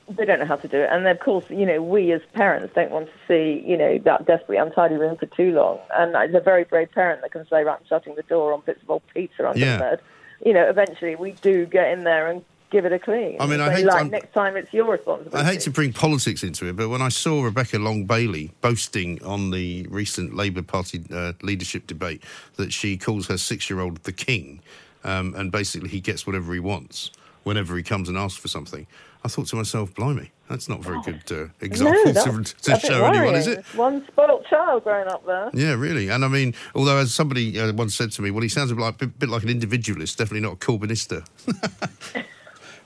They 0.08 0.24
don't 0.24 0.38
know 0.38 0.44
how 0.46 0.56
to 0.56 0.68
do 0.68 0.78
it, 0.78 0.88
and 0.90 1.04
of 1.08 1.18
course, 1.18 1.44
you 1.50 1.66
know, 1.66 1.82
we 1.82 2.12
as 2.12 2.20
parents 2.32 2.72
don't 2.76 2.92
want 2.92 3.08
to 3.08 3.12
see, 3.26 3.64
you 3.66 3.76
know, 3.76 3.98
that 4.04 4.24
desperately 4.24 4.56
untidy 4.56 4.94
room 4.94 5.16
for 5.16 5.26
too 5.26 5.50
long. 5.50 5.80
And 5.96 6.14
it's 6.14 6.34
a 6.34 6.40
very 6.40 6.62
brave 6.62 6.92
parent 6.92 7.22
that 7.22 7.32
can 7.32 7.44
say, 7.48 7.64
"Right, 7.64 7.76
I'm 7.80 7.86
shutting 7.88 8.14
the 8.14 8.22
door 8.22 8.52
on 8.52 8.62
bits 8.64 8.80
of 8.82 8.90
old 8.90 9.02
pizza 9.12 9.48
under 9.48 9.58
Yeah. 9.58 9.76
the 9.76 9.82
bed." 9.82 10.00
You 10.44 10.52
know, 10.52 10.68
eventually 10.68 11.16
we 11.16 11.32
do 11.32 11.66
get 11.66 11.90
in 11.90 12.04
there 12.04 12.28
and 12.28 12.42
give 12.70 12.84
it 12.84 12.92
a 12.92 13.00
clean. 13.00 13.36
I 13.40 13.46
mean, 13.46 13.60
I 13.60 13.72
hate- 13.72 13.84
like 13.86 13.96
I'm- 13.96 14.10
next 14.10 14.32
time 14.32 14.56
it's 14.56 14.72
your 14.72 14.90
responsibility. 14.90 15.36
I 15.44 15.50
hate 15.50 15.60
to 15.62 15.70
bring 15.70 15.92
politics 15.92 16.44
into 16.44 16.68
it, 16.68 16.76
but 16.76 16.88
when 16.88 17.02
I 17.02 17.08
saw 17.08 17.42
Rebecca 17.42 17.78
Long 17.78 18.04
Bailey 18.04 18.52
boasting 18.60 19.20
on 19.24 19.50
the 19.50 19.86
recent 19.90 20.36
Labour 20.36 20.62
Party 20.62 21.02
uh, 21.12 21.32
leadership 21.42 21.86
debate 21.88 22.22
that 22.56 22.72
she 22.72 22.96
calls 22.96 23.26
her 23.26 23.38
six 23.38 23.68
year 23.68 23.80
old 23.80 24.04
the 24.04 24.12
king, 24.12 24.60
um, 25.04 25.34
and 25.36 25.50
basically 25.50 25.88
he 25.88 26.00
gets 26.00 26.26
whatever 26.28 26.52
he 26.54 26.60
wants 26.60 27.10
whenever 27.44 27.76
he 27.76 27.82
comes 27.82 28.08
and 28.08 28.18
asks 28.18 28.40
for 28.40 28.48
something, 28.48 28.86
I 29.26 29.28
thought 29.28 29.48
to 29.48 29.56
myself, 29.56 29.92
blimey, 29.92 30.30
that's 30.48 30.68
not 30.68 30.78
a 30.78 30.82
very 30.82 31.02
good 31.02 31.20
uh, 31.32 31.48
example 31.60 32.12
no, 32.12 32.22
to, 32.22 32.54
to 32.62 32.74
a 32.74 32.78
show 32.78 33.04
anyone, 33.06 33.34
is 33.34 33.48
it? 33.48 33.64
One 33.74 34.06
spoilt 34.06 34.46
child 34.46 34.84
growing 34.84 35.08
up 35.08 35.26
there. 35.26 35.50
Yeah, 35.52 35.74
really. 35.74 36.10
And 36.10 36.24
I 36.24 36.28
mean, 36.28 36.54
although 36.76 36.98
as 36.98 37.12
somebody 37.12 37.58
uh, 37.58 37.72
once 37.72 37.96
said 37.96 38.12
to 38.12 38.22
me, 38.22 38.30
well, 38.30 38.42
he 38.42 38.48
sounds 38.48 38.70
a 38.70 38.76
bit, 38.76 38.98
bit, 38.98 39.18
bit 39.18 39.28
like 39.28 39.42
an 39.42 39.48
individualist, 39.48 40.16
definitely 40.16 40.42
not 40.42 40.52
a 40.52 40.56
Corbynista. 40.58 41.26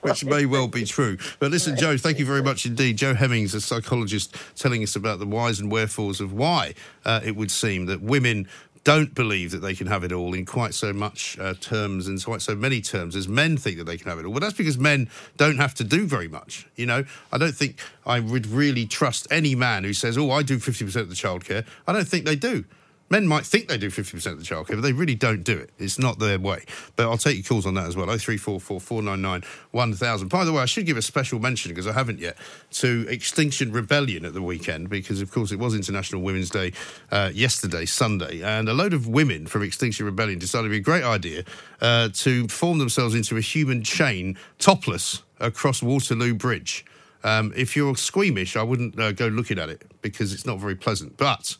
Which 0.01 0.25
may 0.25 0.47
well 0.47 0.67
be 0.67 0.83
true. 0.83 1.19
But 1.37 1.51
listen, 1.51 1.77
Joe, 1.77 1.95
thank 1.95 2.17
you 2.17 2.25
very 2.25 2.41
much 2.41 2.65
indeed. 2.65 2.97
Joe 2.97 3.13
Hemmings, 3.13 3.53
a 3.53 3.61
psychologist, 3.61 4.35
telling 4.55 4.81
us 4.81 4.95
about 4.95 5.19
the 5.19 5.27
whys 5.27 5.59
and 5.59 5.71
wherefores 5.71 6.19
of 6.19 6.33
why 6.33 6.73
uh, 7.05 7.19
it 7.23 7.35
would 7.35 7.51
seem 7.51 7.85
that 7.85 8.01
women 8.01 8.47
don't 8.83 9.13
believe 9.13 9.51
that 9.51 9.59
they 9.59 9.75
can 9.75 9.87
have 9.87 10.03
it 10.03 10.11
all 10.11 10.33
in 10.33 10.45
quite 10.45 10.73
so 10.73 10.91
much 10.91 11.37
uh, 11.39 11.53
terms 11.55 12.07
and 12.07 12.23
quite 12.23 12.41
so 12.41 12.55
many 12.55 12.81
terms 12.81 13.15
as 13.15 13.27
men 13.27 13.57
think 13.57 13.77
that 13.77 13.83
they 13.83 13.97
can 13.97 14.09
have 14.09 14.19
it 14.19 14.25
all. 14.25 14.31
Well, 14.31 14.39
that's 14.39 14.57
because 14.57 14.77
men 14.77 15.09
don't 15.37 15.57
have 15.57 15.73
to 15.75 15.83
do 15.83 16.07
very 16.07 16.27
much. 16.27 16.67
You 16.75 16.87
know, 16.87 17.03
I 17.31 17.37
don't 17.37 17.55
think 17.55 17.79
I 18.05 18.19
would 18.19 18.47
really 18.47 18.85
trust 18.85 19.27
any 19.29 19.53
man 19.55 19.83
who 19.83 19.93
says, 19.93 20.17
"Oh, 20.17 20.31
I 20.31 20.41
do 20.43 20.59
fifty 20.59 20.85
percent 20.85 21.03
of 21.03 21.09
the 21.09 21.15
childcare." 21.15 21.65
I 21.87 21.93
don't 21.93 22.07
think 22.07 22.25
they 22.25 22.35
do. 22.35 22.65
Men 23.11 23.27
might 23.27 23.45
think 23.45 23.67
they 23.67 23.77
do 23.77 23.89
50% 23.89 24.25
of 24.31 24.39
the 24.39 24.45
childcare, 24.45 24.75
but 24.75 24.81
they 24.81 24.93
really 24.93 25.15
don't 25.15 25.43
do 25.43 25.57
it. 25.57 25.69
It's 25.77 25.99
not 25.99 26.17
their 26.17 26.39
way. 26.39 26.63
But 26.95 27.09
I'll 27.09 27.17
take 27.17 27.35
your 27.35 27.43
calls 27.43 27.65
on 27.65 27.73
that 27.73 27.85
as 27.85 27.97
well. 27.97 28.05
0344 28.05 28.79
499 28.79 29.43
1000. 29.71 30.29
By 30.29 30.45
the 30.45 30.53
way, 30.53 30.61
I 30.61 30.65
should 30.65 30.85
give 30.85 30.95
a 30.95 31.01
special 31.01 31.37
mention, 31.39 31.71
because 31.71 31.87
I 31.87 31.91
haven't 31.91 32.19
yet, 32.19 32.37
to 32.71 33.05
Extinction 33.09 33.73
Rebellion 33.73 34.23
at 34.23 34.33
the 34.33 34.41
weekend, 34.41 34.89
because 34.89 35.19
of 35.19 35.29
course 35.29 35.51
it 35.51 35.59
was 35.59 35.75
International 35.75 36.21
Women's 36.21 36.49
Day 36.49 36.71
uh, 37.11 37.31
yesterday, 37.33 37.85
Sunday. 37.85 38.41
And 38.41 38.69
a 38.69 38.73
load 38.73 38.93
of 38.93 39.07
women 39.07 39.45
from 39.45 39.61
Extinction 39.63 40.05
Rebellion 40.05 40.39
decided 40.39 40.67
it'd 40.67 40.71
be 40.71 40.77
a 40.77 40.81
great 40.81 41.03
idea 41.03 41.43
uh, 41.81 42.07
to 42.13 42.47
form 42.47 42.77
themselves 42.77 43.13
into 43.13 43.35
a 43.35 43.41
human 43.41 43.83
chain, 43.83 44.37
topless, 44.57 45.21
across 45.41 45.83
Waterloo 45.83 46.33
Bridge. 46.33 46.85
Um, 47.25 47.51
if 47.57 47.75
you're 47.75 47.97
squeamish, 47.97 48.55
I 48.55 48.63
wouldn't 48.63 48.97
uh, 48.97 49.11
go 49.11 49.27
looking 49.27 49.59
at 49.59 49.69
it 49.69 49.83
because 50.01 50.31
it's 50.31 50.45
not 50.45 50.59
very 50.59 50.75
pleasant. 50.75 51.17
But 51.17 51.57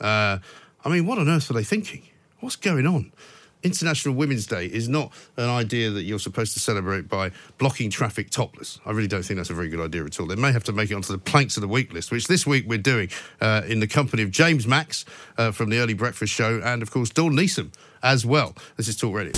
uh, 0.00 0.38
I 0.86 0.88
mean, 0.88 1.04
what 1.04 1.18
on 1.18 1.28
earth 1.28 1.50
are 1.50 1.54
they 1.54 1.64
thinking? 1.64 2.02
What's 2.38 2.54
going 2.54 2.86
on? 2.86 3.10
International 3.64 4.14
Women's 4.14 4.46
Day 4.46 4.66
is 4.66 4.88
not 4.88 5.12
an 5.36 5.48
idea 5.48 5.90
that 5.90 6.04
you're 6.04 6.20
supposed 6.20 6.52
to 6.52 6.60
celebrate 6.60 7.08
by 7.08 7.32
blocking 7.58 7.90
traffic 7.90 8.30
topless. 8.30 8.78
I 8.86 8.92
really 8.92 9.08
don't 9.08 9.24
think 9.24 9.38
that's 9.38 9.50
a 9.50 9.54
very 9.54 9.68
good 9.68 9.80
idea 9.80 10.04
at 10.04 10.20
all. 10.20 10.28
They 10.28 10.36
may 10.36 10.52
have 10.52 10.62
to 10.62 10.72
make 10.72 10.92
it 10.92 10.94
onto 10.94 11.12
the 11.12 11.18
planks 11.18 11.56
of 11.56 11.62
the 11.62 11.66
week 11.66 11.92
list, 11.92 12.12
which 12.12 12.28
this 12.28 12.46
week 12.46 12.66
we're 12.68 12.78
doing 12.78 13.08
uh, 13.40 13.62
in 13.66 13.80
the 13.80 13.88
company 13.88 14.22
of 14.22 14.30
James 14.30 14.64
Max 14.64 15.04
uh, 15.38 15.50
from 15.50 15.70
the 15.70 15.78
Early 15.78 15.94
Breakfast 15.94 16.32
Show 16.32 16.60
and, 16.64 16.82
of 16.82 16.92
course, 16.92 17.10
Dawn 17.10 17.32
Neesom 17.32 17.72
as 18.04 18.24
well. 18.24 18.54
This 18.76 18.86
is 18.86 18.96
Talk 18.96 19.12
Radio. 19.12 19.32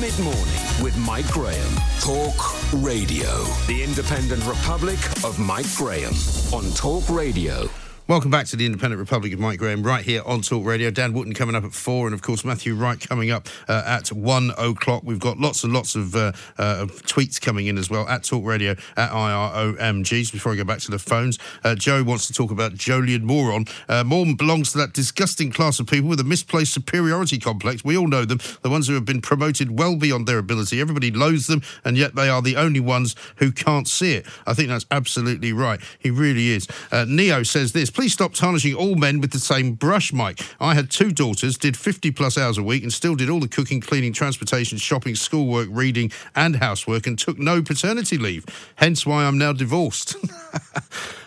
Mid 0.00 0.18
morning 0.18 0.42
with 0.82 0.98
Mike 1.06 1.28
Graham. 1.28 1.76
Talk 2.00 2.34
Radio. 2.82 3.44
The 3.68 3.84
independent 3.84 4.44
republic 4.44 4.98
of 5.24 5.38
Mike 5.38 5.72
Graham 5.76 6.14
on 6.52 6.68
Talk 6.72 7.08
Radio. 7.08 7.70
Welcome 8.10 8.32
back 8.32 8.46
to 8.46 8.56
the 8.56 8.66
Independent 8.66 8.98
Republic 8.98 9.32
of 9.32 9.38
Mike 9.38 9.60
Graham, 9.60 9.84
right 9.84 10.04
here 10.04 10.22
on 10.26 10.40
Talk 10.40 10.66
Radio. 10.66 10.90
Dan 10.90 11.12
Wootton 11.12 11.32
coming 11.32 11.54
up 11.54 11.62
at 11.62 11.72
four, 11.72 12.08
and 12.08 12.12
of 12.12 12.22
course 12.22 12.44
Matthew 12.44 12.74
Wright 12.74 12.98
coming 12.98 13.30
up 13.30 13.46
uh, 13.68 13.84
at 13.86 14.10
one 14.10 14.50
o'clock. 14.58 15.02
We've 15.04 15.20
got 15.20 15.38
lots 15.38 15.62
and 15.62 15.72
lots 15.72 15.94
of, 15.94 16.16
uh, 16.16 16.32
uh, 16.58 16.78
of 16.80 17.06
tweets 17.06 17.40
coming 17.40 17.68
in 17.68 17.78
as 17.78 17.88
well 17.88 18.08
at 18.08 18.24
Talk 18.24 18.44
Radio 18.44 18.72
at 18.96 19.10
IROMGs. 19.12 20.32
Before 20.32 20.50
I 20.50 20.56
go 20.56 20.64
back 20.64 20.80
to 20.80 20.90
the 20.90 20.98
phones, 20.98 21.38
uh, 21.62 21.76
Joe 21.76 22.02
wants 22.02 22.26
to 22.26 22.32
talk 22.32 22.50
about 22.50 22.72
Jolyon 22.72 23.22
Moron. 23.22 23.66
Uh, 23.88 24.02
Moron 24.02 24.34
belongs 24.34 24.72
to 24.72 24.78
that 24.78 24.92
disgusting 24.92 25.52
class 25.52 25.78
of 25.78 25.86
people 25.86 26.08
with 26.08 26.18
a 26.18 26.24
misplaced 26.24 26.74
superiority 26.74 27.38
complex. 27.38 27.84
We 27.84 27.96
all 27.96 28.08
know 28.08 28.24
them, 28.24 28.40
the 28.62 28.70
ones 28.70 28.88
who 28.88 28.94
have 28.94 29.04
been 29.04 29.20
promoted 29.20 29.78
well 29.78 29.94
beyond 29.94 30.26
their 30.26 30.38
ability. 30.38 30.80
Everybody 30.80 31.12
loathes 31.12 31.46
them, 31.46 31.62
and 31.84 31.96
yet 31.96 32.16
they 32.16 32.28
are 32.28 32.42
the 32.42 32.56
only 32.56 32.80
ones 32.80 33.14
who 33.36 33.52
can't 33.52 33.86
see 33.86 34.14
it. 34.14 34.26
I 34.48 34.54
think 34.54 34.68
that's 34.68 34.86
absolutely 34.90 35.52
right. 35.52 35.80
He 36.00 36.10
really 36.10 36.48
is. 36.48 36.66
Uh, 36.90 37.04
Neo 37.08 37.44
says 37.44 37.70
this 37.70 37.99
please 38.00 38.14
stop 38.14 38.32
tarnishing 38.32 38.74
all 38.74 38.94
men 38.94 39.20
with 39.20 39.30
the 39.30 39.38
same 39.38 39.74
brush, 39.74 40.10
Mike. 40.10 40.40
I 40.58 40.72
had 40.72 40.88
two 40.88 41.10
daughters, 41.10 41.58
did 41.58 41.76
50 41.76 42.12
plus 42.12 42.38
hours 42.38 42.56
a 42.56 42.62
week, 42.62 42.82
and 42.82 42.90
still 42.90 43.14
did 43.14 43.28
all 43.28 43.40
the 43.40 43.46
cooking, 43.46 43.82
cleaning, 43.82 44.14
transportation, 44.14 44.78
shopping, 44.78 45.14
schoolwork, 45.14 45.68
reading, 45.70 46.10
and 46.34 46.56
housework, 46.56 47.06
and 47.06 47.18
took 47.18 47.38
no 47.38 47.60
paternity 47.60 48.16
leave. 48.16 48.46
Hence 48.76 49.04
why 49.04 49.26
I'm 49.26 49.36
now 49.36 49.52
divorced. 49.52 50.16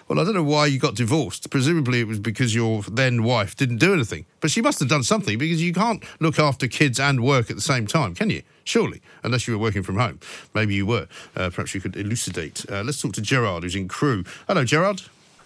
Well, 0.09 0.19
I 0.19 0.25
don't 0.25 0.33
know 0.33 0.43
why 0.43 0.65
you 0.65 0.79
got 0.79 0.95
divorced. 0.95 1.49
Presumably, 1.49 2.01
it 2.01 2.07
was 2.07 2.19
because 2.19 2.53
your 2.53 2.83
then 2.83 3.23
wife 3.23 3.55
didn't 3.55 3.77
do 3.77 3.93
anything. 3.93 4.25
But 4.41 4.51
she 4.51 4.61
must 4.61 4.79
have 4.79 4.89
done 4.89 5.01
something 5.01 5.37
because 5.37 5.63
you 5.63 5.73
can't 5.73 6.03
look 6.19 6.37
after 6.37 6.67
kids 6.67 6.99
and 6.99 7.23
work 7.23 7.49
at 7.49 7.55
the 7.55 7.61
same 7.61 7.87
time, 7.87 8.13
can 8.13 8.29
you? 8.29 8.43
Surely, 8.65 9.01
unless 9.23 9.47
you 9.47 9.57
were 9.57 9.63
working 9.63 9.81
from 9.81 9.97
home. 9.97 10.19
Maybe 10.53 10.75
you 10.75 10.85
were. 10.85 11.07
Uh, 11.35 11.49
perhaps 11.49 11.73
you 11.73 11.79
could 11.79 11.95
elucidate. 11.95 12.65
Uh, 12.69 12.83
let's 12.83 13.01
talk 13.01 13.13
to 13.13 13.21
Gerard, 13.21 13.63
who's 13.63 13.75
in 13.75 13.87
Crewe. 13.87 14.25
Hello, 14.45 14.65
Gerard. 14.65 15.03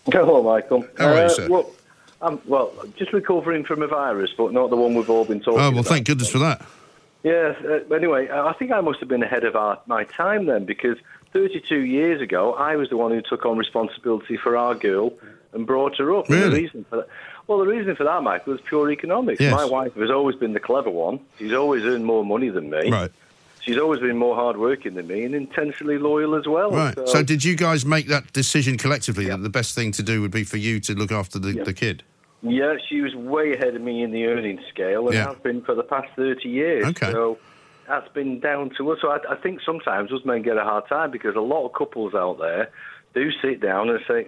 Hello, 0.12 0.42
Michael. 0.42 0.86
How 0.98 1.08
are 1.10 1.16
you, 1.16 1.22
Uh, 1.24 1.30
sir? 1.30 1.48
Well, 1.50 1.70
I'm, 2.22 2.40
well, 2.46 2.72
just 2.98 3.12
recovering 3.14 3.64
from 3.66 3.82
a 3.82 3.88
virus, 3.88 4.32
but 4.38 4.54
not 4.54 4.70
the 4.70 4.76
one 4.78 4.96
we've 4.96 5.10
all 5.10 5.26
been 5.26 5.40
talking 5.40 5.56
about. 5.56 5.64
Oh, 5.64 5.68
about. 5.68 5.74
well, 5.76 5.84
thank 5.84 6.08
goodness 6.08 6.30
for 6.30 6.40
that. 6.40 6.66
Yeah, 7.24 7.54
uh, 7.66 7.94
anyway, 7.94 8.30
I 8.30 8.54
think 8.54 8.72
I 8.72 8.80
must 8.80 9.00
have 9.00 9.10
been 9.10 9.24
ahead 9.24 9.44
of 9.44 9.56
our, 9.56 9.80
my 9.86 10.06
time 10.06 10.46
then 10.46 10.66
because 10.66 10.98
32 11.34 11.80
years 11.80 12.22
ago, 12.22 12.54
I 12.54 12.76
was 12.78 12.90
the 12.90 12.96
one 12.98 13.12
who 13.12 13.22
took 13.22 13.46
on 13.46 13.58
responsibility 13.58 14.38
for 14.38 14.56
our 14.56 14.76
girl 14.76 15.14
and 15.52 15.68
brought 15.68 15.98
her 15.98 16.16
up. 16.16 16.30
Really? 16.30 16.50
the 16.50 16.56
reason 16.56 16.86
for 16.90 16.98
that, 16.98 17.08
well, 17.48 17.60
the 17.60 17.68
reason 17.68 17.96
for 17.96 18.04
that, 18.06 18.24
Michael, 18.24 18.54
was 18.54 18.62
pure 18.62 18.90
economics. 18.92 19.42
Yes. 19.42 19.54
My 19.54 19.66
wife 19.66 19.94
has 19.96 20.10
always 20.10 20.36
been 20.36 20.54
the 20.54 20.60
clever 20.60 20.90
one. 20.90 21.20
She's 21.38 21.54
always 21.54 21.84
earned 21.84 22.06
more 22.06 22.24
money 22.24 22.50
than 22.50 22.70
me. 22.70 22.90
Right. 22.92 23.12
She's 23.68 23.78
always 23.78 24.00
been 24.00 24.18
more 24.18 24.34
hardworking 24.36 24.94
than 24.96 25.08
me 25.08 25.24
and 25.26 25.36
intentionally 25.36 25.98
loyal 25.98 26.36
as 26.36 26.48
well. 26.48 26.72
Right. 26.72 26.98
So, 27.06 27.22
did 27.22 27.44
you 27.44 27.56
guys 27.56 27.86
make 27.86 28.08
that 28.08 28.32
decision 28.34 28.78
collectively 28.78 29.26
that 29.28 29.44
the 29.44 29.50
best 29.50 29.76
thing 29.76 29.92
to 29.94 30.04
do 30.04 30.22
would 30.22 30.32
be 30.32 30.44
for 30.46 30.58
you 30.58 30.80
to 30.80 30.94
look 30.94 31.12
after 31.12 31.38
the, 31.38 31.52
the 31.64 31.74
kid? 31.74 32.04
Yeah, 32.42 32.78
she 32.88 33.02
was 33.02 33.14
way 33.16 33.54
ahead 33.54 33.76
of 33.76 33.82
me 33.82 34.04
in 34.04 34.12
the 34.12 34.26
earning 34.28 34.60
scale 34.70 35.08
and 35.08 35.16
Yeah. 35.16 35.28
has 35.28 35.38
been 35.40 35.62
for 35.64 35.76
the 35.76 35.84
past 35.84 36.08
30 36.16 36.48
years. 36.48 36.86
Okay. 36.86 37.12
So 37.12 37.38
that's 37.88 38.08
been 38.14 38.40
down 38.40 38.72
to 38.78 38.92
us. 38.92 39.00
So 39.02 39.10
I, 39.10 39.20
I 39.30 39.36
think 39.36 39.60
sometimes 39.66 40.12
us 40.14 40.24
men 40.24 40.44
get 40.44 40.56
a 40.58 40.64
hard 40.64 40.88
time 40.88 41.12
because 41.12 41.36
a 41.36 41.42
lot 41.42 41.66
of 41.66 41.74
couples 41.74 42.14
out 42.14 42.38
there 42.40 42.70
do 43.14 43.32
sit 43.42 43.60
down 43.60 43.90
and 43.90 44.00
say, 44.08 44.14
"W- 44.14 44.28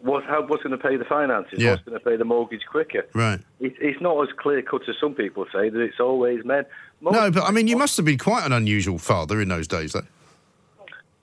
what, 0.00 0.24
how, 0.24 0.46
what's 0.46 0.62
going 0.62 0.76
to 0.76 0.82
pay 0.82 0.96
the 0.96 1.04
finances? 1.04 1.58
Yeah. 1.58 1.72
What's 1.72 1.82
going 1.84 1.98
to 1.98 2.04
pay 2.04 2.16
the 2.16 2.24
mortgage 2.24 2.62
quicker? 2.70 3.06
Right. 3.14 3.40
It, 3.60 3.74
it's 3.80 4.00
not 4.00 4.20
as 4.22 4.28
clear 4.38 4.62
cut 4.62 4.88
as 4.88 4.94
some 5.00 5.14
people 5.14 5.46
say 5.52 5.68
that 5.68 5.80
it's 5.80 6.00
always 6.00 6.44
men. 6.44 6.64
Most- 7.00 7.14
No, 7.14 7.30
but 7.30 7.42
I 7.44 7.50
mean, 7.50 7.68
you 7.68 7.76
must 7.76 7.96
have 7.96 8.06
been 8.06 8.18
quite 8.18 8.44
an 8.46 8.52
unusual 8.52 8.98
father 8.98 9.40
in 9.40 9.48
those 9.48 9.66
days, 9.66 9.92
though. 9.92 10.06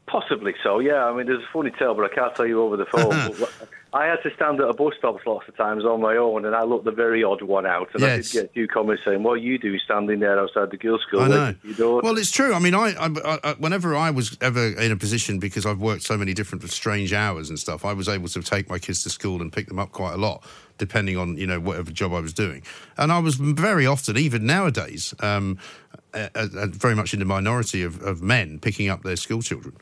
Possibly 0.07 0.55
so, 0.63 0.79
yeah. 0.79 1.05
I 1.05 1.15
mean, 1.15 1.27
there's 1.27 1.43
a 1.43 1.47
funny 1.53 1.71
tale, 1.71 1.93
but 1.93 2.11
I 2.11 2.13
can't 2.13 2.33
tell 2.35 2.47
you 2.47 2.61
over 2.61 2.77
the 2.77 2.85
phone. 2.85 3.33
I 3.91 4.05
had 4.05 4.21
to 4.21 4.33
stand 4.35 4.59
at 4.61 4.69
a 4.69 4.73
bus 4.73 4.93
stop 4.99 5.17
lots 5.25 5.47
of 5.47 5.57
times 5.57 5.83
on 5.83 5.99
my 5.99 6.15
own, 6.15 6.45
and 6.45 6.55
I 6.55 6.63
looked 6.63 6.85
the 6.85 6.91
very 6.91 7.23
odd 7.23 7.41
one 7.41 7.65
out. 7.65 7.89
And 7.95 8.03
I 8.03 8.17
did 8.17 8.31
get 8.31 8.45
a 8.45 8.47
few 8.49 8.67
comments 8.67 9.03
saying, 9.03 9.23
"What 9.23 9.41
you 9.41 9.57
do 9.57 9.77
standing 9.79 10.19
there 10.19 10.39
outside 10.39 10.69
the 10.69 10.77
girls' 10.77 11.01
school?" 11.07 11.21
I 11.21 11.27
know. 11.27 11.55
your 11.63 11.73
daughter?" 11.73 12.05
Well, 12.05 12.17
it's 12.17 12.29
true. 12.29 12.53
I 12.53 12.59
mean, 12.59 12.75
I, 12.75 12.93
I, 12.99 13.39
I 13.43 13.53
whenever 13.53 13.95
I 13.95 14.11
was 14.11 14.37
ever 14.41 14.79
in 14.79 14.91
a 14.91 14.95
position 14.95 15.39
because 15.39 15.65
I've 15.65 15.79
worked 15.79 16.03
so 16.03 16.17
many 16.17 16.35
different 16.35 16.69
strange 16.69 17.13
hours 17.13 17.49
and 17.49 17.57
stuff, 17.57 17.83
I 17.83 17.93
was 17.93 18.07
able 18.07 18.27
to 18.27 18.41
take 18.43 18.69
my 18.69 18.77
kids 18.77 19.01
to 19.03 19.09
school 19.09 19.41
and 19.41 19.51
pick 19.51 19.67
them 19.67 19.79
up 19.79 19.91
quite 19.91 20.13
a 20.13 20.17
lot, 20.17 20.43
depending 20.77 21.17
on 21.17 21.37
you 21.37 21.47
know 21.47 21.59
whatever 21.59 21.91
job 21.91 22.13
I 22.13 22.19
was 22.19 22.33
doing. 22.33 22.61
And 22.97 23.11
I 23.11 23.17
was 23.17 23.35
very 23.35 23.87
often, 23.87 24.17
even 24.17 24.45
nowadays, 24.45 25.15
um, 25.19 25.57
uh, 26.13 26.27
uh, 26.35 26.67
very 26.67 26.95
much 26.95 27.13
in 27.13 27.19
the 27.19 27.25
minority 27.25 27.81
of, 27.81 28.01
of 28.03 28.21
men 28.21 28.59
picking 28.59 28.87
up 28.87 29.01
their 29.01 29.15
school 29.15 29.41
children. 29.41 29.75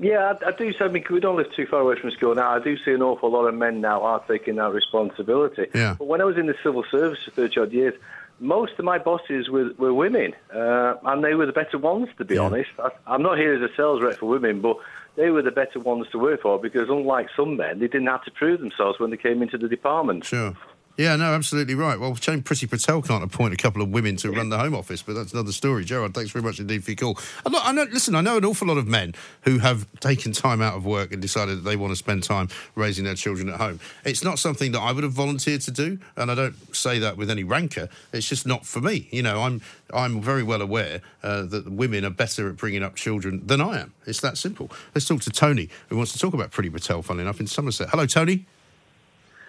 Yeah, 0.00 0.34
I, 0.40 0.48
I 0.48 0.52
do. 0.52 0.72
So, 0.72 0.84
I 0.84 0.88
mean, 0.88 1.04
we 1.10 1.20
don't 1.20 1.36
live 1.36 1.52
too 1.54 1.66
far 1.66 1.80
away 1.80 2.00
from 2.00 2.10
school 2.12 2.34
now. 2.34 2.50
I 2.50 2.62
do 2.62 2.76
see 2.84 2.92
an 2.92 3.02
awful 3.02 3.30
lot 3.30 3.46
of 3.46 3.54
men 3.54 3.80
now 3.80 4.02
are 4.02 4.22
taking 4.26 4.56
that 4.56 4.72
responsibility. 4.72 5.66
Yeah. 5.74 5.96
But 5.98 6.06
when 6.06 6.20
I 6.20 6.24
was 6.24 6.36
in 6.36 6.46
the 6.46 6.54
civil 6.62 6.84
service 6.90 7.24
for 7.24 7.32
30 7.32 7.60
odd 7.60 7.72
years, 7.72 7.94
most 8.40 8.72
of 8.78 8.84
my 8.84 8.98
bosses 8.98 9.48
were, 9.48 9.72
were 9.78 9.92
women, 9.92 10.34
uh, 10.54 10.94
and 11.04 11.24
they 11.24 11.34
were 11.34 11.46
the 11.46 11.52
better 11.52 11.78
ones, 11.78 12.08
to 12.18 12.24
be 12.24 12.38
honest. 12.38 12.70
I, 12.78 12.90
I'm 13.06 13.22
not 13.22 13.38
here 13.38 13.54
as 13.54 13.70
a 13.70 13.74
sales 13.74 14.00
rep 14.00 14.18
for 14.18 14.26
women, 14.26 14.60
but 14.60 14.76
they 15.16 15.30
were 15.30 15.42
the 15.42 15.50
better 15.50 15.80
ones 15.80 16.06
to 16.12 16.18
work 16.18 16.42
for 16.42 16.60
because, 16.60 16.88
unlike 16.88 17.28
some 17.36 17.56
men, 17.56 17.80
they 17.80 17.88
didn't 17.88 18.06
have 18.06 18.24
to 18.24 18.30
prove 18.30 18.60
themselves 18.60 19.00
when 19.00 19.10
they 19.10 19.16
came 19.16 19.42
into 19.42 19.58
the 19.58 19.68
department. 19.68 20.24
Sure. 20.24 20.56
Yeah, 20.98 21.14
no, 21.14 21.32
absolutely 21.32 21.76
right. 21.76 21.98
Well, 22.00 22.16
shame 22.16 22.42
Priti 22.42 22.68
Patel 22.68 23.02
can't 23.02 23.22
appoint 23.22 23.54
a 23.54 23.56
couple 23.56 23.82
of 23.82 23.90
women 23.90 24.16
to 24.16 24.32
run 24.32 24.48
the 24.48 24.58
Home 24.58 24.74
Office, 24.74 25.00
but 25.00 25.14
that's 25.14 25.32
another 25.32 25.52
story. 25.52 25.84
Gerard, 25.84 26.12
thanks 26.12 26.32
very 26.32 26.42
much 26.42 26.58
indeed 26.58 26.82
for 26.82 26.90
your 26.90 26.96
call. 26.96 27.18
I 27.46 27.50
know, 27.50 27.60
I 27.62 27.70
know, 27.70 27.84
listen, 27.84 28.16
I 28.16 28.20
know 28.20 28.38
an 28.38 28.44
awful 28.44 28.66
lot 28.66 28.78
of 28.78 28.88
men 28.88 29.14
who 29.42 29.60
have 29.60 29.86
taken 30.00 30.32
time 30.32 30.60
out 30.60 30.74
of 30.74 30.84
work 30.84 31.12
and 31.12 31.22
decided 31.22 31.58
that 31.58 31.60
they 31.60 31.76
want 31.76 31.92
to 31.92 31.96
spend 31.96 32.24
time 32.24 32.48
raising 32.74 33.04
their 33.04 33.14
children 33.14 33.48
at 33.48 33.60
home. 33.60 33.78
It's 34.04 34.24
not 34.24 34.40
something 34.40 34.72
that 34.72 34.80
I 34.80 34.90
would 34.90 35.04
have 35.04 35.12
volunteered 35.12 35.60
to 35.62 35.70
do, 35.70 36.00
and 36.16 36.32
I 36.32 36.34
don't 36.34 36.56
say 36.74 36.98
that 36.98 37.16
with 37.16 37.30
any 37.30 37.44
rancour. 37.44 37.88
It's 38.12 38.28
just 38.28 38.44
not 38.44 38.66
for 38.66 38.80
me. 38.80 39.06
You 39.12 39.22
know, 39.22 39.42
I'm 39.42 39.60
I'm 39.94 40.20
very 40.20 40.42
well 40.42 40.60
aware 40.60 41.00
uh, 41.22 41.42
that 41.44 41.70
women 41.70 42.04
are 42.04 42.10
better 42.10 42.48
at 42.48 42.56
bringing 42.56 42.82
up 42.82 42.96
children 42.96 43.46
than 43.46 43.60
I 43.60 43.82
am. 43.82 43.94
It's 44.04 44.20
that 44.22 44.36
simple. 44.36 44.68
Let's 44.96 45.06
talk 45.06 45.20
to 45.20 45.30
Tony, 45.30 45.68
who 45.90 45.96
wants 45.96 46.12
to 46.14 46.18
talk 46.18 46.34
about 46.34 46.50
Priti 46.50 46.72
Patel, 46.72 47.02
funnily 47.02 47.22
enough, 47.22 47.38
in 47.38 47.46
Somerset. 47.46 47.90
Hello, 47.90 48.04
Tony. 48.04 48.46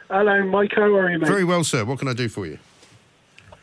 Hello, 0.10 0.44
Mike. 0.44 0.72
How 0.76 0.84
are 0.96 1.12
you, 1.12 1.20
mate? 1.20 1.28
Very 1.28 1.44
well, 1.44 1.64
sir. 1.64 1.86
What 1.86 2.00
can 2.00 2.08
I 2.08 2.14
do 2.14 2.30
for 2.30 2.46
you? 2.48 2.58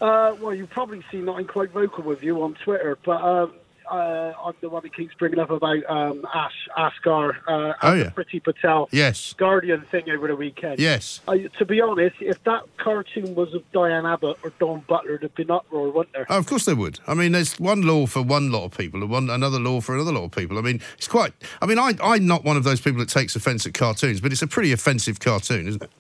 Uh, 0.00 0.34
well, 0.40 0.54
you've 0.54 0.70
probably 0.70 1.02
seen 1.10 1.24
that 1.26 1.32
I'm 1.32 1.46
quite 1.46 1.70
vocal 1.70 2.04
with 2.04 2.22
you 2.22 2.42
on 2.42 2.54
Twitter, 2.62 2.98
but 3.04 3.20
um, 3.22 3.52
uh, 3.90 4.32
I'm 4.44 4.52
the 4.60 4.68
one 4.68 4.82
that 4.84 4.94
keeps 4.94 5.14
bringing 5.14 5.38
up 5.40 5.50
about 5.50 5.82
um, 5.88 6.24
Ash 6.32 6.52
Sarkar 6.76 7.30
uh, 7.48 7.72
Oh, 7.82 7.90
and 7.92 7.98
yeah. 7.98 8.04
the 8.04 8.10
Priti 8.10 8.44
Patel 8.44 8.88
Yes. 8.92 9.32
Guardian 9.38 9.80
thing 9.90 10.08
over 10.10 10.28
the 10.28 10.36
weekend. 10.36 10.78
Yes. 10.78 11.20
To 11.58 11.64
be 11.64 11.80
honest, 11.80 12.16
if 12.20 12.44
that 12.44 12.62
cartoon 12.76 13.34
was 13.34 13.52
of 13.54 13.62
Diane 13.72 14.06
Abbott 14.06 14.36
or 14.44 14.50
Dawn 14.60 14.84
Butler, 14.86 15.18
there'd 15.18 15.34
been 15.34 15.50
uproar, 15.50 15.90
wouldn't 15.90 16.12
there? 16.12 16.26
Oh, 16.28 16.38
of 16.38 16.46
course 16.46 16.66
they 16.66 16.74
would. 16.74 17.00
I 17.08 17.14
mean, 17.14 17.32
there's 17.32 17.58
one 17.58 17.82
law 17.82 18.06
for 18.06 18.22
one 18.22 18.52
lot 18.52 18.64
of 18.66 18.76
people 18.76 19.00
and 19.02 19.10
one 19.10 19.30
another 19.30 19.58
law 19.58 19.80
for 19.80 19.94
another 19.96 20.12
lot 20.12 20.24
of 20.24 20.30
people. 20.30 20.58
I 20.58 20.60
mean, 20.60 20.80
it's 20.98 21.08
quite. 21.08 21.32
I 21.60 21.66
mean, 21.66 21.78
I, 21.80 21.94
I'm 22.02 22.26
not 22.26 22.44
one 22.44 22.56
of 22.58 22.62
those 22.64 22.80
people 22.80 23.00
that 23.00 23.08
takes 23.08 23.34
offence 23.34 23.66
at 23.66 23.74
cartoons, 23.74 24.20
but 24.20 24.30
it's 24.30 24.42
a 24.42 24.46
pretty 24.46 24.70
offensive 24.72 25.18
cartoon, 25.18 25.66
isn't 25.66 25.82
it? 25.82 25.90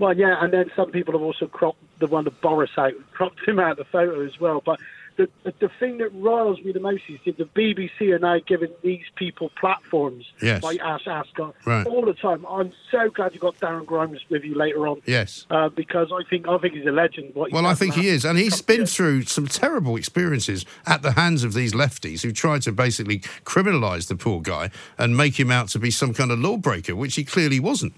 Well, 0.00 0.16
yeah, 0.16 0.42
and 0.42 0.52
then 0.52 0.70
some 0.74 0.90
people 0.90 1.12
have 1.12 1.22
also 1.22 1.46
cropped 1.46 1.78
the 2.00 2.06
one 2.08 2.26
of 2.26 2.40
Boris 2.40 2.70
out, 2.76 2.94
cropped 3.12 3.46
him 3.46 3.58
out 3.60 3.72
of 3.72 3.76
the 3.76 3.84
photo 3.84 4.24
as 4.26 4.40
well. 4.40 4.62
But 4.64 4.80
the, 5.16 5.28
the 5.44 5.52
the 5.60 5.68
thing 5.78 5.98
that 5.98 6.08
riles 6.14 6.58
me 6.64 6.72
the 6.72 6.80
most 6.80 7.02
is 7.10 7.18
that 7.26 7.36
the 7.36 7.44
BBC 7.44 8.10
are 8.14 8.18
now 8.18 8.38
giving 8.46 8.70
these 8.82 9.04
people 9.16 9.50
platforms, 9.60 10.24
Yes. 10.40 10.62
like 10.62 10.80
Ash 10.80 11.04
Sarkar, 11.04 11.52
Right. 11.66 11.86
all 11.86 12.06
the 12.06 12.14
time. 12.14 12.46
I'm 12.48 12.72
so 12.90 13.10
glad 13.10 13.34
you 13.34 13.40
got 13.40 13.58
Darren 13.58 13.84
Grimes 13.84 14.20
with 14.30 14.42
you 14.42 14.54
later 14.54 14.88
on. 14.88 15.02
Yes. 15.04 15.44
Uh, 15.50 15.68
because 15.68 16.10
I 16.10 16.22
think 16.30 16.48
I 16.48 16.56
think 16.56 16.72
he's 16.72 16.86
a 16.86 16.92
legend. 16.92 17.34
What 17.34 17.52
Well, 17.52 17.66
I 17.66 17.74
think 17.74 17.92
he 17.92 18.08
is, 18.08 18.24
and 18.24 18.38
he's 18.38 18.62
been 18.62 18.86
through 18.86 19.24
some 19.24 19.46
terrible 19.48 19.96
experiences 19.96 20.64
at 20.86 21.02
the 21.02 21.12
hands 21.12 21.44
of 21.44 21.52
these 21.52 21.74
lefties 21.74 22.22
who 22.22 22.32
tried 22.32 22.62
to 22.62 22.72
basically 22.72 23.18
criminalise 23.44 24.08
the 24.08 24.16
poor 24.16 24.40
guy 24.40 24.70
and 24.96 25.14
make 25.14 25.38
him 25.38 25.50
out 25.50 25.68
to 25.68 25.78
be 25.78 25.90
some 25.90 26.14
kind 26.14 26.30
of 26.30 26.38
lawbreaker, 26.38 26.96
which 26.96 27.16
he 27.16 27.24
clearly 27.24 27.60
wasn't. 27.60 27.92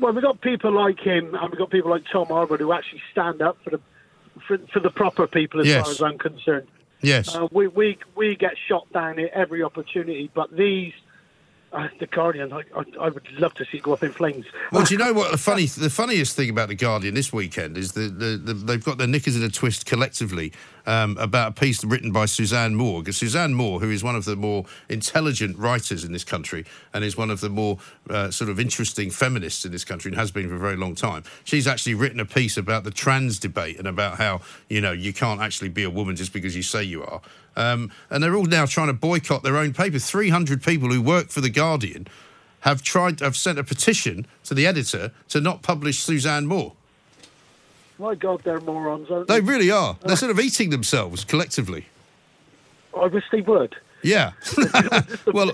Well, 0.00 0.12
we've 0.12 0.22
got 0.22 0.40
people 0.40 0.72
like 0.72 0.98
him, 1.00 1.34
and 1.34 1.50
we've 1.50 1.58
got 1.58 1.70
people 1.70 1.90
like 1.90 2.04
Tom 2.10 2.26
Harwood 2.26 2.60
who 2.60 2.72
actually 2.72 3.02
stand 3.12 3.42
up 3.42 3.58
for 3.62 3.70
the 3.70 3.80
for, 4.46 4.58
for 4.72 4.80
the 4.80 4.90
proper 4.90 5.26
people, 5.26 5.60
as 5.60 5.66
Yes. 5.66 5.82
far 5.84 5.90
as 5.92 6.02
I'm 6.02 6.18
concerned. 6.18 6.66
Yes. 7.02 7.34
Uh, 7.34 7.48
we, 7.52 7.68
we 7.68 7.98
we 8.16 8.34
get 8.36 8.54
shot 8.68 8.90
down 8.92 9.18
at 9.18 9.30
every 9.30 9.62
opportunity, 9.62 10.30
but 10.34 10.54
these 10.56 10.92
uh, 11.72 11.88
the 11.98 12.06
Guardian, 12.06 12.52
I, 12.52 12.62
I, 12.76 12.84
I 13.00 13.08
would 13.08 13.26
love 13.38 13.54
to 13.54 13.64
see 13.64 13.78
it 13.78 13.82
go 13.82 13.92
up 13.92 14.02
in 14.02 14.12
flames. 14.12 14.44
Well, 14.70 14.84
do 14.84 14.94
you 14.94 14.98
know 14.98 15.12
what 15.12 15.30
the 15.30 15.38
funny, 15.38 15.66
the 15.66 15.90
funniest 15.90 16.36
thing 16.36 16.50
about 16.50 16.68
the 16.68 16.74
Guardian 16.74 17.14
this 17.14 17.32
weekend 17.32 17.78
is 17.78 17.92
that 17.92 18.18
the, 18.18 18.36
the, 18.36 18.54
they've 18.54 18.84
got 18.84 18.98
their 18.98 19.06
knickers 19.06 19.36
in 19.36 19.42
a 19.42 19.48
twist 19.48 19.86
collectively 19.86 20.52
um, 20.86 21.16
about 21.18 21.52
a 21.52 21.60
piece 21.60 21.82
written 21.84 22.12
by 22.12 22.26
Suzanne 22.26 22.74
Moore. 22.74 23.00
Because 23.00 23.16
Suzanne 23.16 23.54
Moore, 23.54 23.80
who 23.80 23.90
is 23.90 24.04
one 24.04 24.16
of 24.16 24.24
the 24.24 24.36
more 24.36 24.64
intelligent 24.88 25.56
writers 25.58 26.04
in 26.04 26.12
this 26.12 26.24
country 26.24 26.64
and 26.92 27.04
is 27.04 27.16
one 27.16 27.30
of 27.30 27.40
the 27.40 27.48
more 27.48 27.78
uh, 28.10 28.30
sort 28.30 28.50
of 28.50 28.60
interesting 28.60 29.10
feminists 29.10 29.64
in 29.64 29.72
this 29.72 29.84
country 29.84 30.10
and 30.10 30.18
has 30.18 30.30
been 30.30 30.48
for 30.48 30.56
a 30.56 30.58
very 30.58 30.76
long 30.76 30.94
time, 30.94 31.24
she's 31.44 31.66
actually 31.66 31.94
written 31.94 32.20
a 32.20 32.26
piece 32.26 32.56
about 32.56 32.84
the 32.84 32.90
trans 32.90 33.38
debate 33.38 33.78
and 33.78 33.88
about 33.88 34.18
how 34.18 34.40
you 34.68 34.80
know 34.80 34.92
you 34.92 35.12
can't 35.12 35.40
actually 35.40 35.68
be 35.68 35.84
a 35.84 35.90
woman 35.90 36.16
just 36.16 36.32
because 36.32 36.54
you 36.54 36.62
say 36.62 36.82
you 36.82 37.02
are. 37.02 37.20
Um, 37.56 37.90
and 38.10 38.22
they're 38.22 38.34
all 38.34 38.46
now 38.46 38.66
trying 38.66 38.86
to 38.88 38.92
boycott 38.92 39.42
their 39.42 39.56
own 39.56 39.72
paper. 39.74 39.98
300 39.98 40.62
people 40.62 40.88
who 40.90 41.02
work 41.02 41.28
for 41.30 41.40
The 41.40 41.50
Guardian 41.50 42.06
have 42.60 42.82
tried, 42.82 43.20
have 43.20 43.36
sent 43.36 43.58
a 43.58 43.64
petition 43.64 44.26
to 44.44 44.54
the 44.54 44.66
editor 44.66 45.12
to 45.28 45.40
not 45.40 45.62
publish 45.62 45.98
Suzanne 46.00 46.46
Moore. 46.46 46.72
My 47.98 48.14
God, 48.14 48.42
they're 48.44 48.60
morons, 48.60 49.10
aren't 49.10 49.28
They 49.28 49.40
they? 49.40 49.46
really 49.46 49.70
are. 49.70 49.96
They're 50.04 50.16
sort 50.16 50.30
of 50.30 50.40
eating 50.40 50.70
themselves 50.70 51.24
collectively. 51.24 51.86
I 52.98 53.06
wish 53.06 53.24
they 53.30 53.40
would. 53.42 53.74
Yeah. 54.02 54.32
well, 55.32 55.52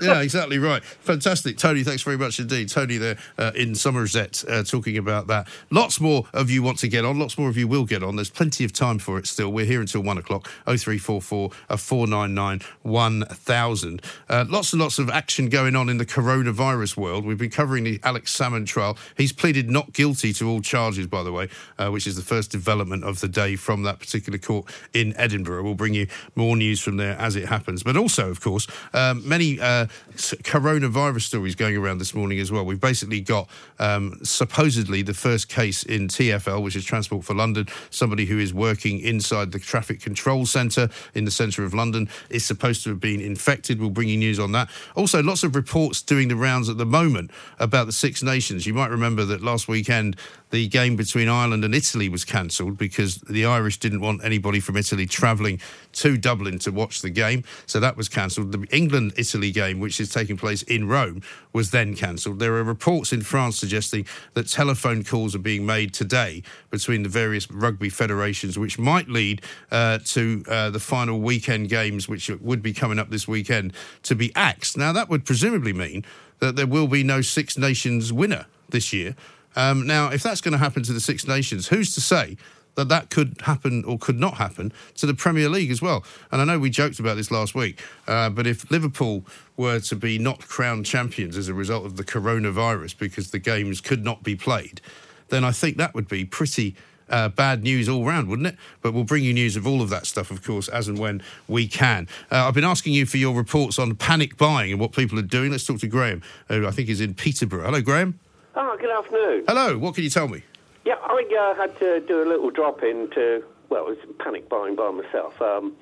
yeah, 0.00 0.20
exactly 0.20 0.58
right. 0.58 0.84
Fantastic. 0.84 1.58
Tony, 1.58 1.82
thanks 1.82 2.02
very 2.02 2.16
much 2.16 2.38
indeed. 2.38 2.68
Tony 2.68 2.96
there 2.96 3.18
uh, 3.38 3.52
in 3.54 3.74
Somerset 3.74 4.44
uh, 4.48 4.62
talking 4.62 4.96
about 4.96 5.26
that. 5.26 5.48
Lots 5.70 6.00
more 6.00 6.26
of 6.32 6.50
you 6.50 6.62
want 6.62 6.78
to 6.78 6.88
get 6.88 7.04
on. 7.04 7.18
Lots 7.18 7.36
more 7.38 7.48
of 7.48 7.56
you 7.56 7.66
will 7.66 7.84
get 7.84 8.02
on. 8.02 8.16
There's 8.16 8.30
plenty 8.30 8.64
of 8.64 8.72
time 8.72 8.98
for 8.98 9.18
it 9.18 9.26
still. 9.26 9.52
We're 9.52 9.66
here 9.66 9.80
until 9.80 10.02
one 10.02 10.18
o'clock. 10.18 10.48
0344 10.66 11.50
uh, 11.68 11.76
499 11.76 12.60
1000. 12.82 14.02
Uh, 14.28 14.44
lots 14.48 14.72
and 14.72 14.82
lots 14.82 14.98
of 14.98 15.10
action 15.10 15.48
going 15.48 15.74
on 15.74 15.88
in 15.88 15.98
the 15.98 16.06
coronavirus 16.06 16.96
world. 16.96 17.24
We've 17.24 17.38
been 17.38 17.50
covering 17.50 17.84
the 17.84 18.00
Alex 18.02 18.36
Salmond 18.36 18.66
trial. 18.66 18.96
He's 19.16 19.32
pleaded 19.32 19.70
not 19.70 19.92
guilty 19.92 20.32
to 20.34 20.48
all 20.48 20.60
charges, 20.60 21.06
by 21.06 21.22
the 21.22 21.32
way, 21.32 21.48
uh, 21.78 21.90
which 21.90 22.06
is 22.06 22.16
the 22.16 22.22
first 22.22 22.50
development 22.50 23.04
of 23.04 23.20
the 23.20 23.28
day 23.28 23.56
from 23.56 23.82
that 23.84 23.98
particular 23.98 24.38
court 24.38 24.66
in 24.92 25.14
Edinburgh. 25.16 25.64
We'll 25.64 25.74
bring 25.74 25.94
you 25.94 26.06
more 26.34 26.56
news 26.56 26.80
from 26.80 26.96
there 26.96 27.16
as 27.18 27.36
it 27.36 27.46
happens. 27.46 27.71
But 27.82 27.96
also, 27.96 28.28
of 28.30 28.40
course, 28.40 28.66
um, 28.92 29.26
many 29.26 29.58
uh, 29.60 29.86
coronavirus 30.16 31.22
stories 31.22 31.54
going 31.54 31.76
around 31.76 31.98
this 31.98 32.14
morning 32.14 32.38
as 32.40 32.52
well. 32.52 32.64
We've 32.64 32.80
basically 32.80 33.20
got 33.20 33.48
um, 33.78 34.18
supposedly 34.22 35.02
the 35.02 35.14
first 35.14 35.48
case 35.48 35.82
in 35.84 36.08
TFL, 36.08 36.62
which 36.62 36.76
is 36.76 36.84
Transport 36.84 37.24
for 37.24 37.34
London. 37.34 37.68
Somebody 37.90 38.26
who 38.26 38.38
is 38.38 38.52
working 38.52 39.00
inside 39.00 39.52
the 39.52 39.58
traffic 39.58 40.00
control 40.00 40.44
centre 40.44 40.88
in 41.14 41.24
the 41.24 41.30
centre 41.30 41.64
of 41.64 41.72
London 41.72 42.08
is 42.28 42.44
supposed 42.44 42.82
to 42.84 42.90
have 42.90 43.00
been 43.00 43.20
infected. 43.20 43.80
We'll 43.80 43.90
bring 43.90 44.08
you 44.08 44.18
news 44.18 44.38
on 44.38 44.52
that. 44.52 44.68
Also, 44.96 45.22
lots 45.22 45.44
of 45.44 45.54
reports 45.54 46.02
doing 46.02 46.28
the 46.28 46.36
rounds 46.36 46.68
at 46.68 46.78
the 46.78 46.86
moment 46.86 47.30
about 47.58 47.86
the 47.86 47.92
Six 47.92 48.22
Nations. 48.22 48.66
You 48.66 48.74
might 48.74 48.90
remember 48.90 49.24
that 49.24 49.42
last 49.42 49.68
weekend 49.68 50.16
the 50.52 50.68
game 50.68 50.96
between 50.96 51.30
Ireland 51.30 51.64
and 51.64 51.74
Italy 51.74 52.10
was 52.10 52.26
cancelled 52.26 52.76
because 52.76 53.16
the 53.16 53.46
Irish 53.46 53.78
didn't 53.78 54.00
want 54.00 54.22
anybody 54.22 54.60
from 54.60 54.76
Italy 54.76 55.06
travelling 55.06 55.60
to 55.94 56.18
Dublin 56.18 56.58
to 56.60 56.70
watch 56.70 57.00
the 57.00 57.08
game. 57.08 57.42
So 57.66 57.80
that 57.80 57.96
was 57.96 58.10
cancelled. 58.10 58.52
The 58.52 58.66
England 58.70 59.14
Italy 59.16 59.50
game, 59.50 59.80
which 59.80 59.98
is 59.98 60.10
taking 60.10 60.36
place 60.36 60.62
in 60.64 60.86
Rome, 60.86 61.22
was 61.54 61.70
then 61.70 61.96
cancelled. 61.96 62.38
There 62.38 62.54
are 62.56 62.62
reports 62.62 63.14
in 63.14 63.22
France 63.22 63.58
suggesting 63.58 64.06
that 64.34 64.46
telephone 64.46 65.02
calls 65.04 65.34
are 65.34 65.40
being 65.40 65.64
made 65.64 65.94
today 65.94 66.42
between 66.70 67.02
the 67.02 67.08
various 67.08 67.50
rugby 67.50 67.88
federations, 67.88 68.58
which 68.58 68.78
might 68.78 69.08
lead 69.08 69.40
uh, 69.70 70.00
to 70.04 70.44
uh, 70.48 70.68
the 70.68 70.80
final 70.80 71.18
weekend 71.20 71.70
games, 71.70 72.10
which 72.10 72.28
would 72.28 72.62
be 72.62 72.74
coming 72.74 72.98
up 72.98 73.08
this 73.08 73.26
weekend, 73.26 73.72
to 74.02 74.14
be 74.14 74.30
axed. 74.36 74.76
Now, 74.76 74.92
that 74.92 75.08
would 75.08 75.24
presumably 75.24 75.72
mean 75.72 76.04
that 76.40 76.56
there 76.56 76.66
will 76.66 76.88
be 76.88 77.02
no 77.02 77.22
Six 77.22 77.56
Nations 77.56 78.12
winner 78.12 78.44
this 78.68 78.92
year. 78.92 79.16
Um, 79.56 79.86
now, 79.86 80.08
if 80.08 80.22
that's 80.22 80.40
going 80.40 80.52
to 80.52 80.58
happen 80.58 80.82
to 80.84 80.92
the 80.92 81.00
Six 81.00 81.26
Nations, 81.26 81.68
who's 81.68 81.94
to 81.94 82.00
say 82.00 82.36
that 82.74 82.88
that 82.88 83.10
could 83.10 83.36
happen 83.42 83.84
or 83.84 83.98
could 83.98 84.18
not 84.18 84.34
happen 84.34 84.72
to 84.96 85.06
the 85.06 85.14
Premier 85.14 85.48
League 85.48 85.70
as 85.70 85.82
well? 85.82 86.04
And 86.30 86.40
I 86.40 86.44
know 86.44 86.58
we 86.58 86.70
joked 86.70 86.98
about 86.98 87.16
this 87.16 87.30
last 87.30 87.54
week, 87.54 87.82
uh, 88.06 88.30
but 88.30 88.46
if 88.46 88.70
Liverpool 88.70 89.24
were 89.56 89.80
to 89.80 89.96
be 89.96 90.18
not 90.18 90.46
crowned 90.48 90.86
champions 90.86 91.36
as 91.36 91.48
a 91.48 91.54
result 91.54 91.84
of 91.84 91.96
the 91.96 92.04
coronavirus 92.04 92.98
because 92.98 93.30
the 93.30 93.38
games 93.38 93.80
could 93.80 94.04
not 94.04 94.22
be 94.22 94.34
played, 94.34 94.80
then 95.28 95.44
I 95.44 95.52
think 95.52 95.76
that 95.76 95.94
would 95.94 96.08
be 96.08 96.24
pretty. 96.24 96.74
Uh, 97.10 97.28
bad 97.28 97.62
news 97.62 97.90
all 97.90 98.06
round, 98.06 98.26
wouldn't 98.26 98.48
it? 98.48 98.56
But 98.80 98.94
we'll 98.94 99.04
bring 99.04 99.22
you 99.22 99.34
news 99.34 99.54
of 99.54 99.66
all 99.66 99.82
of 99.82 99.90
that 99.90 100.06
stuff, 100.06 100.30
of 100.30 100.42
course, 100.42 100.68
as 100.68 100.88
and 100.88 100.98
when 100.98 101.22
we 101.46 101.68
can. 101.68 102.08
Uh, 102.30 102.46
I've 102.46 102.54
been 102.54 102.64
asking 102.64 102.94
you 102.94 103.04
for 103.04 103.18
your 103.18 103.34
reports 103.34 103.78
on 103.78 103.94
panic 103.96 104.38
buying 104.38 104.70
and 104.70 104.80
what 104.80 104.92
people 104.92 105.18
are 105.18 105.22
doing. 105.22 105.50
Let's 105.50 105.66
talk 105.66 105.78
to 105.80 105.88
Graham, 105.88 106.22
who 106.48 106.66
I 106.66 106.70
think 106.70 106.88
is 106.88 107.02
in 107.02 107.12
Peterborough. 107.12 107.64
Hello, 107.64 107.82
Graham. 107.82 108.18
Oh, 108.54 108.76
good 108.78 108.90
afternoon. 108.90 109.44
Hello, 109.48 109.78
what 109.78 109.94
can 109.94 110.04
you 110.04 110.10
tell 110.10 110.28
me? 110.28 110.42
Yeah, 110.84 110.96
I 111.02 111.24
uh, 111.38 111.54
had 111.54 111.78
to 111.78 112.00
do 112.00 112.22
a 112.22 112.28
little 112.28 112.50
drop 112.50 112.82
in 112.82 113.08
to, 113.14 113.42
well, 113.70 113.88
it 113.88 113.96
was 113.96 114.16
panic 114.18 114.48
buying 114.48 114.76
by 114.76 114.90
myself, 114.90 115.40
um, 115.40 115.74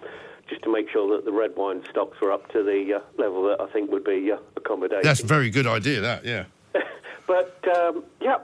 just 0.48 0.62
to 0.62 0.72
make 0.72 0.88
sure 0.88 1.16
that 1.16 1.24
the 1.24 1.32
red 1.32 1.56
wine 1.56 1.82
stocks 1.90 2.20
were 2.20 2.30
up 2.30 2.48
to 2.52 2.62
the 2.62 2.94
uh, 2.94 3.00
level 3.20 3.42
that 3.48 3.60
I 3.60 3.66
think 3.72 3.90
would 3.90 4.04
be 4.04 4.30
uh, 4.30 4.38
accommodating. 4.56 5.02
That's 5.02 5.22
a 5.22 5.26
very 5.26 5.50
good 5.50 5.66
idea, 5.66 6.00
that, 6.00 6.24
yeah. 6.24 6.44
But, 7.26 7.56
um, 7.76 8.04
yeah, 8.20 8.38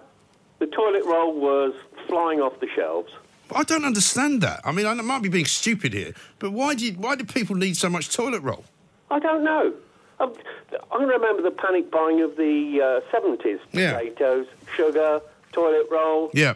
the 0.59 0.67
toilet 0.67 1.05
roll 1.05 1.39
was 1.39 1.75
flying 2.07 2.41
off 2.41 2.59
the 2.61 2.69
shelves. 2.75 3.13
I 3.55 3.63
don't 3.63 3.85
understand 3.85 4.43
that. 4.43 4.61
I 4.65 4.73
mean, 4.73 4.87
I 4.87 4.95
might 4.95 5.23
be 5.23 5.29
being 5.29 5.45
stupid 5.45 5.93
here, 5.93 6.15
but 6.39 6.53
why 6.53 6.75
do 6.75 6.85
you, 6.85 6.93
why 6.93 7.15
do 7.15 7.25
people 7.25 7.55
need 7.57 7.77
so 7.77 7.89
much 7.89 8.15
toilet 8.15 8.43
roll? 8.43 8.65
I 9.11 9.19
don't 9.21 9.45
know. 9.45 9.73
Um, 10.19 10.33
I 10.93 11.03
remember 11.03 11.43
the 11.43 11.51
panic 11.51 11.91
buying 11.91 12.23
of 12.23 12.37
the 12.37 13.03
uh, 13.13 13.17
70s. 13.17 13.61
Yeah. 13.73 13.99
Potatoes, 13.99 14.47
sugar, 14.75 15.21
toilet 15.53 15.87
roll. 15.91 16.31
Yeah, 16.33 16.55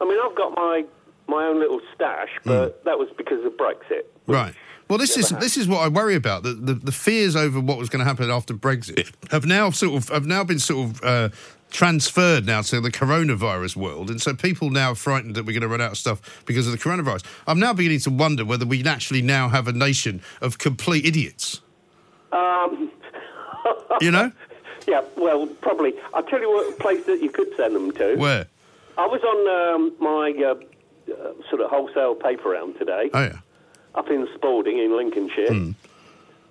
I 0.00 0.04
mean, 0.04 0.18
I've 0.22 0.34
got 0.34 0.54
my, 0.54 0.84
my 1.28 1.44
own 1.44 1.58
little 1.58 1.80
stash, 1.94 2.30
but 2.44 2.84
that 2.84 2.98
was 2.98 3.08
because 3.16 3.44
of 3.44 3.52
Brexit. 3.56 4.04
right. 4.26 4.54
Well, 4.88 4.98
this 4.98 5.16
is 5.16 5.30
this 5.30 5.56
is 5.56 5.66
what 5.66 5.78
I 5.78 5.88
worry 5.88 6.14
about. 6.14 6.44
The, 6.44 6.54
the 6.54 6.74
the 6.74 6.92
fears 6.92 7.34
over 7.34 7.58
what 7.58 7.76
was 7.76 7.88
going 7.88 7.98
to 7.98 8.04
happen 8.04 8.30
after 8.30 8.54
Brexit 8.54 9.12
have 9.32 9.44
now 9.44 9.70
sort 9.70 10.00
of 10.00 10.08
have 10.10 10.26
now 10.26 10.44
been 10.44 10.60
sort 10.60 10.90
of 10.90 11.02
uh, 11.02 11.28
transferred 11.72 12.46
now 12.46 12.62
to 12.62 12.80
the 12.80 12.92
coronavirus 12.92 13.74
world, 13.74 14.10
and 14.10 14.22
so 14.22 14.32
people 14.32 14.70
now 14.70 14.92
are 14.92 14.94
frightened 14.94 15.34
that 15.34 15.44
we're 15.44 15.58
going 15.58 15.62
to 15.62 15.68
run 15.68 15.80
out 15.80 15.90
of 15.90 15.98
stuff 15.98 16.44
because 16.46 16.66
of 16.68 16.72
the 16.72 16.78
coronavirus. 16.78 17.24
I'm 17.48 17.58
now 17.58 17.72
beginning 17.72 17.98
to 18.00 18.10
wonder 18.10 18.44
whether 18.44 18.64
we 18.64 18.84
actually 18.84 19.22
now 19.22 19.48
have 19.48 19.66
a 19.66 19.72
nation 19.72 20.22
of 20.40 20.58
complete 20.58 21.04
idiots. 21.04 21.62
Um, 22.36 22.90
You 24.00 24.10
know 24.12 24.30
yeah, 24.86 25.02
well, 25.16 25.46
probably. 25.60 25.94
I'll 26.14 26.22
tell 26.22 26.40
you 26.40 26.48
what 26.50 26.78
place 26.78 27.04
that 27.06 27.20
you 27.20 27.30
could 27.30 27.48
send 27.56 27.74
them 27.74 27.90
to. 27.92 28.14
where? 28.16 28.46
I 28.98 29.06
was 29.06 29.20
on 29.22 29.74
um, 29.74 29.92
my 29.98 30.32
uh, 30.44 30.54
uh, 31.12 31.32
sort 31.50 31.60
of 31.60 31.70
wholesale 31.70 32.14
paper 32.14 32.50
round 32.50 32.78
today, 32.78 33.10
Oh 33.12 33.22
yeah. 33.22 33.38
up 33.94 34.08
in 34.08 34.28
Spalding 34.34 34.78
in 34.78 34.96
Lincolnshire. 34.96 35.52
Hmm. 35.52 35.70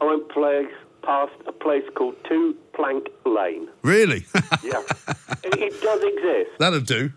I 0.02 0.06
went 0.06 0.28
place, 0.30 0.68
past 1.04 1.34
a 1.48 1.52
place 1.54 1.86
called 1.96 2.16
Two 2.28 2.56
Plank 2.74 3.08
Lane. 3.26 3.68
Really? 3.84 4.26
Yeah, 4.64 4.82
it, 5.44 5.56
it 5.58 5.82
does 5.82 6.02
exist. 6.04 6.52
That'll 6.60 6.82
do. 6.82 7.12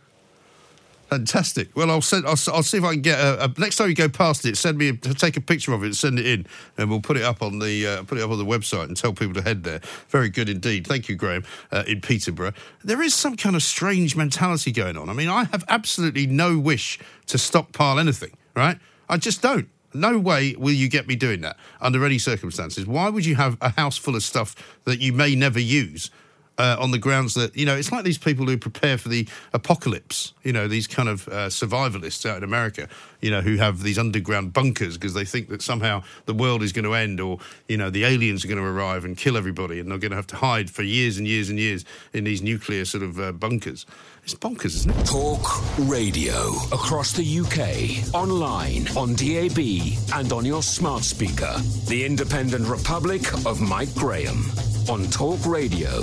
Fantastic. 1.09 1.74
Well, 1.74 1.90
I'll 1.90 2.02
send. 2.02 2.26
I'll, 2.26 2.36
I'll 2.52 2.62
see 2.62 2.76
if 2.76 2.84
I 2.84 2.92
can 2.92 3.00
get 3.00 3.18
a, 3.18 3.44
a, 3.44 3.54
next 3.56 3.76
time 3.76 3.88
you 3.88 3.94
go 3.94 4.11
past 4.11 4.44
it. 4.44 4.59
Send 4.59 4.76
me 4.76 4.90
a, 4.90 4.92
take 4.92 5.38
a 5.38 5.40
picture 5.40 5.72
of 5.72 5.82
it. 5.82 5.86
and 5.86 5.96
Send 5.96 6.18
it 6.18 6.26
in, 6.26 6.46
and 6.76 6.90
we'll 6.90 7.00
put 7.00 7.16
it 7.16 7.22
up 7.22 7.42
on 7.42 7.61
the 7.61 7.86
uh, 7.86 8.02
put 8.02 8.18
it 8.18 8.22
up 8.22 8.30
on 8.30 8.36
the 8.36 8.44
website 8.44 8.84
and 8.84 8.96
tell 8.96 9.14
people 9.14 9.32
to 9.34 9.42
head 9.42 9.64
there. 9.64 9.80
Very 10.09 10.28
good 10.28 10.50
indeed. 10.50 10.86
Thank 10.86 11.09
you, 11.09 11.16
Graham. 11.16 11.44
Uh, 11.72 11.84
in 11.86 12.02
Peterborough, 12.02 12.52
there 12.84 13.00
is 13.00 13.14
some 13.14 13.36
kind 13.36 13.56
of 13.56 13.62
strange 13.62 14.16
mentality 14.16 14.70
going 14.70 14.98
on. 14.98 15.09
I 15.09 15.14
mean, 15.14 15.30
I 15.30 15.44
have 15.44 15.64
absolutely 15.68 16.26
no 16.26 16.59
wish 16.59 16.98
to 17.28 17.38
stockpile 17.38 17.98
anything. 17.98 18.36
Right? 18.54 18.78
I 19.09 19.16
just 19.16 19.40
don't. 19.40 19.70
No 19.94 20.18
way 20.18 20.54
will 20.59 20.74
you 20.74 20.90
get 20.90 21.06
me 21.06 21.16
doing 21.16 21.40
that 21.40 21.56
under 21.80 22.04
any 22.04 22.18
circumstances. 22.18 22.86
Why 22.86 23.09
would 23.09 23.24
you 23.24 23.36
have 23.36 23.56
a 23.62 23.70
house 23.70 23.96
full 23.96 24.14
of 24.14 24.22
stuff 24.22 24.54
that 24.84 25.00
you 25.00 25.14
may 25.14 25.34
never 25.34 25.59
use? 25.59 26.11
Uh, 26.59 26.76
on 26.78 26.90
the 26.90 26.98
grounds 26.98 27.34
that 27.34 27.56
you 27.56 27.64
know 27.64 27.76
it's 27.76 27.92
like 27.92 28.04
these 28.04 28.18
people 28.18 28.46
who 28.46 28.59
prepare 28.59 28.98
for 28.98 29.09
the 29.09 29.26
apocalypse. 29.52 30.34
You 30.42 30.52
know 30.52 30.68
these 30.68 30.86
kind 30.86 31.09
of 31.09 31.28
uh, 31.28 31.48
survivalists 31.48 32.28
out 32.28 32.38
in 32.38 32.44
America. 32.44 32.88
You 33.20 33.30
know 33.30 33.40
who 33.40 33.56
have 33.56 33.82
these 33.82 33.98
underground 33.98 34.52
bunkers 34.52 34.96
because 34.96 35.14
they 35.14 35.24
think 35.24 35.48
that 35.48 35.62
somehow 35.62 36.02
the 36.26 36.34
world 36.34 36.62
is 36.62 36.72
going 36.72 36.84
to 36.84 36.94
end, 36.94 37.20
or 37.20 37.38
you 37.68 37.76
know 37.76 37.90
the 37.90 38.04
aliens 38.04 38.44
are 38.44 38.48
going 38.48 38.59
to 38.59 38.64
arrive 38.64 39.04
and 39.04 39.16
kill 39.16 39.36
everybody, 39.36 39.78
and 39.78 39.90
they're 39.90 39.98
going 39.98 40.11
to 40.11 40.16
have 40.16 40.26
to 40.28 40.36
hide 40.36 40.70
for 40.70 40.82
years 40.82 41.16
and 41.16 41.26
years 41.26 41.48
and 41.48 41.59
years 41.59 41.84
in 42.12 42.24
these 42.24 42.42
nuclear 42.42 42.84
sort 42.84 43.02
of 43.02 43.20
uh, 43.20 43.32
bunkers. 43.32 43.86
It's 44.24 44.34
bonkers, 44.34 44.76
isn't 44.76 44.94
it? 44.94 45.06
Talk 45.06 45.40
Radio. 45.88 46.50
Across 46.70 47.12
the 47.12 47.24
UK, 47.24 48.12
online, 48.14 48.86
on 48.94 49.14
DAB, 49.14 49.59
and 50.14 50.32
on 50.32 50.44
your 50.44 50.62
smart 50.62 51.02
speaker. 51.02 51.56
The 51.86 52.04
Independent 52.04 52.66
Republic 52.66 53.22
of 53.46 53.62
Mike 53.62 53.94
Graham 53.94 54.44
on 54.90 55.04
Talk 55.04 55.46
Radio. 55.46 56.02